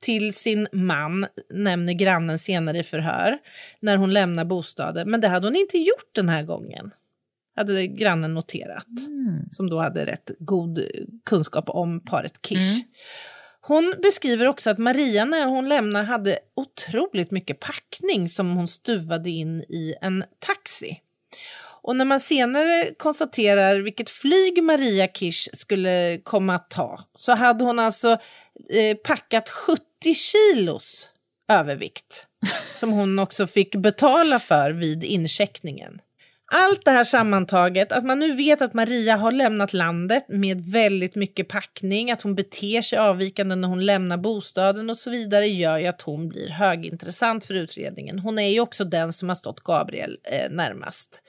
till 0.00 0.34
sin 0.34 0.68
man, 0.72 1.26
nämner 1.50 1.92
grannen 1.92 2.38
senare 2.38 2.78
i 2.78 2.82
förhör, 2.82 3.38
när 3.80 3.96
hon 3.96 4.12
lämnar 4.12 4.44
bostaden. 4.44 5.10
Men 5.10 5.20
det 5.20 5.28
hade 5.28 5.46
hon 5.46 5.56
inte 5.56 5.78
gjort 5.78 6.14
den 6.14 6.28
här 6.28 6.42
gången, 6.42 6.90
hade 7.56 7.86
grannen 7.86 8.34
noterat, 8.34 9.06
mm. 9.06 9.50
som 9.50 9.70
då 9.70 9.80
hade 9.80 10.06
rätt 10.06 10.30
god 10.38 10.80
kunskap 11.24 11.68
om 11.68 12.00
paret 12.00 12.46
Kish. 12.46 12.74
Mm. 12.74 12.86
Hon 13.68 13.94
beskriver 14.02 14.48
också 14.48 14.70
att 14.70 14.78
Maria 14.78 15.24
när 15.24 15.46
hon 15.46 15.68
lämnade 15.68 16.04
hade 16.04 16.38
otroligt 16.56 17.30
mycket 17.30 17.60
packning 17.60 18.28
som 18.28 18.56
hon 18.56 18.68
stuvade 18.68 19.30
in 19.30 19.60
i 19.60 19.94
en 20.00 20.24
taxi. 20.38 21.00
Och 21.82 21.96
när 21.96 22.04
man 22.04 22.20
senare 22.20 22.94
konstaterar 22.98 23.76
vilket 23.80 24.10
flyg 24.10 24.62
Maria 24.62 25.08
Kirsch 25.08 25.48
skulle 25.52 26.20
komma 26.22 26.54
att 26.54 26.70
ta 26.70 26.98
så 27.14 27.32
hade 27.32 27.64
hon 27.64 27.78
alltså 27.78 28.18
eh, 28.70 28.96
packat 29.04 29.48
70 29.50 29.82
kilos 30.14 31.10
övervikt 31.52 32.26
som 32.74 32.92
hon 32.92 33.18
också 33.18 33.46
fick 33.46 33.76
betala 33.76 34.40
för 34.40 34.70
vid 34.70 35.04
incheckningen. 35.04 36.00
Allt 36.48 36.84
det 36.84 36.90
här 36.90 37.04
sammantaget, 37.04 37.92
att 37.92 38.04
man 38.04 38.18
nu 38.18 38.36
vet 38.36 38.62
att 38.62 38.74
Maria 38.74 39.16
har 39.16 39.32
lämnat 39.32 39.72
landet 39.72 40.24
med 40.28 40.64
väldigt 40.64 41.14
mycket 41.14 41.48
packning, 41.48 42.10
att 42.10 42.22
hon 42.22 42.34
beter 42.34 42.82
sig 42.82 42.98
avvikande 42.98 43.54
när 43.54 43.68
hon 43.68 43.86
lämnar 43.86 44.16
bostaden 44.16 44.90
och 44.90 44.96
så 44.96 45.10
vidare 45.10 45.46
gör 45.46 45.78
ju 45.78 45.86
att 45.86 46.02
hon 46.02 46.28
blir 46.28 46.48
högintressant 46.48 47.46
för 47.46 47.54
utredningen. 47.54 48.18
Hon 48.18 48.38
är 48.38 48.48
ju 48.48 48.60
också 48.60 48.84
den 48.84 49.12
som 49.12 49.28
har 49.28 49.36
stått 49.36 49.60
Gabriel 49.60 50.18
eh, 50.24 50.50
närmast. 50.50 51.22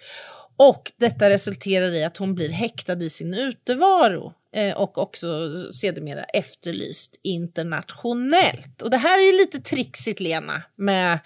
Och 0.58 0.92
detta 0.98 1.30
resulterar 1.30 1.92
i 1.92 2.04
att 2.04 2.18
hon 2.18 2.36
blir 2.36 2.50
häktad 2.50 3.04
i 3.04 3.10
sin 3.10 3.34
utevaro 3.34 4.34
eh, 4.56 4.78
och 4.78 4.98
också 4.98 5.28
sedermera 5.72 6.24
efterlyst 6.24 7.20
internationellt. 7.24 8.82
Och 8.82 8.90
det 8.90 8.98
här 8.98 9.20
är 9.20 9.32
ju 9.32 9.38
lite 9.38 9.60
trixigt, 9.60 10.20
Lena, 10.20 10.64
med 10.76 11.20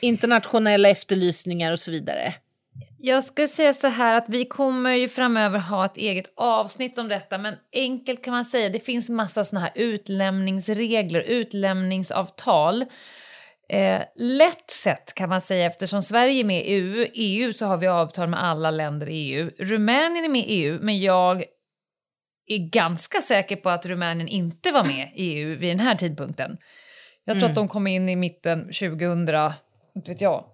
internationella 0.00 0.88
efterlysningar 0.88 1.72
och 1.72 1.80
så 1.80 1.90
vidare. 1.90 2.34
Jag 3.04 3.24
skulle 3.24 3.48
säga 3.48 3.74
så 3.74 3.86
här 3.88 4.14
att 4.14 4.28
vi 4.28 4.44
kommer 4.44 4.94
ju 4.94 5.08
framöver 5.08 5.58
ha 5.58 5.84
ett 5.84 5.96
eget 5.96 6.32
avsnitt 6.36 6.98
om 6.98 7.08
detta 7.08 7.38
men 7.38 7.54
enkelt 7.72 8.24
kan 8.24 8.32
man 8.32 8.44
säga 8.44 8.68
det 8.68 8.84
finns 8.84 9.10
massa 9.10 9.44
såna 9.44 9.60
här 9.60 9.70
utlämningsregler, 9.74 11.20
utlämningsavtal. 11.20 12.84
Eh, 13.68 14.02
lätt 14.16 14.70
sett 14.70 15.14
kan 15.14 15.28
man 15.28 15.40
säga 15.40 15.66
eftersom 15.66 16.02
Sverige 16.02 16.40
är 16.40 16.44
med 16.44 16.66
i 16.66 16.72
EU, 16.72 17.06
EU 17.14 17.52
så 17.52 17.66
har 17.66 17.76
vi 17.76 17.86
avtal 17.86 18.28
med 18.28 18.44
alla 18.44 18.70
länder 18.70 19.08
i 19.08 19.14
EU. 19.14 19.50
Rumänien 19.58 20.24
är 20.24 20.28
med 20.28 20.40
i 20.40 20.44
EU 20.44 20.78
men 20.82 21.00
jag 21.00 21.44
är 22.46 22.70
ganska 22.70 23.20
säker 23.20 23.56
på 23.56 23.70
att 23.70 23.86
Rumänien 23.86 24.28
inte 24.28 24.72
var 24.72 24.84
med 24.84 25.12
i 25.14 25.24
EU 25.24 25.56
vid 25.56 25.70
den 25.70 25.80
här 25.80 25.94
tidpunkten. 25.94 26.56
Jag 27.24 27.34
tror 27.34 27.44
mm. 27.44 27.50
att 27.50 27.56
de 27.56 27.68
kom 27.68 27.86
in 27.86 28.08
i 28.08 28.16
mitten 28.16 28.60
2000, 28.60 29.28
inte 29.94 30.10
vet 30.10 30.20
jag, 30.20 30.44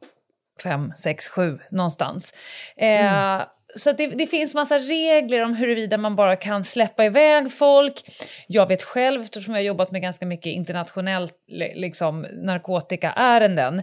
fem, 0.63 0.93
sex, 0.97 1.29
sju 1.29 1.59
någonstans. 1.71 2.35
Eh, 2.77 3.15
mm. 3.15 3.47
Så 3.77 3.93
det, 3.93 4.07
det, 4.07 4.27
finns 4.27 4.55
massa 4.55 4.79
regler 4.79 5.45
om 5.45 5.55
huruvida 5.55 5.99
man 5.99 6.17
bara 6.17 6.37
kan 6.37 6.65
släppa 6.65 7.05
iväg 7.05 7.53
folk. 7.53 8.03
Jag 8.47 8.67
vet 8.67 8.83
själv, 8.83 9.23
eftersom 9.23 9.55
jag 9.55 9.61
har 9.61 9.65
jobbat 9.67 9.91
med 9.91 10.03
ganska 10.03 10.27
mycket 10.27 10.51
internationellt 10.51 11.35
liksom, 11.75 12.27
narkotikaärenden, 12.43 13.79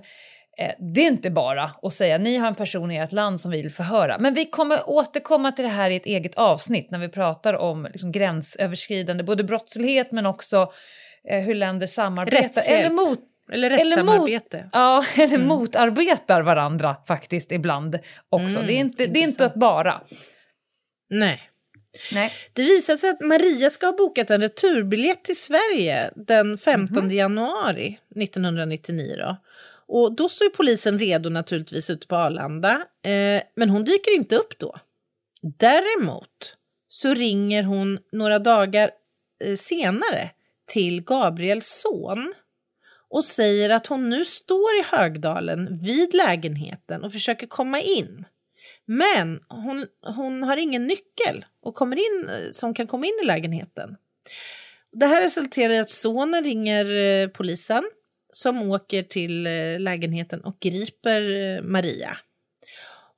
eh, 0.58 0.72
det 0.94 1.02
är 1.02 1.08
inte 1.08 1.30
bara 1.30 1.72
att 1.82 1.94
säga 1.94 2.18
ni 2.18 2.38
har 2.38 2.48
en 2.48 2.56
person 2.56 2.92
i 2.92 2.98
ert 2.98 3.12
land 3.12 3.42
som 3.42 3.52
vi 3.52 3.62
vill 3.62 3.72
förhöra. 3.72 4.18
Men 4.20 4.34
vi 4.34 4.46
kommer 4.46 4.90
återkomma 4.90 5.52
till 5.52 5.66
det 5.66 5.72
här 5.72 5.90
i 5.90 5.96
ett 5.96 6.06
eget 6.06 6.36
avsnitt 6.36 6.92
när 6.92 7.00
vi 7.00 7.10
pratar 7.10 7.54
om 7.54 7.88
liksom, 7.92 8.12
gränsöverskridande, 8.12 9.24
både 9.24 9.44
brottslighet 9.44 10.12
men 10.12 10.26
också 10.26 10.72
eh, 11.30 11.42
hur 11.42 11.56
länder 11.56 11.88
samarbetar. 11.88 12.74
Eller 12.74 12.90
mot 12.90 13.20
eller 13.52 13.70
rättssamarbete. 13.70 14.58
Eller 14.58 14.64
mot, 14.64 14.70
ja, 14.74 15.06
eller 15.24 15.36
mm. 15.36 15.48
motarbetar 15.48 16.42
varandra 16.42 16.96
faktiskt 17.08 17.52
ibland 17.52 18.00
också. 18.30 18.58
Mm, 18.58 18.68
det 18.68 18.74
är 18.74 18.80
inte, 18.80 19.08
det 19.08 19.20
är 19.20 19.24
inte 19.24 19.46
att 19.46 19.56
bara. 19.56 20.02
Nej. 21.10 21.42
Nej. 22.12 22.32
Det 22.54 22.64
visar 22.64 22.98
sig 22.98 23.10
att 23.10 23.20
Maria 23.20 23.70
ska 23.70 23.86
ha 23.86 23.94
bokat 23.94 24.30
en 24.30 24.42
returbiljett 24.42 25.24
till 25.24 25.40
Sverige 25.40 26.12
den 26.16 26.58
15 26.58 26.98
mm. 26.98 27.12
januari 27.16 28.00
1999. 28.16 29.16
Då. 29.18 29.38
Och 29.88 30.16
då 30.16 30.30
står 30.30 30.50
polisen 30.50 31.00
redo 31.00 31.30
naturligtvis 31.30 31.90
ute 31.90 32.08
på 32.08 32.16
Arlanda, 32.16 32.72
eh, 33.06 33.44
men 33.56 33.70
hon 33.70 33.84
dyker 33.84 34.16
inte 34.16 34.36
upp 34.36 34.60
då. 34.60 34.76
Däremot 35.42 36.58
så 36.88 37.14
ringer 37.14 37.64
hon 37.64 38.00
några 38.12 38.40
dagar 38.40 38.92
eh, 39.46 39.56
senare 39.56 40.30
till 40.68 41.04
Gabriels 41.04 41.84
son 41.84 42.34
och 43.16 43.26
säger 43.26 43.70
att 43.70 43.88
hon 43.88 44.10
nu 44.10 44.26
står 44.26 44.80
i 44.80 44.84
Högdalen 44.96 45.78
vid 45.82 46.14
lägenheten 46.14 47.04
och 47.04 47.12
försöker 47.12 47.48
komma 47.48 47.82
in. 47.82 48.26
Men 48.86 49.40
hon, 49.50 49.86
hon 50.16 50.44
har 50.44 50.58
ingen 50.58 50.88
nyckel 50.88 51.46
och 51.62 51.76
kommer 51.76 51.96
in, 51.96 52.30
som 52.52 52.74
kan 52.74 52.88
komma 52.88 53.06
in 53.06 53.20
i 53.24 53.26
lägenheten. 53.26 53.96
Det 54.92 55.06
här 55.06 55.22
resulterar 55.22 55.74
i 55.74 55.80
att 55.80 55.90
sonen 55.90 56.44
ringer 56.44 56.86
eh, 56.86 57.28
polisen 57.28 57.84
som 58.34 58.72
åker 58.72 59.04
till 59.04 59.48
eh, 59.48 59.80
lägenheten 59.80 60.42
och 60.42 60.60
griper 60.60 61.22
eh, 61.22 61.62
Maria. 61.62 62.18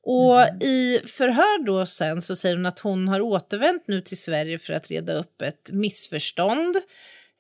Och 0.04 0.42
mm. 0.42 0.62
i 0.62 1.02
förhör 1.06 1.66
då 1.66 1.86
sen 1.86 2.22
så 2.22 2.36
säger 2.36 2.56
hon 2.56 2.66
att 2.66 2.80
hon 2.80 3.08
har 3.08 3.22
återvänt 3.22 3.88
nu 3.88 4.02
till 4.02 4.22
Sverige 4.22 4.60
för 4.60 4.74
att 4.74 4.92
reda 4.92 5.14
upp 5.14 5.42
ett 5.42 5.70
missförstånd 5.72 6.76
Eh, 6.76 6.82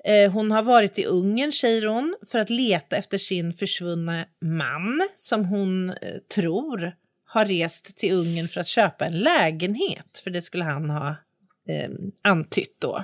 Eh, 0.03 0.31
hon 0.31 0.51
har 0.51 0.63
varit 0.63 0.99
i 0.99 1.05
Ungern, 1.05 1.51
säger 1.51 1.87
hon, 1.87 2.15
för 2.31 2.39
att 2.39 2.49
leta 2.49 2.95
efter 2.95 3.17
sin 3.17 3.53
försvunna 3.53 4.25
man 4.41 5.07
som 5.15 5.45
hon 5.45 5.89
eh, 5.89 5.95
tror 6.35 6.93
har 7.25 7.45
rest 7.45 7.97
till 7.97 8.13
Ungern 8.13 8.47
för 8.47 8.59
att 8.59 8.67
köpa 8.67 9.05
en 9.05 9.19
lägenhet, 9.19 10.21
för 10.23 10.29
det 10.31 10.41
skulle 10.41 10.63
han 10.63 10.89
ha 10.89 11.09
eh, 11.69 11.89
antytt 12.21 12.75
då. 12.79 13.03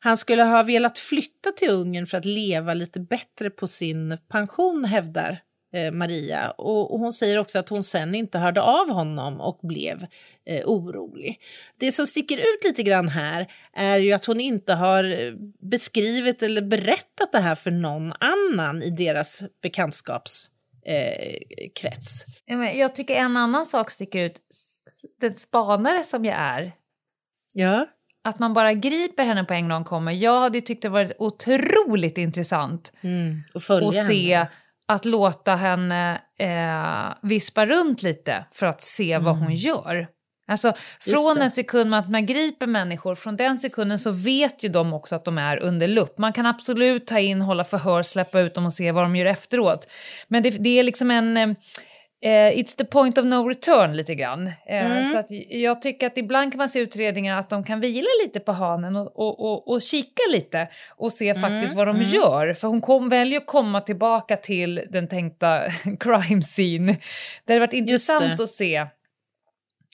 Han 0.00 0.16
skulle 0.16 0.42
ha 0.42 0.62
velat 0.62 0.98
flytta 0.98 1.50
till 1.50 1.70
Ungern 1.70 2.06
för 2.06 2.18
att 2.18 2.24
leva 2.24 2.74
lite 2.74 3.00
bättre 3.00 3.50
på 3.50 3.66
sin 3.66 4.18
pension, 4.28 4.84
hävdar 4.84 5.40
eh, 5.72 5.92
Maria. 5.92 6.50
Och, 6.50 6.92
och, 6.94 6.98
hon 6.98 7.12
säger 7.12 7.38
också 7.38 7.58
att 7.58 7.68
hon 7.68 7.84
sen 7.84 8.14
inte 8.14 8.38
hörde 8.38 8.62
av 8.62 8.90
honom 8.90 9.40
och 9.40 9.60
blev 9.62 10.06
eh, 10.46 10.62
orolig. 10.64 11.40
Det 11.76 11.92
som 11.92 12.06
sticker 12.06 12.38
ut 12.38 12.64
lite 12.64 12.82
grann 12.82 13.08
här 13.08 13.46
är 13.72 13.98
ju 13.98 14.12
att 14.12 14.24
hon 14.24 14.40
inte 14.40 14.74
har 14.74 15.04
eh, 15.04 15.32
beskrivit 15.60 16.42
eller 16.42 16.62
berättat 16.62 17.32
det 17.32 17.40
här 17.40 17.54
för 17.54 17.70
någon 17.70 18.12
annan 18.12 18.82
i 18.82 18.90
deras 18.90 19.42
bekantskapskrets. 19.62 22.24
Eh, 22.46 22.78
jag 22.78 22.94
tycker 22.94 23.14
en 23.14 23.36
annan 23.36 23.66
sak 23.66 23.90
sticker 23.90 24.18
ut. 24.18 24.40
Den 25.20 25.34
spanare 25.34 26.04
som 26.04 26.24
jag 26.24 26.36
är 26.38 26.72
Ja. 27.54 27.86
Att 28.24 28.38
man 28.38 28.54
bara 28.54 28.72
griper 28.72 29.24
henne 29.24 29.44
på 29.44 29.54
en 29.54 29.68
gång 29.68 29.84
kommer. 29.84 30.12
Jag 30.12 30.40
hade 30.40 30.60
tyckt 30.60 30.82
det 30.82 30.88
varit 30.88 31.12
otroligt 31.18 32.18
intressant 32.18 32.92
Mm. 33.00 33.42
Följa 33.60 33.88
att 33.88 34.06
se 34.06 34.36
henne. 34.36 34.48
Att 34.88 35.04
låta 35.04 35.54
henne 35.54 36.20
eh, 36.38 37.28
vispa 37.28 37.66
runt 37.66 38.02
lite 38.02 38.44
för 38.52 38.66
att 38.66 38.82
se 38.82 39.18
vad 39.18 39.36
hon 39.36 39.54
gör. 39.54 40.08
Alltså 40.50 40.72
från 41.00 41.38
en 41.38 41.50
sekund 41.50 41.94
att 41.94 42.10
man 42.10 42.26
griper 42.26 42.66
människor, 42.66 43.14
från 43.14 43.36
den 43.36 43.58
sekunden 43.58 43.98
så 43.98 44.10
vet 44.10 44.64
ju 44.64 44.68
de 44.68 44.94
också 44.94 45.14
att 45.14 45.24
de 45.24 45.38
är 45.38 45.56
under 45.56 45.88
lupp. 45.88 46.18
Man 46.18 46.32
kan 46.32 46.46
absolut 46.46 47.06
ta 47.06 47.18
in, 47.18 47.40
hålla 47.40 47.64
förhör, 47.64 48.02
släppa 48.02 48.40
ut 48.40 48.54
dem 48.54 48.66
och 48.66 48.72
se 48.72 48.92
vad 48.92 49.04
de 49.04 49.16
gör 49.16 49.26
efteråt. 49.26 49.86
Men 50.28 50.42
det, 50.42 50.50
det 50.50 50.78
är 50.78 50.82
liksom 50.82 51.10
en... 51.10 51.56
eh, 52.22 52.58
it's 52.58 52.76
the 52.76 52.84
point 52.84 53.18
of 53.18 53.24
no 53.24 53.48
return 53.48 53.96
lite 53.96 54.14
grann. 54.14 54.46
Eh, 54.46 55.02
Så 55.04 55.18
att 55.18 55.26
jag 55.48 55.82
tycker 55.82 56.06
att 56.06 56.18
ibland 56.18 56.52
kan 56.52 56.58
man 56.58 56.68
se 56.68 56.80
utredningar 56.80 57.38
att 57.38 57.50
de 57.50 57.64
kan 57.64 57.80
vila 57.80 58.08
lite 58.24 58.40
på 58.40 58.52
hanen 58.52 58.96
och, 58.96 59.18
och, 59.18 59.40
och, 59.40 59.68
och 59.68 59.82
kika 59.82 60.22
lite 60.30 60.68
och 60.96 61.12
se 61.12 61.34
faktiskt 61.34 61.74
vad 61.74 61.86
de 61.86 62.02
gör. 62.02 62.54
För 62.54 62.68
hon 62.68 62.80
kom, 62.80 63.08
väljer 63.08 63.40
att 63.40 63.46
komma 63.46 63.80
tillbaka 63.80 64.36
till 64.36 64.82
den 64.90 65.08
tänkta 65.08 65.62
crime 66.00 66.42
scene. 66.42 66.96
Det 67.44 67.52
hade 67.52 67.60
varit 67.60 67.72
intressant 67.72 68.40
att 68.40 68.50
se 68.50 68.86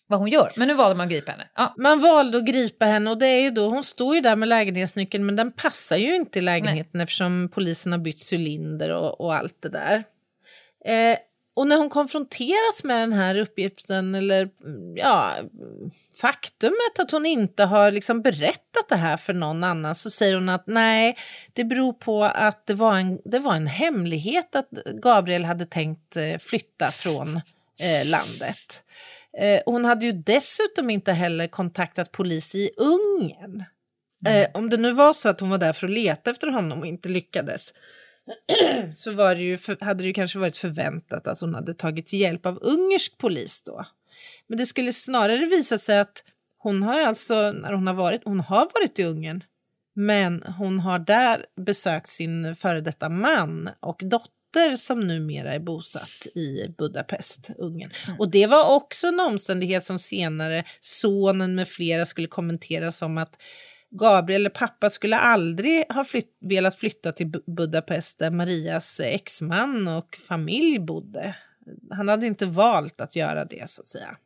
vad 0.07 0.19
hon 0.21 0.29
gör. 0.29 0.53
Men 0.57 0.69
nu 0.69 0.75
valde 0.75 0.97
man 0.97 1.07
att 1.07 1.11
gripa 1.13 1.33
henne. 1.33 1.49
Ja. 1.55 1.75
Man 1.79 2.01
valde 2.01 2.39
att 2.39 2.47
gripa 2.47 2.85
henne 2.85 3.11
och 3.11 3.19
det 3.19 3.27
är 3.27 3.41
ju 3.41 3.51
då, 3.51 3.69
hon 3.69 3.85
står 3.85 4.15
ju 4.15 4.21
där 4.21 4.37
med 4.37 4.49
lägenhetsnyckeln 4.49 5.27
men 5.27 5.37
den 5.37 5.53
passar 5.53 5.97
ju 5.97 6.17
inte 6.17 6.39
i 6.39 6.43
lägenheten 6.43 7.01
eftersom 7.01 7.51
polisen 7.55 7.93
har 7.93 7.99
bytt 7.99 8.33
cylinder 8.33 8.91
och, 8.95 9.21
och 9.21 9.35
allt 9.35 9.63
det 9.63 9.69
där. 9.69 10.05
Eh, 10.85 11.17
och 11.57 11.67
när 11.67 11.77
hon 11.77 11.91
konfronteras 11.91 12.85
med 12.85 13.01
den 13.01 13.13
här 13.13 13.39
uppgiften 13.39 14.15
eller 14.15 14.49
mm, 14.65 14.97
ja, 14.97 15.33
faktumet 16.21 16.99
att 16.99 17.11
hon 17.11 17.27
inte 17.27 17.65
har 17.65 17.91
liksom 17.91 18.23
berättat 18.23 18.89
det 18.89 18.97
här 18.97 19.17
för 19.17 19.33
någon 19.33 19.65
annan 19.65 19.95
så 19.95 20.11
säger 20.11 20.35
hon 20.35 20.49
att 20.49 20.67
nej, 20.67 21.17
det 21.53 21.65
beror 21.65 21.93
på 21.93 22.25
att 22.25 22.67
det 22.67 22.75
var 22.75 22.97
en, 22.97 23.21
det 23.25 23.39
var 23.39 23.55
en 23.55 23.67
hemlighet 23.67 24.57
att 24.57 24.71
Gabriel 25.03 25.45
hade 25.45 25.67
tänkt 25.67 26.17
eh, 26.17 26.39
flytta 26.39 26.91
från 26.91 27.41
eh, 27.81 28.07
landet. 28.07 28.83
Eh, 29.39 29.61
hon 29.67 29.85
hade 29.85 30.07
ju 30.07 30.13
dessutom 30.13 30.91
inte 30.91 31.13
heller 31.13 31.47
kontaktat 31.47 32.13
polis 32.13 32.55
i 32.55 32.71
Ungern. 32.77 33.65
Eh, 34.27 34.49
om 34.55 34.71
det 34.71 34.77
nu 34.77 34.93
var 34.93 35.13
så 35.13 35.29
att 35.29 35.41
hon 35.41 35.51
var 35.51 35.59
där 35.59 35.73
för 35.73 35.87
att 35.87 35.93
leta 35.93 36.31
efter 36.31 36.47
honom 36.47 36.81
och 36.81 36.87
inte 36.87 37.09
lyckades 37.09 37.73
så 38.95 39.13
var 39.13 39.35
det 39.35 39.43
ju 39.43 39.57
för, 39.59 39.77
hade 39.81 40.03
det 40.03 40.07
ju 40.07 40.13
kanske 40.13 40.39
varit 40.39 40.57
förväntat 40.57 41.27
att 41.27 41.41
hon 41.41 41.55
hade 41.55 41.75
tagit 41.75 42.13
hjälp 42.13 42.47
av 42.47 42.59
ungersk 42.63 43.19
polis 43.19 43.63
då. 43.63 43.85
Men 44.47 44.59
det 44.59 44.67
skulle 44.67 44.93
snarare 44.93 45.47
visa 45.47 45.79
sig 45.79 45.99
att 45.99 46.25
hon 46.59 46.83
har 46.83 47.01
alltså, 47.01 47.53
när 47.53 47.73
hon 47.73 47.87
har 47.87 47.95
varit, 47.95 48.23
hon 48.25 48.41
har 48.41 48.71
varit 48.75 48.99
i 48.99 49.05
Ungern, 49.05 49.45
men 49.95 50.43
hon 50.43 50.81
har 50.81 50.99
där 50.99 51.47
besökt 51.57 52.09
sin 52.09 52.55
före 52.55 52.81
detta 52.81 53.09
man 53.09 53.71
och 53.81 54.03
dotter 54.05 54.77
som 54.77 55.01
numera 55.01 55.55
är 55.55 55.59
bosatt 55.59 56.27
i 56.35 56.75
Budapest, 56.79 57.51
Ungern. 57.59 57.91
Och 58.19 58.31
det 58.31 58.47
var 58.47 58.77
också 58.77 59.07
en 59.07 59.21
omständighet 59.21 59.85
som 59.85 59.99
senare 59.99 60.65
sonen 60.81 61.55
med 61.55 61.69
flera 61.69 62.07
skulle 62.07 62.29
kommentera 62.29 62.93
som 62.93 63.19
att 63.19 63.39
Gabriel 63.99 64.43
eller 64.43 64.51
pappa 64.51 64.91
skulle 64.91 65.17
aldrig 65.17 65.85
ha 65.93 66.05
flytt, 66.05 66.37
velat 66.41 66.75
flytta 66.75 67.13
till 67.13 67.27
Bu- 67.27 67.55
Budapest 67.57 68.19
där 68.19 68.31
Marias 68.31 69.01
exman 69.01 69.89
och 69.89 70.17
familj 70.29 70.79
bodde. 70.79 71.37
Han 71.91 72.09
hade 72.09 72.27
inte 72.27 72.47
valt 72.47 73.01
att 73.01 73.17
göra 73.17 73.45
det 73.45 73.71
så 73.71 73.81
att 73.81 73.87
säga. 73.87 74.17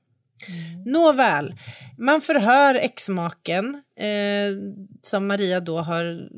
Nåväl, 0.86 1.54
man 1.98 2.20
förhör 2.20 2.74
exmaken 2.74 3.82
eh, 3.96 4.76
som 5.02 5.26
Maria 5.26 5.60
då 5.60 5.78
har 5.78 6.28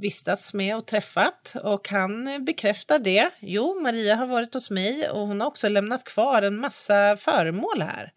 vistats 0.00 0.54
med 0.54 0.76
och 0.76 0.86
träffat 0.86 1.56
och 1.62 1.88
han 1.88 2.44
bekräftar 2.44 2.98
det. 2.98 3.30
Jo, 3.40 3.80
Maria 3.82 4.14
har 4.14 4.26
varit 4.26 4.54
hos 4.54 4.70
mig 4.70 5.08
och 5.08 5.26
hon 5.26 5.40
har 5.40 5.48
också 5.48 5.68
lämnat 5.68 6.04
kvar 6.04 6.42
en 6.42 6.56
massa 6.56 7.16
föremål 7.16 7.82
här 7.82 8.12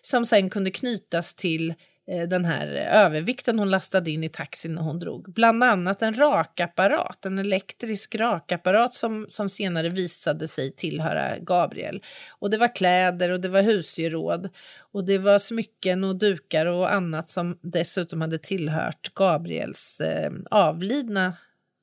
som 0.00 0.26
sen 0.26 0.50
kunde 0.50 0.70
knytas 0.70 1.34
till 1.34 1.74
Eh, 2.08 2.28
den 2.28 2.44
här 2.44 2.66
övervikten 2.76 3.58
hon 3.58 3.70
lastade 3.70 4.10
in 4.10 4.24
i 4.24 4.28
taxin 4.28 4.74
när 4.74 4.82
hon 4.82 4.98
drog. 4.98 5.32
Bland 5.32 5.64
annat 5.64 6.02
en 6.02 6.14
rakapparat, 6.14 7.26
en 7.26 7.38
elektrisk 7.38 8.14
rakapparat 8.14 8.94
som, 8.94 9.26
som 9.28 9.48
senare 9.48 9.88
visade 9.88 10.48
sig 10.48 10.72
tillhöra 10.72 11.38
Gabriel. 11.38 12.02
Och 12.30 12.50
det 12.50 12.58
var 12.58 12.74
kläder 12.74 13.30
och 13.30 13.40
det 13.40 13.48
var 13.48 13.62
husgeråd 13.62 14.48
och 14.92 15.04
det 15.04 15.18
var 15.18 15.38
smycken 15.38 16.04
och 16.04 16.16
dukar 16.16 16.66
och 16.66 16.92
annat 16.92 17.28
som 17.28 17.58
dessutom 17.62 18.20
hade 18.20 18.38
tillhört 18.38 19.14
Gabriels 19.14 20.00
eh, 20.00 20.32
avlidna 20.50 21.36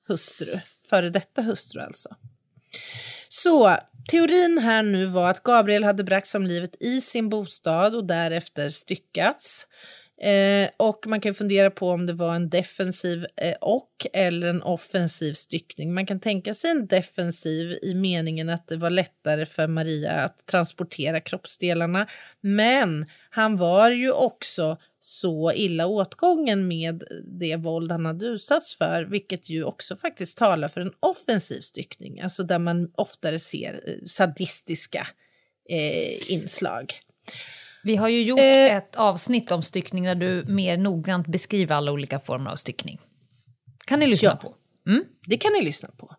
hustru, 0.08 0.60
före 0.90 1.10
detta 1.10 1.42
hustru 1.42 1.82
alltså. 1.82 2.10
Så 3.30 3.78
teorin 4.10 4.58
här 4.58 4.84
nu 4.84 5.06
var 5.06 5.30
att 5.30 5.44
Gabriel 5.44 5.84
hade 5.84 6.04
bragts 6.04 6.36
om 6.36 6.46
livet 6.46 6.76
i 6.80 7.02
sin 7.02 7.30
bostad 7.30 7.96
och 7.96 8.06
därefter 8.06 8.70
styckats. 8.70 9.68
Eh, 10.22 10.70
och 10.78 11.08
man 11.08 11.22
kan 11.22 11.34
fundera 11.34 11.72
på 11.72 11.90
om 11.90 12.06
det 12.06 12.14
var 12.14 12.36
en 12.36 12.50
defensiv 12.50 13.26
eh, 13.36 13.56
och 13.62 14.08
eller 14.14 14.48
en 14.48 14.62
offensiv 14.62 15.34
styckning. 15.34 15.94
Man 15.94 16.06
kan 16.06 16.20
tänka 16.20 16.54
sig 16.54 16.72
en 16.72 16.88
defensiv 16.88 17.78
i 17.82 17.94
meningen 17.96 18.50
att 18.50 18.68
det 18.68 18.78
var 18.78 18.90
lättare 18.90 19.46
för 19.46 19.68
Maria 19.68 20.12
att 20.12 20.46
transportera 20.46 21.22
kroppsdelarna. 21.22 22.08
Men 22.42 23.06
han 23.30 23.58
var 23.58 23.90
ju 23.90 24.12
också 24.12 24.78
så 25.00 25.52
illa 25.52 25.88
åtgången 25.88 26.68
med 26.68 27.04
det 27.40 27.56
våld 27.56 27.92
han 27.92 28.06
hade 28.06 28.26
utsatts 28.26 28.78
för, 28.78 29.04
vilket 29.04 29.50
ju 29.50 29.64
också 29.64 29.96
faktiskt 29.96 30.38
talar 30.38 30.68
för 30.68 30.82
en 30.82 30.94
offensiv 31.00 31.60
styckning, 31.60 32.22
alltså 32.22 32.44
där 32.44 32.60
man 32.60 32.92
oftare 32.96 33.40
ser 33.40 33.74
eh, 33.74 34.06
sadistiska 34.06 35.08
eh, 35.70 36.32
inslag. 36.32 36.94
Vi 37.84 37.96
har 37.96 38.08
ju 38.10 38.24
gjort 38.24 38.40
Eh. 38.40 38.76
ett 38.76 38.96
avsnitt 38.96 39.52
om 39.52 39.64
styckning 39.64 40.04
där 40.04 40.16
du 40.16 40.46
mer 40.48 40.78
noggrant 40.78 41.28
beskriver 41.28 41.76
alla 41.76 41.92
olika 41.92 42.20
former 42.20 42.52
av 42.52 42.56
styckning. 42.56 43.00
Kan 43.86 44.00
ni 44.00 44.08
lyssna 44.08 44.30
Ja. 44.30 44.36
på. 44.36 44.56
Det 45.28 45.38
kan 45.38 45.54
ni 45.54 45.62
lyssna 45.62 45.90
på. 45.98 46.16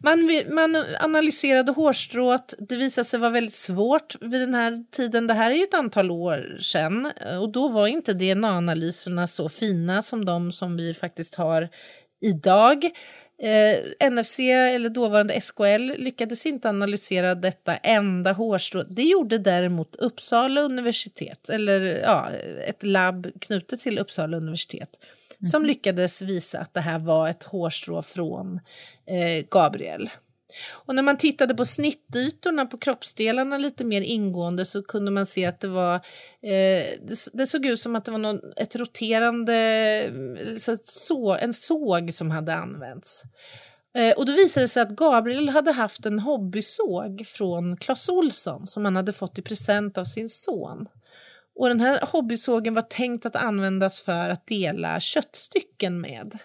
Man, 0.00 0.30
man 0.50 0.84
analyserade 1.00 1.72
hårstrået. 1.72 2.54
Det 2.68 2.76
visade 2.76 3.04
sig 3.04 3.20
vara 3.20 3.30
väldigt 3.30 3.54
svårt 3.54 4.16
vid 4.20 4.40
den 4.40 4.54
här 4.54 4.84
tiden. 4.90 5.26
Det 5.26 5.34
här 5.34 5.50
är 5.50 5.54
ju 5.54 5.62
ett 5.62 5.74
antal 5.74 6.10
år 6.10 6.58
sedan 6.60 7.12
och 7.40 7.52
då 7.52 7.68
var 7.68 7.86
inte 7.86 8.12
DNA-analyserna 8.12 9.26
så 9.26 9.48
fina 9.48 10.02
som 10.02 10.24
de 10.24 10.52
som 10.52 10.76
vi 10.76 10.94
faktiskt 10.94 11.34
har 11.34 11.68
idag. 12.20 12.84
Eh, 13.42 14.10
NFC, 14.10 14.38
eller 14.38 14.88
dåvarande 14.88 15.40
SKL, 15.40 15.92
lyckades 15.98 16.46
inte 16.46 16.68
analysera 16.68 17.34
detta 17.34 17.76
enda 17.76 18.32
hårstrå. 18.32 18.82
Det 18.82 19.02
gjorde 19.02 19.38
däremot 19.38 19.96
Uppsala 19.96 20.60
universitet, 20.60 21.48
eller 21.48 21.80
ja, 21.80 22.30
ett 22.66 22.82
labb 22.82 23.26
knutet 23.40 23.78
till 23.78 23.98
Uppsala 23.98 24.36
universitet 24.36 24.98
som 25.50 25.64
lyckades 25.64 26.22
visa 26.22 26.58
att 26.58 26.74
det 26.74 26.80
här 26.80 26.98
var 26.98 27.28
ett 27.28 27.42
hårstrå 27.42 28.02
från 28.02 28.60
eh, 29.06 29.46
Gabriel. 29.50 30.10
Och 30.70 30.94
när 30.94 31.02
man 31.02 31.18
tittade 31.18 31.54
på 31.54 31.64
snittytorna 31.64 32.66
på 32.66 32.78
kroppsdelarna 32.78 33.58
lite 33.58 33.84
mer 33.84 34.00
ingående 34.00 34.64
så 34.64 34.82
kunde 34.82 35.10
man 35.10 35.26
se 35.26 35.46
att 35.46 35.60
det 35.60 35.68
var 35.68 35.94
eh, 36.42 36.98
det, 37.02 37.16
det 37.32 37.46
såg 37.46 37.66
ut 37.66 37.80
som 37.80 37.96
att 37.96 38.04
det 38.04 38.10
var 38.10 38.18
någon, 38.18 38.40
ett 38.56 38.76
roterande, 38.76 39.54
eh, 39.54 40.56
så, 40.56 40.72
att 40.72 40.86
så, 40.86 41.34
en 41.34 41.52
såg 41.52 42.12
som 42.12 42.30
hade 42.30 42.54
använts. 42.54 43.22
Eh, 43.94 44.16
och 44.16 44.26
då 44.26 44.32
visade 44.32 44.64
det 44.64 44.68
sig 44.68 44.82
att 44.82 44.96
Gabriel 44.96 45.48
hade 45.48 45.72
haft 45.72 46.06
en 46.06 46.18
hobbysåg 46.18 47.26
från 47.26 47.76
Clas 47.76 48.08
Ohlson 48.08 48.66
som 48.66 48.84
han 48.84 48.96
hade 48.96 49.12
fått 49.12 49.38
i 49.38 49.42
present 49.42 49.98
av 49.98 50.04
sin 50.04 50.28
son. 50.28 50.86
Och 51.54 51.68
den 51.68 51.80
här 51.80 52.00
hobbysågen 52.12 52.74
var 52.74 52.82
tänkt 52.82 53.26
att 53.26 53.36
användas 53.36 54.02
för 54.02 54.30
att 54.30 54.46
dela 54.46 55.00
köttstycken 55.00 56.00
med. 56.00 56.38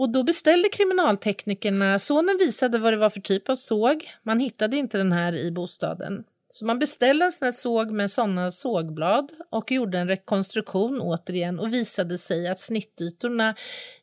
Och 0.00 0.10
då 0.10 0.22
beställde 0.22 0.68
kriminalteknikerna, 0.68 1.98
sonen 1.98 2.36
visade 2.38 2.78
vad 2.78 2.92
det 2.92 2.96
var 2.96 3.10
för 3.10 3.20
typ 3.20 3.48
av 3.48 3.54
såg, 3.54 4.10
man 4.22 4.40
hittade 4.40 4.76
inte 4.76 4.98
den 4.98 5.12
här 5.12 5.36
i 5.36 5.52
bostaden. 5.52 6.24
Så 6.52 6.66
man 6.66 6.78
beställde 6.78 7.24
en 7.24 7.32
sån 7.32 7.46
här 7.46 7.52
såg 7.52 7.90
med 7.90 8.10
sådana 8.10 8.50
sågblad 8.50 9.32
och 9.50 9.72
gjorde 9.72 9.98
en 9.98 10.08
rekonstruktion 10.08 11.00
återigen 11.00 11.58
och 11.58 11.72
visade 11.72 12.18
sig 12.18 12.48
att 12.48 12.60
snittytorna 12.60 13.54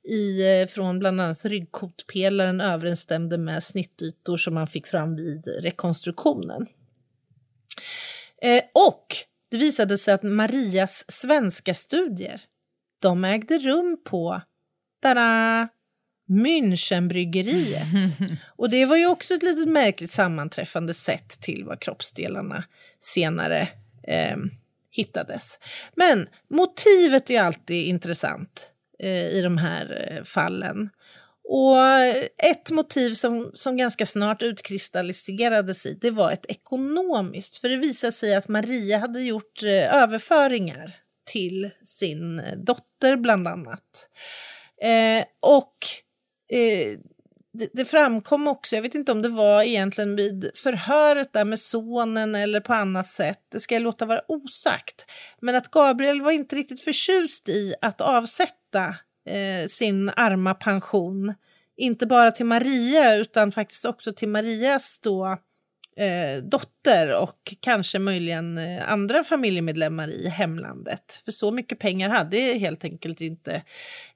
i, 0.03 0.61
eh, 0.61 0.67
från 0.67 0.99
bland 0.99 1.21
annat 1.21 1.45
ryggkotpelaren 1.45 2.61
överensstämde 2.61 3.37
med 3.37 3.63
snittytor 3.63 4.37
som 4.37 4.53
man 4.53 4.67
fick 4.67 4.87
fram 4.87 5.15
vid 5.15 5.47
rekonstruktionen. 5.59 6.67
Eh, 8.41 8.63
och 8.73 9.15
det 9.49 9.57
visade 9.57 9.97
sig 9.97 10.13
att 10.13 10.23
Marias 10.23 11.05
svenska 11.07 11.73
studier, 11.73 12.41
de 13.01 13.25
ägde 13.25 13.57
rum 13.57 14.01
på 14.05 14.41
tada, 15.01 15.69
Münchenbryggeriet. 16.27 17.83
Och 18.55 18.69
det 18.69 18.85
var 18.85 18.95
ju 18.97 19.07
också 19.07 19.33
ett 19.33 19.43
litet 19.43 19.67
märkligt 19.67 20.11
sammanträffande 20.11 20.93
sett 20.93 21.29
till 21.29 21.63
vad 21.65 21.79
kroppsdelarna 21.79 22.63
senare 22.99 23.69
eh, 24.03 24.37
hittades. 24.91 25.59
Men 25.95 26.27
motivet 26.49 27.29
är 27.29 27.41
alltid 27.41 27.87
intressant 27.87 28.71
eh, 28.99 29.27
i 29.27 29.41
de 29.41 29.57
här 29.57 30.07
eh, 30.11 30.23
fallen. 30.23 30.89
Och 31.49 31.77
ett 32.43 32.71
motiv 32.71 33.13
som, 33.13 33.51
som 33.53 33.77
ganska 33.77 34.05
snart 34.05 34.41
utkristalliserade 34.41 35.73
sig 35.73 35.97
det 36.01 36.11
var 36.11 36.31
ett 36.31 36.45
ekonomiskt. 36.45 37.57
För 37.57 37.69
det 37.69 37.77
visade 37.77 38.11
sig 38.13 38.35
att 38.35 38.47
Maria 38.47 38.97
hade 38.97 39.21
gjort 39.21 39.63
eh, 39.63 39.95
överföringar 39.95 40.95
till 41.25 41.69
sin 41.83 42.39
eh, 42.39 42.57
dotter 42.57 43.15
bland 43.17 43.47
annat. 43.47 44.09
Eh, 44.81 45.25
och 45.39 45.77
eh, 46.49 46.99
det, 47.53 47.69
det, 47.73 47.85
framkom 47.85 48.47
också, 48.47 48.75
jag 48.75 48.83
vet 48.83 48.95
inte 48.95 49.11
om 49.11 49.21
det 49.21 49.29
var 49.29 49.63
egentligen 49.63 50.15
vid 50.15 50.51
förhöret 50.55 51.33
där 51.33 51.45
med 51.45 51.59
sonen 51.59 52.35
eller 52.35 52.59
på 52.59 52.73
annat 52.73 53.07
sätt, 53.07 53.39
det 53.51 53.59
ska 53.59 53.75
jag 53.75 53.81
låta 53.81 54.05
vara 54.05 54.21
osagt, 54.27 55.05
men 55.41 55.55
att 55.55 55.71
Gabriel 55.71 56.21
var 56.21 56.31
inte 56.31 56.55
riktigt 56.55 56.81
förtjust 56.81 57.49
i 57.49 57.73
att 57.81 58.01
avsätta 58.01 58.95
eh, 59.29 59.67
sin 59.67 60.09
arma 60.09 60.53
pension, 60.53 61.33
inte 61.77 62.05
bara 62.05 62.31
till 62.31 62.45
Maria 62.45 63.15
utan 63.15 63.51
faktiskt 63.51 63.85
också 63.85 64.13
till 64.13 64.29
Marias 64.29 64.99
då 64.99 65.37
eh, 65.97 66.43
dotter 66.43 67.15
och 67.21 67.55
kanske 67.59 67.99
möjligen 67.99 68.57
eh, 68.57 68.91
andra 68.91 69.23
familjemedlemmar 69.23 70.07
i 70.07 70.29
hemlandet. 70.29 71.21
För 71.25 71.31
så 71.31 71.51
mycket 71.51 71.79
pengar 71.79 72.09
hade 72.09 72.37
helt 72.37 72.83
enkelt 72.83 73.21
inte 73.21 73.61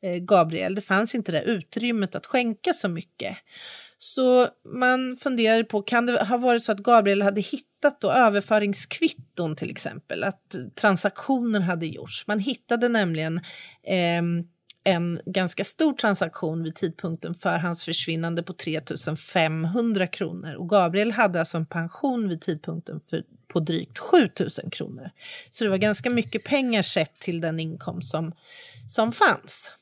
eh, 0.01 0.15
Gabriel. 0.15 0.75
Det 0.75 0.81
fanns 0.81 1.15
inte 1.15 1.31
det 1.31 1.41
utrymmet 1.43 2.15
att 2.15 2.25
skänka 2.25 2.73
så 2.73 2.89
mycket. 2.89 3.37
Så 3.97 4.47
man 4.65 5.17
funderade 5.17 5.63
på, 5.63 5.81
kan 5.81 6.05
det 6.05 6.23
ha 6.23 6.37
varit 6.37 6.63
så 6.63 6.71
att 6.71 6.79
Gabriel 6.79 7.21
hade 7.21 7.41
hittat 7.41 8.01
då 8.01 8.11
överföringskvitton 8.11 9.55
till 9.55 9.71
exempel, 9.71 10.23
att 10.23 10.55
transaktioner 10.75 11.59
hade 11.59 11.85
gjorts. 11.85 12.27
Man 12.27 12.39
hittade 12.39 12.89
nämligen 12.89 13.37
eh, 13.87 14.21
en 14.83 15.21
ganska 15.25 15.63
stor 15.63 15.93
transaktion 15.93 16.63
vid 16.63 16.75
tidpunkten 16.75 17.33
för 17.33 17.57
hans 17.57 17.85
försvinnande 17.85 18.43
på 18.43 18.53
3 18.53 18.81
500 19.29 20.07
kronor. 20.07 20.55
Och 20.55 20.69
Gabriel 20.69 21.11
hade 21.11 21.39
alltså 21.39 21.57
en 21.57 21.65
pension 21.65 22.29
vid 22.29 22.41
tidpunkten 22.41 22.99
för, 22.99 23.23
på 23.47 23.59
drygt 23.59 23.97
7 23.97 24.17
000 24.39 24.71
kronor. 24.71 25.09
Så 25.49 25.63
det 25.63 25.69
var 25.69 25.77
ganska 25.77 26.09
mycket 26.09 26.43
pengar 26.43 26.81
sett 26.81 27.19
till 27.19 27.41
den 27.41 27.59
inkomst 27.59 28.11
som, 28.11 28.33
som 28.87 29.11
fanns. 29.11 29.75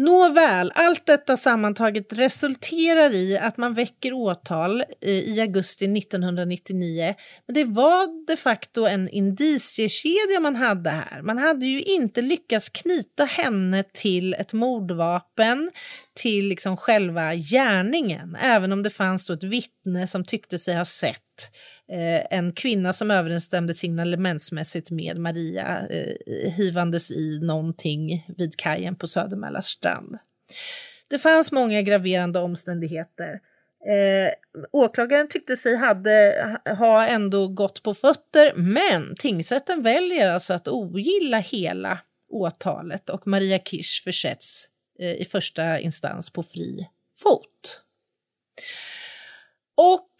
Nåväl, 0.00 0.72
allt 0.74 1.06
detta 1.06 1.36
sammantaget 1.36 2.12
resulterar 2.12 3.14
i 3.14 3.38
att 3.38 3.56
man 3.56 3.74
väcker 3.74 4.12
åtal 4.12 4.84
i 5.00 5.40
augusti 5.40 5.98
1999. 5.98 7.14
Men 7.46 7.54
det 7.54 7.64
var 7.64 8.26
de 8.26 8.36
facto 8.36 8.86
en 8.86 9.08
indiciekedja 9.08 10.40
man 10.40 10.56
hade 10.56 10.90
här. 10.90 11.22
Man 11.22 11.38
hade 11.38 11.66
ju 11.66 11.82
inte 11.82 12.22
lyckats 12.22 12.68
knyta 12.68 13.24
henne 13.24 13.82
till 13.82 14.34
ett 14.34 14.52
mordvapen, 14.52 15.70
till 16.14 16.48
liksom 16.48 16.76
själva 16.76 17.34
gärningen, 17.34 18.36
även 18.42 18.72
om 18.72 18.82
det 18.82 18.90
fanns 18.90 19.30
ett 19.30 19.44
vittne 19.44 20.06
som 20.06 20.24
tyckte 20.24 20.58
sig 20.58 20.76
ha 20.76 20.84
sett 20.84 21.29
eh, 21.92 22.38
en 22.38 22.52
kvinna 22.52 22.92
som 22.92 23.10
överensstämde 23.10 23.74
signalementsmässigt 23.74 24.90
med 24.90 25.18
Maria 25.18 25.86
eh, 25.90 26.52
hivandes 26.52 27.10
i 27.10 27.38
någonting 27.42 28.26
vid 28.38 28.56
kajen 28.56 28.96
på 28.96 29.06
Södermälla 29.06 29.62
strand. 29.62 30.18
Det 31.10 31.18
fanns 31.18 31.52
många 31.52 31.82
graverande 31.82 32.38
omständigheter. 32.38 33.40
Eh, 33.86 34.32
åklagaren 34.72 35.28
tyckte 35.28 35.56
sig 35.56 35.76
hade, 35.76 36.58
ha 36.78 37.06
ändå 37.06 37.48
gått 37.48 37.82
på 37.82 37.94
fötter 37.94 38.52
men 38.54 39.16
tingsrätten 39.16 39.82
väljer 39.82 40.28
alltså 40.28 40.54
att 40.54 40.68
ogilla 40.68 41.38
hela 41.38 41.98
åtalet 42.30 43.10
och 43.10 43.26
Maria 43.26 43.58
Kirsch 43.58 44.04
försätts 44.04 44.68
eh, 44.98 45.14
i 45.14 45.24
första 45.24 45.80
instans 45.80 46.30
på 46.30 46.42
fri 46.42 46.88
fot. 47.16 47.82
Och 49.76 50.10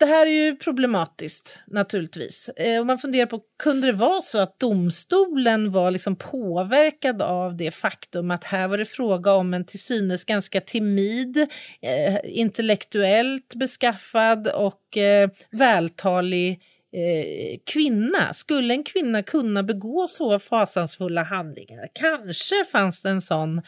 det 0.00 0.06
här 0.06 0.26
är 0.26 0.30
ju 0.30 0.56
problematiskt 0.56 1.62
naturligtvis. 1.66 2.48
Eh, 2.48 2.84
man 2.84 2.98
funderar 2.98 3.26
på, 3.26 3.40
kunde 3.62 3.86
det 3.86 3.92
vara 3.92 4.20
så 4.20 4.38
att 4.38 4.58
domstolen 4.60 5.72
var 5.72 5.90
liksom 5.90 6.16
påverkad 6.16 7.22
av 7.22 7.56
det 7.56 7.70
faktum 7.70 8.30
att 8.30 8.44
här 8.44 8.68
var 8.68 8.78
det 8.78 8.84
fråga 8.84 9.32
om 9.32 9.54
en 9.54 9.64
till 9.64 9.80
synes 9.80 10.24
ganska 10.24 10.60
timid, 10.60 11.36
eh, 11.82 12.18
intellektuellt 12.24 13.54
beskaffad 13.54 14.48
och 14.48 14.96
eh, 14.96 15.30
vältalig 15.50 16.50
eh, 16.92 17.58
kvinna. 17.66 18.32
Skulle 18.32 18.74
en 18.74 18.84
kvinna 18.84 19.22
kunna 19.22 19.62
begå 19.62 20.06
så 20.08 20.38
fasansfulla 20.38 21.22
handlingar? 21.22 21.88
Kanske 21.94 22.64
fanns 22.72 23.02
det 23.02 23.10
en 23.10 23.22
sån 23.22 23.62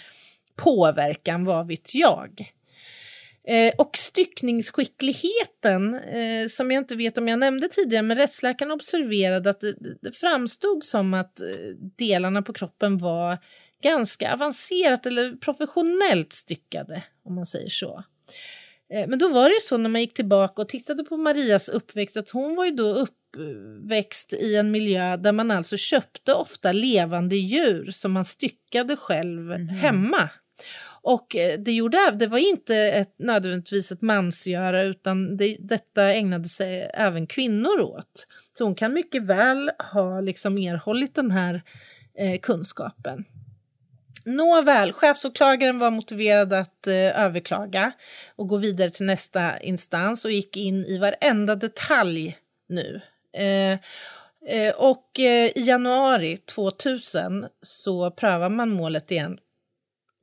påverkan, 0.57 1.45
vad 1.45 1.67
vet 1.67 1.95
jag? 1.95 2.53
Eh, 3.49 3.73
och 3.79 3.97
styckningsskickligheten, 3.97 5.95
eh, 5.95 6.47
som 6.49 6.71
jag 6.71 6.81
inte 6.81 6.97
vet 6.97 7.19
om 7.19 7.29
jag 7.29 7.39
nämnde 7.39 7.69
tidigare, 7.69 8.03
men 8.03 8.17
rättsläkaren 8.17 8.73
observerade 8.73 9.51
att 9.51 9.61
det, 9.61 9.75
det 10.03 10.13
framstod 10.13 10.85
som 10.85 11.15
att 11.15 11.41
eh, 11.41 11.47
delarna 11.99 12.43
på 12.43 12.53
kroppen 12.53 12.99
var 12.99 13.39
ganska 13.83 14.33
avancerat 14.33 15.07
eller 15.07 15.37
professionellt 15.37 16.33
styckade, 16.33 17.03
om 17.25 17.35
man 17.35 17.47
säger 17.47 17.71
så. 17.71 18.05
Eh, 18.95 19.09
men 19.09 19.19
då 19.19 19.29
var 19.29 19.49
det 19.49 19.55
ju 19.55 19.61
så 19.61 19.77
när 19.77 19.91
man 19.91 20.01
gick 20.01 20.15
tillbaka 20.15 20.63
och 20.63 20.69
tittade 20.69 21.05
på 21.05 21.17
Marias 21.17 21.69
uppväxt 21.69 22.17
att 22.17 22.31
hon 22.31 22.57
var 22.57 22.65
ju 22.65 22.71
då 22.71 22.85
uppväxt 22.85 24.33
i 24.33 24.57
en 24.57 24.71
miljö 24.71 25.17
där 25.17 25.33
man 25.33 25.51
alltså 25.51 25.77
köpte 25.77 26.35
ofta 26.35 26.73
levande 26.73 27.37
djur 27.37 27.91
som 27.91 28.13
man 28.13 28.25
styckade 28.25 28.97
själv 28.97 29.53
mm. 29.53 29.69
hemma. 29.69 30.31
Och 31.03 31.37
eh, 31.37 31.59
det, 31.59 31.73
gjorde, 31.73 32.11
det 32.11 32.27
var 32.27 32.39
inte 32.39 32.77
ett, 32.77 33.15
nödvändigtvis 33.19 33.93
ett 33.93 34.03
mansgöra 34.03 34.83
utan 34.83 35.37
det, 35.37 35.57
detta 35.61 36.13
ägnade 36.13 36.49
sig 36.49 36.91
även 36.95 37.27
kvinnor 37.27 37.81
åt. 37.81 38.27
Så 38.59 38.65
hon 38.65 38.75
kan 38.75 38.93
mycket 38.93 39.23
väl 39.23 39.71
ha 39.93 40.21
liksom 40.21 40.59
erhållit 40.59 41.15
den 41.15 41.31
här 41.31 41.63
eh, 42.19 42.39
kunskapen. 42.41 43.25
Nåväl, 44.25 44.93
chefsåklagaren 44.93 45.79
var 45.79 45.91
motiverad 45.91 46.53
att 46.53 46.87
eh, 46.87 47.25
överklaga 47.25 47.93
och 48.37 48.49
gå 48.49 48.57
vidare 48.57 48.91
till 48.91 49.07
nästa 49.07 49.61
instans 49.61 50.25
och 50.25 50.31
gick 50.31 50.57
in 50.57 50.85
i 50.85 50.99
varenda 50.99 51.55
detalj 51.55 52.39
nu. 52.69 53.01
Eh, 53.37 53.73
eh 54.57 54.75
och 54.77 55.21
eh, 55.21 55.47
i 55.47 55.63
januari 55.65 56.37
2000 56.37 57.47
så 57.61 58.11
prövar 58.11 58.49
man 58.49 58.71
målet 58.71 59.11
igen 59.11 59.39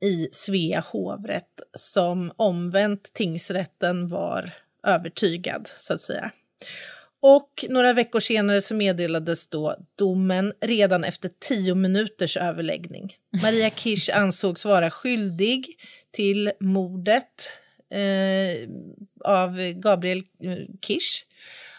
i 0.00 0.28
Svea 0.32 0.80
hovrätt 0.80 1.60
som 1.74 2.32
omvänt 2.36 3.12
tingsrätten 3.12 4.08
var 4.08 4.52
övertygad, 4.86 5.70
så 5.78 5.94
att 5.94 6.00
säga. 6.00 6.30
Och 7.22 7.64
några 7.68 7.92
veckor 7.92 8.20
senare 8.20 8.62
så 8.62 8.74
meddelades 8.74 9.48
då 9.48 9.76
domen 9.98 10.52
redan 10.60 11.04
efter 11.04 11.30
tio 11.38 11.74
minuters 11.74 12.36
överläggning. 12.36 13.16
Maria 13.42 13.70
Kirsch 13.70 14.10
ansågs 14.14 14.64
vara 14.64 14.90
skyldig 14.90 15.66
till 16.10 16.52
mordet 16.60 17.52
eh, 17.90 18.68
av 19.24 19.72
Gabriel 19.72 20.18
eh, 20.18 20.58
Kirsch 20.82 21.24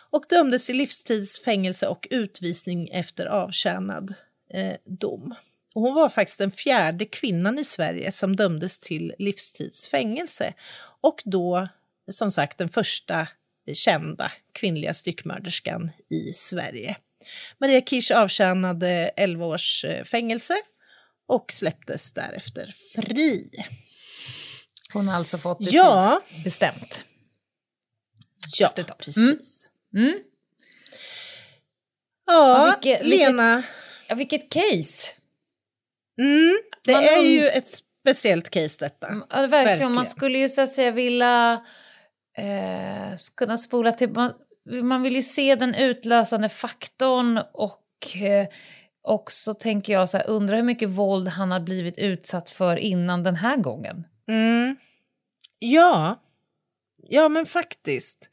och 0.09 0.25
dömdes 0.29 0.65
till 0.65 0.77
livstidsfängelse 0.77 1.87
och 1.87 2.07
utvisning 2.09 2.89
efter 2.91 3.25
avtjänad 3.25 4.13
eh, 4.53 4.75
dom. 4.85 5.35
Och 5.73 5.81
hon 5.81 5.95
var 5.95 6.09
faktiskt 6.09 6.39
den 6.39 6.51
fjärde 6.51 7.05
kvinnan 7.05 7.59
i 7.59 7.63
Sverige 7.63 8.11
som 8.11 8.35
dömdes 8.35 8.79
till 8.79 9.13
livstidsfängelse 9.19 10.53
och 11.01 11.21
då 11.25 11.67
som 12.11 12.31
sagt 12.31 12.57
den 12.57 12.69
första 12.69 13.27
kända 13.73 14.31
kvinnliga 14.53 14.93
styckmörderskan 14.93 15.91
i 16.09 16.33
Sverige. 16.33 16.95
Maria 17.57 17.81
Kirsch 17.81 18.11
avtjänade 18.11 19.11
11 19.15 19.45
års 19.45 19.85
eh, 19.85 20.03
fängelse 20.03 20.53
och 21.27 21.51
släpptes 21.51 22.13
därefter 22.13 22.73
fri. 22.95 23.49
Hon 24.93 25.07
har 25.07 25.15
alltså 25.15 25.37
fått 25.37 25.59
det 25.59 25.71
ja. 25.71 26.21
bestämt. 26.43 27.03
Ja, 28.59 28.73
precis. 28.97 29.69
Mm. 29.95 30.07
Mm. 30.07 30.19
Ja, 32.25 32.67
ja 32.67 32.75
vilket, 32.83 33.07
Lena. 33.07 33.55
Vilket, 33.55 33.71
ja, 34.07 34.15
vilket 34.15 34.49
case! 34.49 35.11
Mm, 36.19 36.59
det 36.83 36.93
man, 36.93 37.03
är 37.03 37.21
ju 37.21 37.47
ett 37.47 37.67
speciellt 37.67 38.49
case 38.49 38.85
detta. 38.85 39.07
Mm, 39.07 39.23
ja, 39.29 39.35
verkligen. 39.35 39.65
verkligen. 39.65 39.95
Man 39.95 40.05
skulle 40.05 40.37
ju 40.37 40.49
så 40.49 40.61
att 40.61 40.73
säga 40.73 40.91
vilja 40.91 41.65
eh, 42.37 43.17
kunna 43.37 43.57
spola 43.57 43.91
till... 43.91 44.09
Man, 44.09 44.33
man 44.83 45.01
vill 45.01 45.15
ju 45.15 45.21
se 45.21 45.55
den 45.55 45.75
utlösande 45.75 46.49
faktorn 46.49 47.39
och 47.53 48.17
eh, 48.23 48.47
också 49.01 49.53
tänker 49.53 49.93
jag 49.93 50.09
så 50.09 50.17
här, 50.17 50.27
undrar 50.27 50.55
hur 50.55 50.63
mycket 50.63 50.89
våld 50.89 51.27
han 51.27 51.51
har 51.51 51.59
blivit 51.59 51.97
utsatt 51.97 52.49
för 52.49 52.75
innan 52.75 53.23
den 53.23 53.35
här 53.35 53.57
gången. 53.57 54.03
Mm. 54.27 54.75
Ja, 55.59 56.21
ja 56.97 57.29
men 57.29 57.45
faktiskt. 57.45 58.29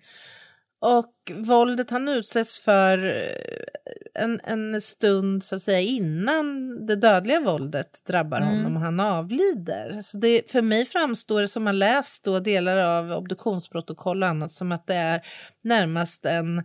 Och 0.81 1.15
våldet 1.35 1.91
han 1.91 2.09
utsätts 2.09 2.59
för 2.61 2.99
eh, 3.07 4.23
en, 4.23 4.41
en 4.45 4.81
stund 4.81 5.45
så 5.45 5.57
att 5.57 5.63
säga 5.63 5.81
innan 5.81 6.77
det 6.87 6.97
dödliga 6.97 7.41
våldet 7.41 8.05
drabbar 8.07 8.41
Mm. 8.41 8.57
honom 8.57 8.77
och 8.77 8.83
han 8.83 9.01
avlider. 9.01 10.01
Så 10.01 10.19
det, 10.19 10.51
för 10.51 10.63
mig 10.63 10.85
framstår 10.85 11.41
det 11.41 11.49
som 11.49 11.65
man 11.65 11.79
läst 11.79 12.25
då 12.25 12.39
delar 12.41 12.77
av 12.77 13.13
obduktionsprotokoll 13.13 14.23
och 14.23 14.29
annat 14.29 14.53
som 14.53 14.73
att 14.73 14.87
det 14.87 14.95
är 14.95 15.27
närmast 15.65 16.25
en 16.27 16.59
eh, 16.59 16.65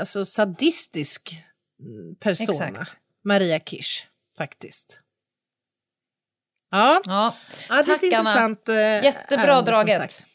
alltså, 0.00 0.24
sadistisk 0.24 1.44
mm, 1.80 2.16
persona. 2.16 2.66
Exakt. 2.68 3.00
Maria 3.24 3.58
Kirsch, 3.60 4.06
faktiskt. 4.38 5.00
Ja, 6.70 7.02
Ja, 7.04 7.36
ja 7.68 7.82
det 7.82 7.92
är 7.92 7.94
ett 7.94 8.02
Anna. 8.02 8.18
intressant 8.20 8.68
eh, 8.68 8.74
Jättebra 9.04 9.44
ärende, 9.44 9.70
draget. 9.70 10.26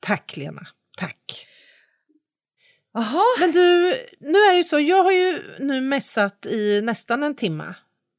Tack 0.00 0.36
Lena, 0.36 0.66
tack. 0.98 1.47
Jaha. 2.94 3.22
Men 3.40 3.52
du, 3.52 3.94
nu 4.20 4.38
är 4.38 4.52
det 4.52 4.56
ju 4.56 4.64
så, 4.64 4.80
jag 4.80 5.02
har 5.02 5.12
ju 5.12 5.38
nu 5.58 5.80
mässat 5.80 6.46
i 6.46 6.80
nästan 6.82 7.22
en 7.22 7.34
timme. 7.36 7.74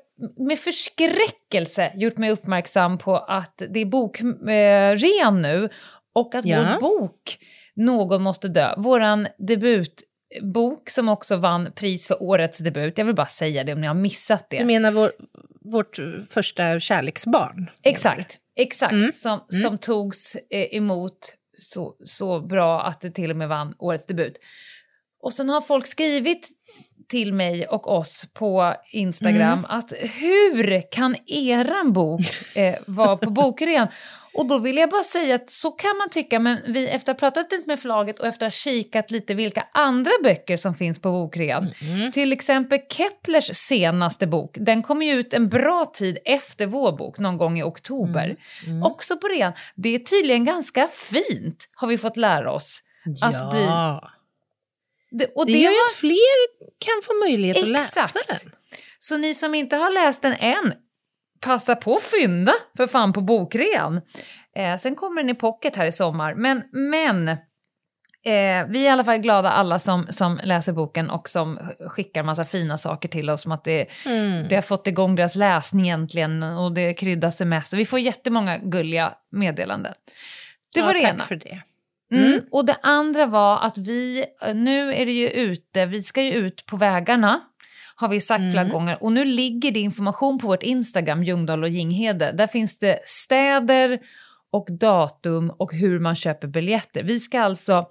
med 0.48 0.58
förskräckelse 0.58 1.92
gjort 1.94 2.16
mig 2.16 2.30
uppmärksam 2.30 2.98
på 2.98 3.16
att 3.16 3.62
det 3.70 3.80
är 3.80 3.86
bokren 3.86 5.42
nu 5.42 5.68
och 6.14 6.34
att 6.34 6.44
Ja. 6.44 6.78
vår 6.80 6.80
bok 6.80 7.38
Någon 7.76 8.22
måste 8.22 8.48
dö, 8.48 8.74
våran 8.76 9.28
debutbok 9.38 10.90
som 10.90 11.08
också 11.08 11.36
vann 11.36 11.72
pris 11.72 12.08
för 12.08 12.22
årets 12.22 12.58
debut, 12.58 12.98
jag 12.98 13.04
vill 13.04 13.14
bara 13.14 13.26
säga 13.26 13.64
det 13.64 13.72
om 13.72 13.80
ni 13.80 13.86
har 13.86 13.94
missat 13.94 14.50
det. 14.50 14.58
Du 14.58 14.64
menar 14.64 14.92
vår, 14.92 15.12
vårt 15.60 15.98
första 16.30 16.80
kärleksbarn? 16.80 17.70
Exakt, 17.82 18.38
exakt. 18.56 18.92
Mm. 18.92 19.12
Som, 19.12 19.40
som 19.48 19.78
togs 19.78 20.36
eh, 20.50 20.76
emot 20.76 21.18
så, 21.58 21.96
så 22.04 22.40
bra 22.40 22.82
att 22.82 23.00
det 23.00 23.10
till 23.10 23.30
och 23.30 23.36
med 23.36 23.48
vann 23.48 23.74
årets 23.78 24.06
debut. 24.06 24.38
Och 25.22 25.32
sen 25.32 25.48
har 25.48 25.60
folk 25.60 25.86
skrivit 25.86 26.48
till 27.08 27.32
mig 27.32 27.66
och 27.66 27.92
oss 27.92 28.26
på 28.34 28.74
Instagram 28.92 29.66
att 29.68 29.92
hur 30.20 30.90
kan 30.90 31.16
eran 31.26 31.92
bok 31.92 32.20
eh, 32.54 32.74
vara 32.86 33.16
på 33.16 33.30
bokrean? 33.30 33.88
Och 34.34 34.46
då 34.46 34.58
vill 34.58 34.76
jag 34.76 34.90
bara 34.90 35.02
säga 35.02 35.34
att 35.34 35.50
så 35.50 35.70
kan 35.70 35.96
man 35.96 36.10
tycka, 36.10 36.38
men 36.38 36.58
vi 36.66 36.88
efter 36.88 37.12
att 37.12 37.20
ha 37.20 37.30
pratat 37.30 37.52
lite 37.52 37.68
med 37.68 37.78
förlaget 37.80 38.18
och 38.18 38.26
efter 38.26 38.46
att 38.46 38.52
ha 38.52 38.56
kikat 38.56 39.10
lite 39.10 39.34
vilka 39.34 39.66
andra 39.72 40.10
böcker 40.24 40.56
som 40.56 40.74
finns 40.74 40.98
på 40.98 41.10
bokrean, 41.12 41.72
till 42.12 42.32
exempel 42.32 42.78
Keplers 42.90 43.50
senaste 43.54 44.26
bok, 44.26 44.56
den 44.60 44.82
kommer 44.82 45.06
ju 45.06 45.12
ut 45.12 45.34
en 45.34 45.48
bra 45.48 45.84
tid 45.84 46.18
efter 46.24 46.66
vår 46.66 46.92
bok, 46.92 47.18
någon 47.18 47.38
gång 47.38 47.58
i 47.58 47.62
oktober. 47.62 48.36
Också 48.84 49.16
på 49.16 49.28
rean. 49.28 49.52
Det 49.74 49.94
är 49.94 49.98
tydligen 49.98 50.44
ganska 50.44 50.88
fint, 50.88 51.68
har 51.74 51.88
vi 51.88 51.98
fått 51.98 52.16
lära 52.16 52.52
oss. 52.52 52.82
Att 53.22 53.32
ja. 53.34 53.50
bli- 53.50 53.66
Det, 55.18 55.26
och 55.34 55.46
Det, 55.46 55.52
det 55.52 55.58
gör 55.58 55.70
ju 55.70 55.76
var- 55.76 55.84
att 55.84 56.00
fler 56.00 56.46
kan 56.78 57.02
få 57.04 57.12
möjlighet 57.28 57.56
att 57.56 57.68
Exakt. 57.68 58.14
läsa 58.14 58.18
den. 58.28 58.52
Så 58.98 59.16
ni 59.18 59.34
som 59.34 59.54
inte 59.54 59.76
har 59.76 59.90
läst 59.90 60.22
den 60.22 60.32
än, 60.32 60.72
passa 61.40 61.76
på 61.76 61.96
att 61.96 62.02
fynda 62.02 62.52
för 62.76 62.86
fan 62.86 63.12
på 63.12 63.20
bokrean. 63.20 64.00
Eh, 64.56 64.76
sen 64.78 64.94
kommer 64.96 65.22
den 65.22 65.30
i 65.30 65.34
pocket 65.34 65.76
här 65.76 65.86
i 65.86 65.92
sommar. 65.92 66.34
Men, 66.34 66.62
men 66.72 67.28
eh, 67.28 68.66
vi 68.68 68.78
är 68.80 68.84
i 68.84 68.88
alla 68.88 69.04
fall 69.04 69.18
glada 69.18 69.50
alla 69.50 69.78
som, 69.78 70.06
som 70.08 70.40
läser 70.44 70.72
boken 70.72 71.10
och 71.10 71.28
som 71.28 71.58
skickar 71.88 72.22
massa 72.22 72.44
fina 72.44 72.78
saker 72.78 73.08
till 73.08 73.30
oss. 73.30 73.42
Som 73.42 73.52
att 73.52 73.64
det, 73.64 73.86
Mm. 74.06 74.48
det 74.48 74.54
har 74.54 74.62
fått 74.62 74.86
igång 74.86 75.14
deras 75.16 75.36
läsning 75.36 75.88
äntligen 75.88 76.42
och 76.42 76.72
det 76.74 76.94
kryddar 76.94 77.30
semester. 77.30 77.76
Vi 77.76 77.84
får 77.84 77.98
jättemånga 77.98 78.58
gulliga 78.58 79.14
meddelanden. 79.32 79.94
Det 80.74 80.82
var 80.82 80.88
ja, 80.88 80.94
det 80.94 81.00
tack 81.00 81.12
ena. 81.14 81.24
för 81.24 81.36
det. 81.36 81.62
Mm. 82.12 82.40
Och 82.50 82.66
det 82.66 82.76
andra 82.82 83.26
var 83.26 83.58
att 83.60 83.78
vi, 83.78 84.24
nu 84.54 84.92
är 84.94 85.06
det 85.06 85.12
ju 85.12 85.28
ute, 85.30 85.86
vi 85.86 86.02
ska 86.02 86.22
ju 86.22 86.32
ut 86.32 86.66
på 86.66 86.76
vägarna, 86.76 87.40
har 87.96 88.08
vi 88.08 88.20
sagt 88.20 88.52
flera 88.52 88.64
gånger. 88.64 89.02
Och 89.02 89.12
nu 89.12 89.24
ligger 89.24 89.70
det 89.72 89.80
information 89.80 90.38
på 90.38 90.46
vårt 90.46 90.62
Instagram, 90.62 91.22
Ljungdahl 91.22 91.62
och 91.62 91.68
Ginghede. 91.68 92.32
Där 92.32 92.46
finns 92.46 92.78
det 92.78 92.98
städer 93.04 93.98
och 94.52 94.66
datum 94.80 95.50
och 95.50 95.72
hur 95.72 95.98
man 96.00 96.14
köper 96.14 96.48
biljetter. 96.48 97.02
Vi 97.02 97.20
ska 97.20 97.40
alltså 97.40 97.86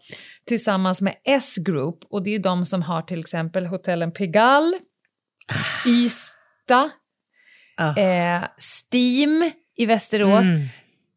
tillsammans 0.48 1.02
med 1.02 1.16
S-Group, 1.26 2.00
och 2.10 2.24
det 2.24 2.30
är 2.30 2.32
ju 2.32 2.40
de 2.40 2.66
som 2.66 2.82
har 2.82 3.02
till 3.02 3.20
exempel 3.20 3.66
hotellen 3.66 4.12
Pigalle, 4.12 4.80
Ystad, 5.88 6.90
Ah. 7.78 8.00
eh, 8.00 8.44
Steam 8.58 9.52
i 9.78 9.86
Västerås. 9.86 10.46
Mm. 10.46 10.62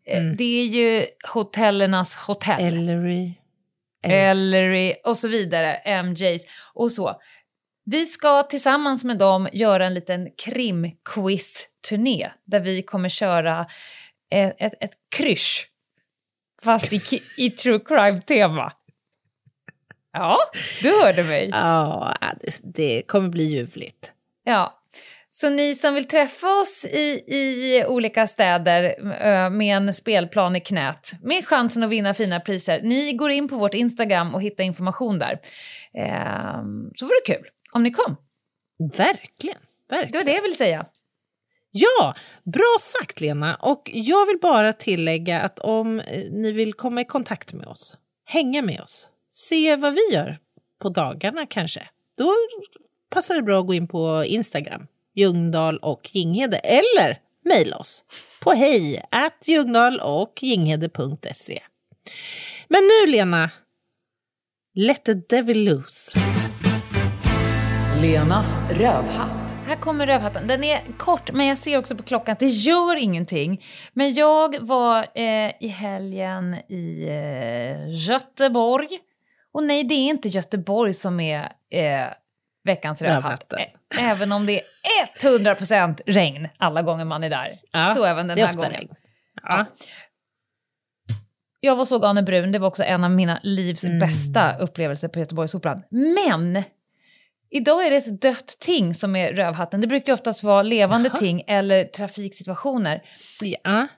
Eh, 0.09 0.23
Det 0.23 0.61
är 0.61 0.65
ju 0.67 1.07
hotellernas 1.33 2.15
hotell. 2.15 2.65
Ellery. 2.65 3.35
Ellery 4.03 4.95
och 5.05 5.17
så 5.17 5.29
vidare, 5.29 6.03
MJs 6.03 6.47
och 6.75 6.93
så. 6.93 7.21
Vi 7.85 8.07
ska 8.07 8.43
tillsammans 8.43 9.05
med 9.05 9.19
dem 9.19 9.49
göra 9.53 9.87
en 9.87 9.95
liten 9.95 10.29
krimquiz-turné 10.45 12.31
där 12.45 12.61
vi 12.61 12.83
kommer 12.83 13.09
köra 13.09 13.67
ett, 14.31 14.55
ett, 14.59 14.75
ett 14.81 14.93
krysch, 15.17 15.69
fast 16.63 16.93
i, 16.93 17.01
i 17.39 17.51
true 17.51 17.79
crime-tema. 17.79 18.73
Ja, 20.13 20.39
du 20.83 21.03
hörde 21.03 21.25
mig. 21.25 21.49
Ja, 21.53 22.13
det, 22.41 22.61
det 22.75 23.03
kommer 23.07 23.29
bli 23.29 23.45
ljuvligt. 23.45 24.13
Ja. 24.45 24.78
Så 25.41 25.51
ni 25.51 25.74
som 25.74 25.95
vill 25.95 26.09
träffa 26.09 26.61
oss 26.61 26.84
i, 26.84 27.24
i 27.26 27.84
olika 27.89 28.26
städer 28.26 28.95
med 29.51 29.76
en 29.76 29.93
spelplan 29.95 30.57
i 30.57 30.61
knät, 30.61 31.12
med 31.22 31.47
chansen 31.47 31.82
att 31.82 31.91
vinna 31.91 32.14
fina 32.14 32.41
priser, 32.41 32.80
ni 32.82 33.12
går 33.12 33.30
in 33.30 33.49
på 33.49 33.57
vårt 33.57 33.74
Instagram 33.74 34.34
och 34.34 34.43
hittar 34.43 34.64
information 34.64 35.18
där. 35.18 35.39
Ehm, 35.95 36.91
så 36.95 37.07
vore 37.07 37.14
det 37.24 37.34
kul 37.34 37.49
om 37.72 37.82
ni 37.82 37.91
kom. 37.91 38.16
Verkligen. 38.97 39.59
Det 39.89 39.95
var 39.95 40.03
verkligen. 40.03 40.26
det 40.26 40.32
jag 40.32 40.43
ville 40.43 40.55
säga. 40.55 40.86
Ja, 41.70 42.14
bra 42.45 42.76
sagt 42.80 43.20
Lena. 43.20 43.55
Och 43.55 43.91
jag 43.93 44.26
vill 44.26 44.39
bara 44.43 44.72
tillägga 44.72 45.41
att 45.41 45.59
om 45.59 46.01
eh, 46.01 46.22
ni 46.32 46.53
vill 46.53 46.74
komma 46.74 47.01
i 47.01 47.05
kontakt 47.05 47.53
med 47.53 47.66
oss, 47.66 47.99
hänga 48.24 48.62
med 48.62 48.80
oss, 48.80 49.11
se 49.28 49.76
vad 49.76 49.95
vi 49.95 50.12
gör 50.12 50.39
på 50.82 50.89
dagarna 50.89 51.47
kanske, 51.47 51.82
då 52.16 52.32
passar 53.11 53.34
det 53.34 53.43
bra 53.43 53.61
att 53.61 53.66
gå 53.66 53.74
in 53.74 53.89
på 53.89 54.24
Instagram, 54.24 54.86
Ljungdahl 55.19 55.79
och 55.79 56.11
Ginghede, 56.12 56.59
eller 56.59 57.19
mejla 57.45 57.77
oss 57.77 58.05
på 58.41 58.51
hej 58.51 59.03
och 60.03 60.43
ginghede.se. 60.43 61.62
Men 62.69 62.81
nu 62.83 63.11
Lena, 63.11 63.51
let 64.75 65.05
the 65.05 65.14
devil 65.14 65.64
loose. 65.64 66.19
Lenas 68.03 68.47
rövhatt. 68.71 69.55
Här 69.66 69.77
kommer 69.77 70.07
rövhatten. 70.07 70.47
Den 70.47 70.64
är 70.64 70.81
kort, 70.97 71.33
men 71.33 71.47
jag 71.47 71.59
ser 71.59 71.79
också 71.79 71.97
på 71.97 72.03
klockan 72.03 72.33
att 72.33 72.39
det 72.39 72.49
gör 72.49 72.97
ingenting. 72.97 73.64
Men 73.93 74.14
jag 74.14 74.59
var 74.59 75.07
eh, 75.14 75.53
i 75.61 75.69
helgen 75.69 76.55
i 76.55 77.07
eh, 77.09 77.95
Göteborg. 78.07 78.89
Och 79.53 79.64
nej, 79.64 79.85
det 79.85 79.95
är 79.95 80.09
inte 80.09 80.29
Göteborg 80.29 80.95
som 80.95 81.21
är 81.21 81.43
eh, 81.71 82.07
veckans 82.65 83.03
rövhatt. 83.03 83.53
Även 84.01 84.33
om 84.33 84.47
det 84.47 84.61
är 84.61 85.29
100% 85.39 86.01
regn 86.07 86.49
alla 86.59 86.83
gånger 86.83 87.05
man 87.05 87.25
är 87.25 87.31
där. 87.31 87.49
Ja, 87.73 87.93
Så 87.97 88.05
även 88.05 88.29
den 88.29 88.39
här 88.39 88.55
gången. 88.55 88.71
regn. 88.71 88.95
Ja. 89.43 89.67
Jag 91.61 91.77
var 91.77 91.85
såg 91.85 92.05
Arne 92.05 92.23
Brun, 92.23 92.53
det 92.53 92.59
var 92.59 92.69
också 92.69 92.83
en 92.85 93.05
av 93.05 93.11
mina 93.11 93.41
livs 93.43 93.85
Mm. 93.85 93.99
bästa 93.99 94.57
upplevelser 94.59 95.09
på 95.09 95.19
Göteborgsoperan. 95.19 95.83
Men 95.91 96.63
idag 97.51 97.87
är 97.87 97.91
det 97.91 97.97
ett 97.97 98.21
dött 98.23 98.57
ting 98.61 98.95
som 98.95 99.17
är 99.17 99.33
rövhatten. 99.33 99.81
Det 99.81 99.87
brukar 99.87 100.13
oftast 100.13 100.43
vara 100.43 100.63
levande 100.63 101.11
ting 101.11 101.43
eller 101.47 101.85
trafiksituationer. 101.85 103.03
Ja. 103.41 103.89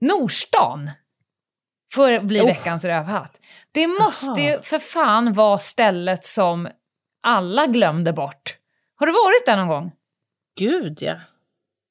Nordstan 0.00 0.90
får 1.94 2.20
bli 2.20 2.40
Oh. 2.40 2.46
veckans 2.46 2.84
rövhatt. 2.84 3.40
Det 3.72 3.86
måste 3.86 4.30
Aha. 4.30 4.40
ju 4.50 4.62
för 4.62 4.78
fan 4.78 5.32
vara 5.32 5.58
stället 5.58 6.26
som 6.26 6.68
alla 7.22 7.66
glömde 7.66 8.12
bort. 8.12 8.56
Har 8.96 9.06
du 9.06 9.12
varit 9.12 9.46
där 9.46 9.56
någon 9.56 9.68
gång? 9.68 9.92
Gud, 10.58 10.98
ja. 11.00 11.16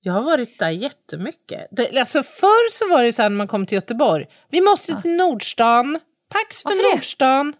Jag 0.01 0.13
har 0.13 0.21
varit 0.21 0.59
där 0.59 0.69
jättemycket. 0.69 1.67
Det, 1.71 1.99
alltså 1.99 2.23
förr 2.23 2.71
så 2.71 2.89
var 2.89 3.03
det 3.03 3.13
så 3.13 3.21
här 3.21 3.29
när 3.29 3.37
man 3.37 3.47
kom 3.47 3.65
till 3.65 3.75
Göteborg. 3.75 4.25
Vi 4.49 4.61
måste 4.61 5.01
till 5.01 5.11
Nordstan. 5.15 5.99
Pax 6.29 6.61
för 6.61 6.69
Varför 6.69 6.83
det? 6.83 6.95
Nordstan. 6.95 7.53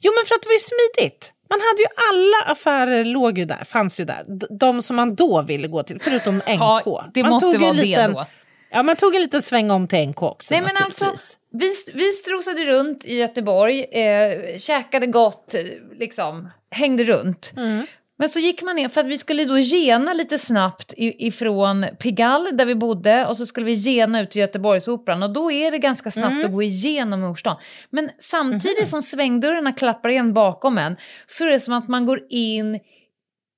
Jo, 0.00 0.12
men 0.16 0.26
för 0.26 0.34
att 0.34 0.42
det 0.42 0.48
var 0.48 0.54
ju 0.54 0.58
smidigt. 0.58 1.32
Man 1.50 1.60
hade 1.60 1.82
ju 1.82 1.88
alla 2.10 2.52
affärer 2.52 3.04
låg 3.04 3.38
ju 3.38 3.44
där, 3.44 3.64
fanns 3.64 4.00
ju 4.00 4.04
där. 4.04 4.24
De 4.58 4.82
som 4.82 4.96
man 4.96 5.14
då 5.14 5.42
ville 5.42 5.68
gå 5.68 5.82
till, 5.82 6.00
förutom 6.00 6.36
NK. 6.36 6.42
Ja, 6.46 7.04
det 7.14 7.22
man 7.22 7.30
måste 7.30 7.46
tog 7.46 7.54
ju 7.54 7.60
vara 7.60 7.70
en 7.70 7.76
liten, 7.76 8.12
det 8.12 8.18
då. 8.18 8.26
Ja, 8.70 8.82
man 8.82 8.96
tog 8.96 9.14
en 9.14 9.22
liten 9.22 9.42
sväng 9.42 9.70
om 9.70 9.88
till 9.88 10.08
NK 10.08 10.22
också 10.22 10.54
Nej 10.54 10.62
men 10.62 10.70
alltså, 10.84 11.14
vi, 11.52 11.72
vi 11.94 12.12
strosade 12.12 12.64
runt 12.64 13.04
i 13.04 13.14
Göteborg, 13.16 13.80
eh, 13.84 14.58
käkade 14.58 15.06
gott, 15.06 15.54
eh, 15.54 15.60
liksom, 15.98 16.48
hängde 16.70 17.04
runt. 17.04 17.52
Mm. 17.56 17.86
Men 18.18 18.28
så 18.28 18.38
gick 18.38 18.62
man 18.62 18.76
ner, 18.76 18.88
för 18.88 19.00
att 19.00 19.06
vi 19.06 19.18
skulle 19.18 19.44
då 19.44 19.58
gena 19.58 20.12
lite 20.12 20.38
snabbt 20.38 20.92
i- 20.96 21.26
ifrån 21.26 21.86
Pigalle 21.98 22.50
där 22.50 22.66
vi 22.66 22.74
bodde 22.74 23.26
och 23.26 23.36
så 23.36 23.46
skulle 23.46 23.66
vi 23.66 23.74
gena 23.74 24.20
ut 24.22 24.30
till 24.30 24.40
Göteborgsoperan 24.40 25.22
och 25.22 25.30
då 25.32 25.52
är 25.52 25.70
det 25.70 25.78
ganska 25.78 26.10
snabbt 26.10 26.32
Mm. 26.32 26.46
att 26.46 26.52
gå 26.52 26.62
igenom 26.62 27.20
Nordstan. 27.20 27.56
Men 27.90 28.10
samtidigt 28.18 28.78
Mhm. 28.78 28.86
som 28.86 29.02
svängdörrarna 29.02 29.72
klappar 29.72 30.08
igen 30.08 30.34
bakom 30.34 30.78
en 30.78 30.96
så 31.26 31.44
är 31.44 31.48
det 31.50 31.60
som 31.60 31.74
att 31.74 31.88
man 31.88 32.06
går 32.06 32.20
in 32.30 32.80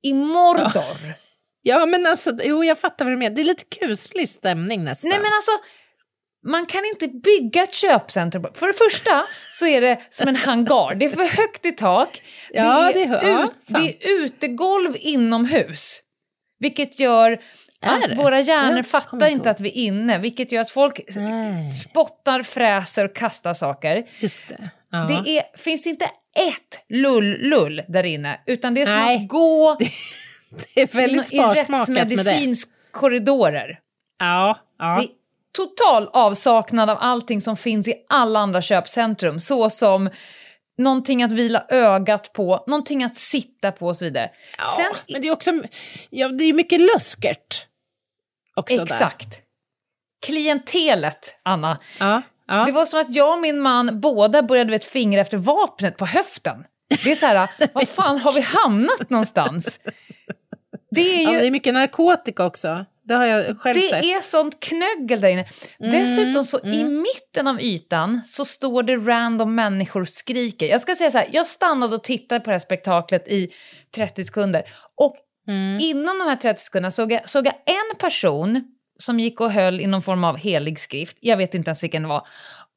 i 0.02 0.14
Mordor. 0.14 0.72
Ja, 0.74 0.84
men 1.86 2.06
alltså, 2.06 2.32
jo, 2.42 2.64
jag 2.64 2.78
fattar 2.78 3.04
vad 3.04 3.12
du 3.12 3.16
menar. 3.16 3.36
Det 3.36 3.42
är 3.42 3.44
lite 3.44 3.64
kuslig 3.64 4.28
stämning 4.28 4.84
nästan. 4.84 5.08
Nej 5.08 5.18
men 5.18 5.32
alltså, 5.32 5.52
man 6.46 6.66
kan 6.66 6.84
inte 6.84 7.08
bygga 7.08 7.62
ett 7.62 7.74
köpcentrum. 7.74 8.46
För 8.54 8.66
det 8.66 8.72
första 8.72 9.24
så 9.50 9.66
är 9.66 9.80
det 9.80 9.98
som 10.10 10.28
en 10.28 10.36
hangar, 10.36 10.94
det 10.94 11.04
är 11.04 11.08
för 11.08 11.36
högt 11.36 11.66
i 11.66 11.72
tak. 11.72 12.22
Ja, 12.50 12.90
det, 12.94 13.02
är 13.02 13.08
det 13.08 13.28
ja, 13.28 13.44
ut, 13.44 13.50
det 13.66 13.80
är 13.80 14.10
utegolv 14.10 14.96
inomhus. 14.98 16.00
Vilket 16.60 17.00
gör 17.00 17.40
att 17.80 18.18
våra 18.18 18.40
hjärnor 18.40 18.76
Jag 18.76 18.86
fattar 18.86 19.16
inte 19.16 19.28
inte 19.28 19.48
ihåg. 19.48 19.54
att 19.54 19.60
vi 19.60 19.68
är 19.68 19.74
inne. 19.74 20.18
Vilket 20.18 20.52
gör 20.52 20.62
att 20.62 20.70
folk 20.70 21.00
Nej. 21.16 21.60
spottar, 21.60 22.42
fräser 22.42 23.04
och 23.04 23.16
kastar 23.16 23.54
saker. 23.54 24.04
Just 24.18 24.48
det. 24.48 24.70
Ja. 24.90 24.98
Det 24.98 25.30
är, 25.30 25.58
finns 25.58 25.86
inte 25.86 26.04
ett 26.36 26.84
lull-lull 26.88 27.82
där 27.88 28.04
inne, 28.04 28.40
utan 28.46 28.74
det 28.74 28.82
är 28.82 28.86
som 28.86 28.94
Nej. 28.94 29.16
att 29.16 29.28
gå 29.28 29.78
det 30.74 30.82
är 30.82 30.86
väldigt 30.86 31.32
i 31.32 31.36
sparsmakat 31.36 31.88
med 31.88 32.08
det. 32.08 32.14
rättsmedicinsk 32.14 32.68
korridorer. 32.90 33.80
Ja, 34.18 34.58
ja. 34.78 34.96
Det 35.00 35.06
är 35.06 35.10
total 35.52 36.08
avsaknad 36.12 36.90
av 36.90 36.98
allting 37.00 37.40
som 37.40 37.56
finns 37.56 37.88
i 37.88 37.94
alla 38.08 38.38
andra 38.38 38.62
köpcentrum, 38.62 39.40
såsom 39.40 40.10
någonting 40.78 41.22
att 41.22 41.32
vila 41.32 41.64
ögat 41.68 42.32
på, 42.32 42.64
någonting 42.66 43.04
att 43.04 43.16
sitta 43.16 43.72
på 43.72 43.86
och 43.86 43.96
så 43.96 44.04
vidare. 44.04 44.30
ja. 44.58 44.64
Sen, 44.76 45.02
Men 45.12 45.22
det 45.22 45.28
är 45.28 45.32
också 45.32 45.50
ja, 46.10 46.28
det 46.28 46.44
är 46.44 46.52
mycket 46.52 46.80
luskert. 46.80 47.66
Också 48.56 48.76
Där. 48.76 48.82
exakt. 48.82 49.40
Klientelet, 50.26 51.38
Anna. 51.42 51.78
Ja, 52.00 52.22
ja. 52.46 52.64
Det 52.64 52.72
var 52.72 52.86
som 52.86 53.00
att 53.00 53.14
jag 53.14 53.32
och 53.32 53.40
min 53.40 53.60
man 53.60 54.00
båda 54.00 54.42
började 54.42 54.70
vet, 54.70 54.84
fingra 54.84 55.20
efter 55.20 55.36
vapnet 55.36 55.96
på 55.96 56.06
höften. 56.06 56.64
Det 57.04 57.10
är 57.12 57.16
så 57.16 57.26
här, 57.26 57.50
vad 57.72 57.88
fan 57.88 58.18
har 58.18 58.32
vi 58.32 58.40
hamnat 58.40 59.10
någonstans? 59.10 59.80
Det 60.90 61.00
är 61.00 61.24
ja, 61.24 61.32
ju 61.32 61.38
det 61.38 61.46
är 61.46 61.50
mycket 61.50 61.74
narkotika 61.74 62.44
också. 62.44 62.84
Det 63.02 63.14
har 63.14 63.24
jag 63.26 63.60
själv 63.60 63.80
sett. 63.80 64.02
Det 64.02 64.12
är 64.12 64.20
sånt 64.20 64.60
knöggel 64.60 65.20
där 65.20 65.28
inne. 65.28 65.48
Mm, 65.80 65.90
Dessutom 65.92 66.44
så 66.44 66.60
i 66.60 66.84
mitten 66.84 67.46
av 67.46 67.60
ytan 67.60 68.20
så 68.24 68.44
står 68.44 68.82
det 68.82 68.96
random 68.96 69.54
människor 69.54 70.00
och 70.00 70.08
skriker. 70.08 70.66
Jag 70.66 70.80
ska 70.80 70.94
säga 70.94 71.10
så 71.10 71.18
här, 71.18 71.28
jag 71.32 71.46
stannade 71.46 71.96
och 71.96 72.04
tittade 72.04 72.40
på 72.40 72.50
det 72.50 72.54
här 72.54 72.58
spektaklet 72.58 73.28
i 73.28 73.48
30 73.94 74.24
sekunder. 74.24 74.62
Och 74.96 75.16
Mm. 75.48 75.80
inom 75.80 76.18
de 76.18 76.24
här 76.28 76.36
30 76.36 76.62
sekunderna 76.62 76.90
såg 76.90 77.12
jag, 77.12 77.28
såg 77.28 77.46
jag 77.46 77.54
en 77.54 77.98
person 77.98 78.64
som 78.98 79.20
gick 79.20 79.40
och 79.40 79.52
höll 79.52 79.80
i 79.80 79.86
någon 79.86 80.02
form 80.02 80.24
av 80.24 80.36
helig 80.36 80.78
skrift, 80.78 81.16
jag 81.20 81.36
vet 81.36 81.54
inte 81.54 81.68
ens 81.68 81.82
vilken 81.82 82.02
det 82.02 82.08
var, 82.08 82.26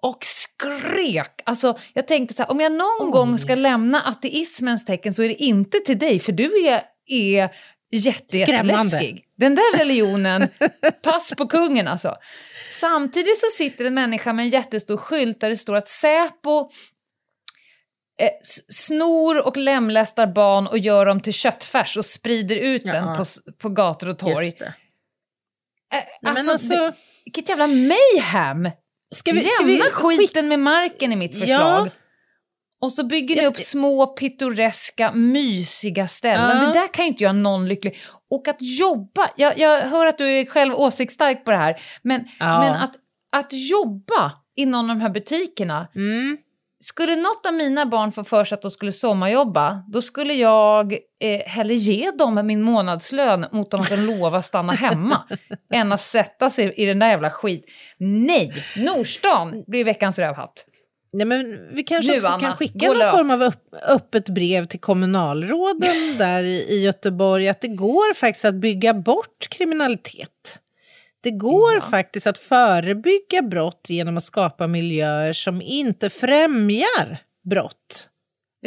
och 0.01 0.18
skrek. 0.22 1.41
Alltså, 1.45 1.78
jag 1.93 2.07
tänkte 2.07 2.34
så 2.34 2.43
här, 2.43 2.51
om 2.51 2.59
jag 2.59 2.72
någon 2.72 3.12
gång 3.12 3.38
ska 3.38 3.55
lämna 3.55 4.01
ateismens 4.01 4.86
tecken 4.86 5.14
så 5.14 5.24
är 5.24 5.28
det 5.28 5.43
inte 5.43 5.80
till 5.80 5.99
dig, 5.99 6.20
för 6.20 6.32
du 6.32 6.68
är, 6.68 6.82
är 7.07 7.49
jätte, 7.92 8.38
jätteläskig. 8.38 9.26
Den 9.38 9.56
där 9.56 9.78
religionen, 9.78 10.48
pass 11.04 11.34
på 11.38 11.48
kungen 11.48 11.88
alltså. 11.88 12.16
Samtidigt 12.70 13.38
så 13.38 13.48
sitter 13.58 13.86
en 13.86 13.94
människa 13.94 14.34
med 14.34 14.44
en 14.44 14.50
jättestor 14.50 14.98
skylt 14.98 15.39
där 15.39 15.50
det 15.50 15.58
står 15.58 15.76
att 15.76 15.88
Säpo 15.88 16.60
eh, 18.22 18.30
snor 18.70 19.48
och 19.48 19.58
lemlästar 19.58 20.28
barn 20.28 20.68
och 20.68 20.78
gör 20.78 21.06
dem 21.06 21.20
till 21.20 21.34
köttfärs 21.34 21.98
och 21.98 22.06
sprider 22.06 22.56
ut 22.56 22.82
Ja. 22.86 22.94
den 22.94 23.16
på, 23.16 23.24
på 23.58 23.70
gator 23.70 24.10
och 24.10 24.20
torg. 24.20 24.48
Eh, 24.48 24.74
men 26.22 26.38
alltså, 26.38 26.52
alltså- 26.52 26.76
det, 26.76 26.94
vilket 27.26 27.50
jävla 27.50 27.68
mayhem! 27.68 28.70
Ska 29.16 29.32
vi, 29.32 29.39
ska 29.39 29.68
Jämna 29.68 29.86
vi 29.86 29.92
skiten 29.92 30.48
med 30.48 30.60
marken 30.60 31.14
i 31.14 31.16
mitt 31.16 31.39
förslag. 31.39 31.88
Ja. 31.88 31.89
Och 32.82 32.93
så 32.93 33.05
bygger 33.05 33.36
ni 33.36 33.45
upp 33.47 33.57
små 33.57 34.07
pittoreska, 34.07 35.11
mysiga 35.11 36.07
ställen. 36.07 36.57
Ja. 36.61 36.67
Det 36.67 36.73
där 36.73 36.88
kan 36.93 37.05
ju 37.05 37.09
inte 37.11 37.23
göra 37.23 37.34
någon 37.34 37.67
lycklig. 37.67 37.97
Och 38.32 38.47
att 38.47 38.57
jobba, 38.59 39.29
jag, 39.38 39.59
jag 39.59 39.82
hör 39.82 40.05
att 40.05 40.17
du 40.17 40.39
är 40.39 40.45
själv 40.45 40.73
åsiktsstark 40.75 41.45
på 41.45 41.51
det 41.51 41.57
här, 41.57 41.82
men, 42.01 42.23
Ja. 42.39 42.59
men 42.59 42.73
att, 42.73 42.91
att 43.32 43.53
jobba 43.53 44.32
i 44.55 44.65
någon 44.65 44.89
av 44.89 44.95
de 44.95 45.01
här 45.01 45.09
butikerna, 45.09 45.88
Mm. 45.95 46.38
skulle 46.84 47.15
något 47.15 47.45
av 47.45 47.53
mina 47.53 47.86
barn 47.86 48.11
få 48.11 48.23
för 48.23 48.43
sig 48.43 48.55
att 48.55 48.61
de 48.61 48.71
skulle 48.71 48.91
sommarjobba, 48.91 49.84
då 49.88 50.01
skulle 50.01 50.34
jag 50.34 50.93
eh, 51.21 51.39
hellre 51.45 51.75
ge 51.75 52.11
dem 52.11 52.41
min 52.47 52.61
månadslön 52.61 53.45
mot 53.51 53.73
att 53.73 53.89
de 53.89 53.95
lovar 53.95 54.41
stanna 54.41 54.73
hemma, 54.73 55.23
än 55.73 55.91
att 55.91 56.01
sätta 56.01 56.49
sig 56.49 56.73
i 56.77 56.86
den 56.86 56.99
där 56.99 57.07
jävla 57.09 57.29
skit. 57.29 57.65
Nej, 57.97 58.51
Nordstan 58.77 59.63
blir 59.67 59.86
veckans 59.86 60.19
rövhatt. 60.19 60.65
Nej, 61.14 61.26
men 61.28 61.70
vi 61.76 61.84
kanske 61.84 62.12
Nu, 62.12 62.18
också 62.18 62.30
Anna, 62.30 62.39
kan 62.39 62.57
skicka 62.57 62.88
någon 62.88 62.97
lös. 62.97 63.12
form 63.12 63.32
av 63.32 63.41
upp, 63.41 63.74
öppet 63.89 64.30
brev 64.30 64.66
till 64.66 64.80
kommunalråden 64.80 65.95
där 66.18 66.43
i, 66.43 66.66
i 66.70 66.82
Göteborg 66.84 67.47
att 67.49 67.62
det 67.62 67.68
går 67.68 68.14
faktiskt 68.14 68.45
att 68.45 68.55
bygga 68.55 68.93
bort 68.93 69.47
kriminalitet. 69.49 70.59
Det 71.22 71.32
går 71.32 71.74
Ja. 71.76 71.82
faktiskt 71.82 72.28
att 72.28 72.38
förebygga 72.38 73.41
brott 73.41 73.86
genom 73.89 74.18
att 74.18 74.24
skapa 74.24 74.68
miljöer 74.68 75.34
som 75.34 75.62
inte 75.62 76.09
främjar 76.09 77.18
brott. 77.49 78.07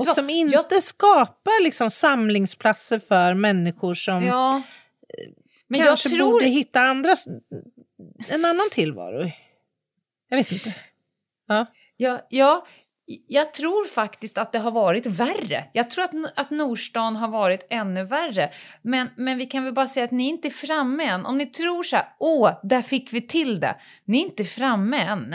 Och 0.01 0.07
som 0.07 0.31
inte 0.31 0.57
Jag- 0.71 0.83
skapar 0.83 1.63
liksom 1.65 1.91
samlingsplatser 1.91 2.99
för 2.99 3.35
människor 3.35 3.95
som 3.95 4.23
Ja. 4.25 4.63
Men 5.69 5.81
jag 5.81 5.89
kanske 5.89 6.09
tror... 6.09 6.33
borde 6.33 6.47
hitta 6.47 6.81
andra, 6.81 7.15
en 8.29 8.45
annan 8.45 8.69
tillvaro. 8.71 9.31
Jag 10.29 10.37
vet 10.37 10.53
inte. 10.53 10.75
Ja. 11.49 11.67
Ja, 11.97 12.27
ja, 12.31 12.67
jag 13.29 13.55
tror 13.55 13.85
faktiskt 13.89 14.39
att 14.39 14.53
det 14.53 14.59
har 14.59 14.71
varit 14.71 15.07
värre. 15.07 15.65
Jag 15.73 15.91
tror 15.91 16.05
att, 16.05 16.13
att 16.37 16.51
Nordstan 16.51 17.17
har 17.17 17.29
varit 17.29 17.67
ännu 17.71 18.05
värre. 18.05 18.51
Men, 18.83 19.09
men 19.17 19.39
vi 19.39 19.47
kan 19.47 19.65
väl 19.65 19.73
bara 19.73 19.89
säga 19.89 20.05
att 20.05 20.11
ni 20.11 20.25
är 20.25 20.31
inte 20.31 20.51
framme 20.51 21.05
än. 21.05 21.27
Om 21.27 21.39
ni 21.39 21.47
tror 21.47 21.83
så 21.83 21.97
här, 21.97 22.07
åh, 22.19 22.51
där 22.63 22.83
fick 22.83 23.13
vi 23.13 23.21
till 23.21 23.61
det. 23.61 23.77
Ni 24.05 24.19
är 24.19 24.25
inte 24.25 24.45
framme 24.45 24.99
än. 24.99 25.35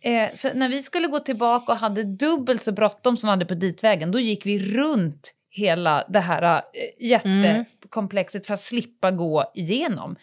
Eh, 0.00 0.28
så 0.34 0.48
när 0.54 0.68
vi 0.68 0.82
skulle 0.82 1.08
gå 1.08 1.18
tillbaka 1.18 1.72
och 1.72 1.78
hade 1.78 2.04
dubbelt 2.04 2.62
så 2.62 2.72
bråttom 2.72 3.16
som 3.16 3.26
vi 3.26 3.30
hade 3.30 3.46
på 3.46 3.54
ditvägen, 3.54 4.10
då 4.10 4.20
gick 4.20 4.46
vi 4.46 4.76
runt 4.76 5.34
hela 5.50 6.04
det 6.08 6.20
här 6.20 6.42
eh, 6.42 7.06
jättekomplexet 7.08 8.46
för 8.46 8.54
att 8.54 8.60
slippa 8.60 9.10
gå 9.10 9.52
igenom. 9.54 10.16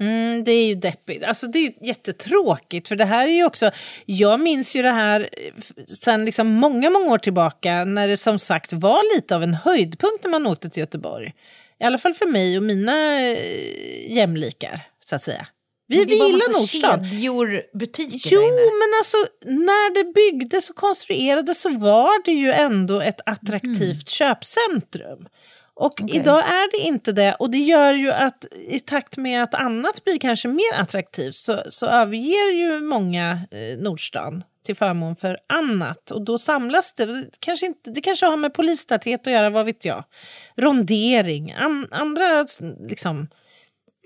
Mm, 0.00 0.44
det 0.44 0.52
är 0.52 0.66
ju 0.66 0.74
deppigt. 0.74 1.24
Alltså 1.24 1.46
det 1.46 1.58
är 1.58 1.62
ju 1.62 1.72
jättetråkigt 1.80 2.88
för 2.88 2.96
det 2.96 3.04
här 3.04 3.28
är 3.28 3.32
ju 3.32 3.44
också, 3.44 3.70
jag 4.06 4.40
minns 4.40 4.76
ju 4.76 4.82
det 4.82 4.90
här 4.90 5.20
eh, 5.32 5.84
sen 5.86 6.24
liksom 6.24 6.48
många, 6.48 6.90
många 6.90 7.06
år 7.06 7.18
tillbaka 7.18 7.84
när 7.84 8.08
det 8.08 8.16
som 8.16 8.38
sagt 8.38 8.72
var 8.72 9.16
lite 9.16 9.36
av 9.36 9.42
en 9.42 9.54
höjdpunkt 9.54 10.24
när 10.24 10.30
man 10.30 10.46
åkte 10.46 10.68
till 10.70 10.80
Göteborg. 10.80 11.34
I 11.80 11.84
alla 11.84 11.98
fall 11.98 12.14
för 12.14 12.26
mig 12.26 12.56
och 12.56 12.62
mina 12.62 13.20
eh, 13.20 14.12
jämlikar, 14.12 14.82
så 15.04 15.14
att 15.16 15.22
säga. 15.22 15.46
Vi, 15.88 16.04
vi 16.04 16.14
gillar 16.14 16.52
Nordstan. 16.52 17.04
kedjor, 17.04 17.62
butiker 17.78 18.30
Jo, 18.32 18.42
men 18.50 18.98
alltså 19.00 19.16
när 19.44 19.94
det 19.94 20.12
byggdes 20.12 20.70
och 20.70 20.76
konstruerades 20.76 21.60
så 21.60 21.68
var 21.70 22.24
det 22.24 22.32
ju 22.32 22.52
ändå 22.52 23.00
ett 23.00 23.20
attraktivt 23.26 24.08
köpcentrum. 24.08 25.28
Och 25.76 26.00
Okej. 26.00 26.16
idag 26.16 26.38
är 26.38 26.70
det 26.70 26.86
inte 26.86 27.12
det 27.12 27.34
och 27.34 27.50
det 27.50 27.58
gör 27.58 27.92
ju 27.92 28.12
att 28.12 28.46
i 28.68 28.80
takt 28.80 29.16
med 29.16 29.42
att 29.42 29.54
annat 29.54 30.04
blir 30.04 30.18
kanske 30.18 30.48
mer 30.48 30.74
attraktivt 30.74 31.34
så, 31.34 31.58
så 31.68 31.86
överger 31.86 32.52
ju 32.52 32.80
många 32.80 33.40
eh, 33.50 33.78
Nordstan 33.78 34.44
till 34.64 34.76
förmån 34.76 35.16
för 35.16 35.38
annat 35.46 36.10
och 36.10 36.24
då 36.24 36.38
samlas 36.38 36.94
det. 36.94 37.06
Det 37.06 37.30
kanske, 37.38 37.66
inte, 37.66 37.90
det 37.90 38.00
kanske 38.00 38.26
har 38.26 38.36
med 38.36 38.54
polistäthet 38.54 39.26
att 39.26 39.32
göra, 39.32 39.50
vad 39.50 39.66
vet 39.66 39.84
jag. 39.84 40.04
Rondering, 40.56 41.52
an, 41.52 41.88
andra 41.90 42.46
liksom, 42.88 43.28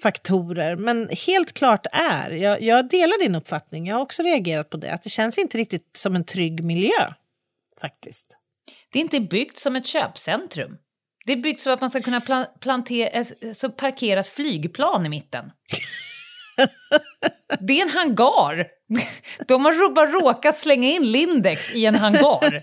faktorer. 0.02 0.76
Men 0.76 1.08
helt 1.26 1.52
klart 1.52 1.86
är, 1.92 2.30
jag, 2.30 2.62
jag 2.62 2.88
delar 2.88 3.22
din 3.22 3.34
uppfattning, 3.34 3.86
jag 3.86 3.96
har 3.96 4.02
också 4.02 4.22
reagerat 4.22 4.70
på 4.70 4.76
det, 4.76 4.92
att 4.92 5.02
det 5.02 5.10
känns 5.10 5.38
inte 5.38 5.58
riktigt 5.58 5.96
som 5.96 6.16
en 6.16 6.24
trygg 6.24 6.64
miljö. 6.64 7.12
Faktiskt. 7.80 8.38
Det 8.92 8.98
är 8.98 9.00
inte 9.00 9.20
byggt 9.20 9.58
som 9.58 9.76
ett 9.76 9.86
köpcentrum. 9.86 10.76
Det 11.30 11.34
är 11.34 11.42
byggt 11.42 11.60
så 11.60 11.70
att 11.70 11.80
man 11.80 11.90
ska 11.90 12.00
kunna 12.00 12.20
pla- 12.20 12.46
plantera, 12.60 13.08
eh, 13.08 13.26
så 13.54 13.70
parkera 13.70 14.20
ett 14.20 14.28
flygplan 14.28 15.06
i 15.06 15.08
mitten. 15.08 15.44
Det 17.60 17.78
är 17.78 17.82
en 17.82 17.88
hangar. 17.88 18.66
De 19.48 19.64
har 19.64 19.94
bara 19.94 20.06
råkat 20.06 20.56
slänga 20.56 20.88
in 20.88 21.12
Lindex 21.12 21.74
i 21.74 21.86
en 21.86 21.94
hangar. 21.94 22.62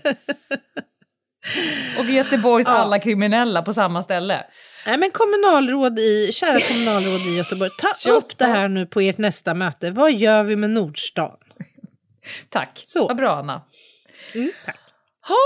Och 1.98 2.04
Göteborgs 2.04 2.68
alla 2.68 2.98
kriminella 2.98 3.62
på 3.62 3.72
samma 3.72 4.02
ställe. 4.02 4.46
Nej, 4.86 4.98
men 4.98 5.10
kommunalråd 5.10 5.98
i, 5.98 6.30
kära 6.32 6.60
kommunalråd 6.60 7.20
i 7.20 7.36
Göteborg, 7.36 7.70
ta 7.78 8.10
upp 8.10 8.38
det 8.38 8.46
här 8.46 8.68
nu 8.68 8.86
på 8.86 9.00
ert 9.00 9.18
nästa 9.18 9.54
möte. 9.54 9.90
Vad 9.90 10.12
gör 10.12 10.42
vi 10.42 10.56
med 10.56 10.70
Nordstan? 10.70 11.36
Tack. 12.48 12.82
Så. 12.86 13.06
Vad 13.06 13.16
bra, 13.16 13.36
Anna. 13.36 13.62
Mm, 14.34 14.52
tack. 14.64 14.78
Ha, 15.28 15.36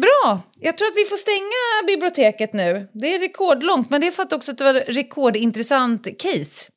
bra. 0.00 0.40
Jag 0.60 0.78
tror 0.78 0.88
att 0.88 0.96
vi 0.96 1.04
får 1.04 1.16
stänga 1.16 1.86
biblioteket 1.86 2.52
nu. 2.52 2.88
Det 2.92 3.14
är 3.14 3.18
rekordlångt, 3.20 3.90
men 3.90 4.00
det 4.00 4.06
är 4.06 4.10
för 4.10 4.22
att 4.22 4.32
också 4.32 4.52
att 4.52 4.58
det 4.58 4.64
var 4.64 4.74
rekordintressant 4.74 6.06
case. 6.18 6.68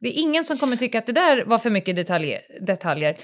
Det 0.00 0.08
är 0.08 0.12
ingen 0.20 0.44
som 0.44 0.58
kommer 0.58 0.76
tycka 0.76 0.98
att 0.98 1.06
det 1.06 1.12
där 1.12 1.44
var 1.44 1.58
för 1.58 1.70
mycket 1.70 1.96
detaljer. 1.96 2.40
detaljer. 2.66 3.16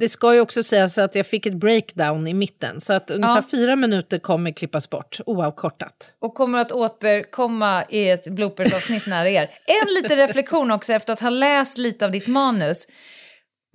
Det 0.00 0.08
ska 0.08 0.34
ju 0.34 0.40
också 0.40 0.62
sägas 0.62 0.98
att 0.98 1.14
jag 1.14 1.26
fick 1.26 1.46
ett 1.46 1.54
breakdown 1.54 2.26
i 2.26 2.34
mitten, 2.34 2.80
så 2.80 2.92
att 2.92 3.10
ungefär 3.10 3.36
Ja. 3.36 3.42
fyra 3.50 3.76
minuter 3.76 4.18
kommer 4.18 4.50
klippas 4.50 4.90
bort, 4.90 5.18
oavkortat. 5.26 6.14
och 6.18 6.34
kommer 6.34 6.58
att 6.58 6.72
återkomma 6.72 7.84
i 7.88 8.08
ett 8.08 8.24
bloopersavsnitt 8.24 9.06
nära 9.06 9.28
er. 9.28 9.48
En 9.66 9.94
liten 9.94 10.16
reflektion 10.16 10.70
också 10.70 10.92
efter 10.92 11.12
att 11.12 11.20
ha 11.20 11.30
läst 11.30 11.78
lite 11.78 12.04
av 12.04 12.10
ditt 12.12 12.26
manus. 12.26 12.86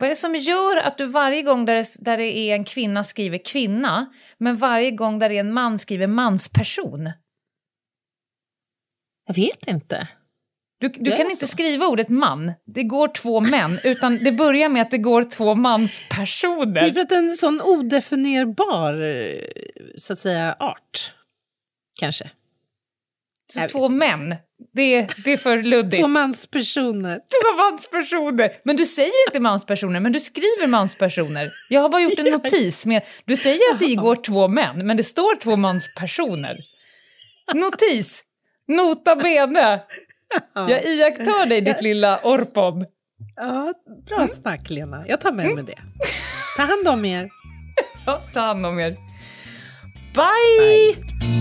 Vad 0.02 0.08
är 0.08 0.10
det 0.10 0.16
som 0.16 0.36
gör 0.36 0.78
att 0.78 0.98
du 0.98 1.06
varje 1.06 1.42
gång 1.42 1.66
där 1.66 1.74
det, 1.76 1.86
där 2.00 2.18
det 2.18 2.38
är 2.38 2.56
en 2.56 2.66
kvinna 2.66 3.04
skriver 3.04 3.38
kvinna, 3.46 4.14
men 4.38 4.58
varje 4.58 4.92
gång 4.92 5.20
där 5.20 5.30
det 5.30 5.36
är 5.36 5.40
en 5.40 5.54
man 5.54 5.80
skriver 5.80 6.08
mansperson? 6.08 7.10
Jag 9.28 9.36
vet 9.36 9.68
inte. 9.68 10.08
Du, 10.80 10.88
du 10.90 11.00
Det 11.04 11.14
är 11.14 11.18
kan 11.18 11.26
inte 11.26 11.36
så. 11.36 11.48
skriva 11.48 11.86
ordet 11.88 12.10
man, 12.10 12.52
det 12.66 12.84
går 12.84 13.08
två 13.08 13.40
män, 13.42 13.80
utan 13.84 14.18
det 14.24 14.32
börjar 14.32 14.70
med 14.70 14.82
att 14.82 14.92
det 14.92 14.98
går 14.98 15.24
två 15.24 15.46
Det 15.46 15.52
är 15.52 15.56
manspersoner. 15.56 16.92
för 16.92 17.02
att 17.02 17.12
en 17.12 17.36
sån 17.38 17.62
odefinierbar, 17.62 19.02
eh, 19.02 19.42
så 19.98 20.14
att 20.14 20.20
säga, 20.20 20.56
art. 20.60 21.14
Kanske. 22.00 22.32
Så 23.54 23.68
två 23.68 23.90
män, 23.90 24.36
det, 24.74 25.08
det 25.26 25.34
är 25.34 25.38
för 25.38 25.64
luddigt. 25.64 26.04
Två 26.04 26.08
manspersoner. 26.08 27.16
Två 27.44 27.58
manspersoner! 27.58 28.52
Men 28.64 28.76
du 28.76 28.86
säger 28.86 29.28
inte 29.28 29.40
manspersoner, 29.40 30.00
men 30.00 30.12
du 30.12 30.20
skriver 30.20 30.68
manspersoner. 30.68 31.50
Jag 31.70 31.82
har 31.82 31.90
bara 31.90 32.02
gjort 32.02 32.20
en 32.20 32.26
notis 32.32 32.86
med... 32.86 33.02
Du 33.26 33.36
säger 33.36 33.74
att 33.74 33.80
det 33.80 33.96
går 33.96 34.16
två 34.16 34.48
män, 34.48 34.88
men 34.88 34.98
det 34.98 35.04
står 35.04 35.36
två 35.36 35.56
manspersoner. 35.56 36.58
Notis! 37.54 38.24
Nota 38.68 39.16
bene! 39.16 39.82
Jag 40.56 40.86
iakttar 40.86 41.46
dig, 41.46 41.62
ditt 41.62 41.82
lilla 41.82 42.20
orpon. 42.24 42.86
Ja, 43.36 43.74
bra 44.08 44.28
snack 44.28 44.70
Lena. 44.70 45.08
Jag 45.08 45.22
tar 45.22 45.32
med 45.32 45.56
mig 45.56 45.64
det. 45.64 45.80
Ta 46.58 46.64
hand 46.64 46.88
om 46.88 47.06
er. 47.06 47.30
Ja, 48.06 48.22
ta 48.34 48.40
hand 48.40 48.66
om 48.66 48.80
er. 48.80 48.98
Bye! 50.16 51.41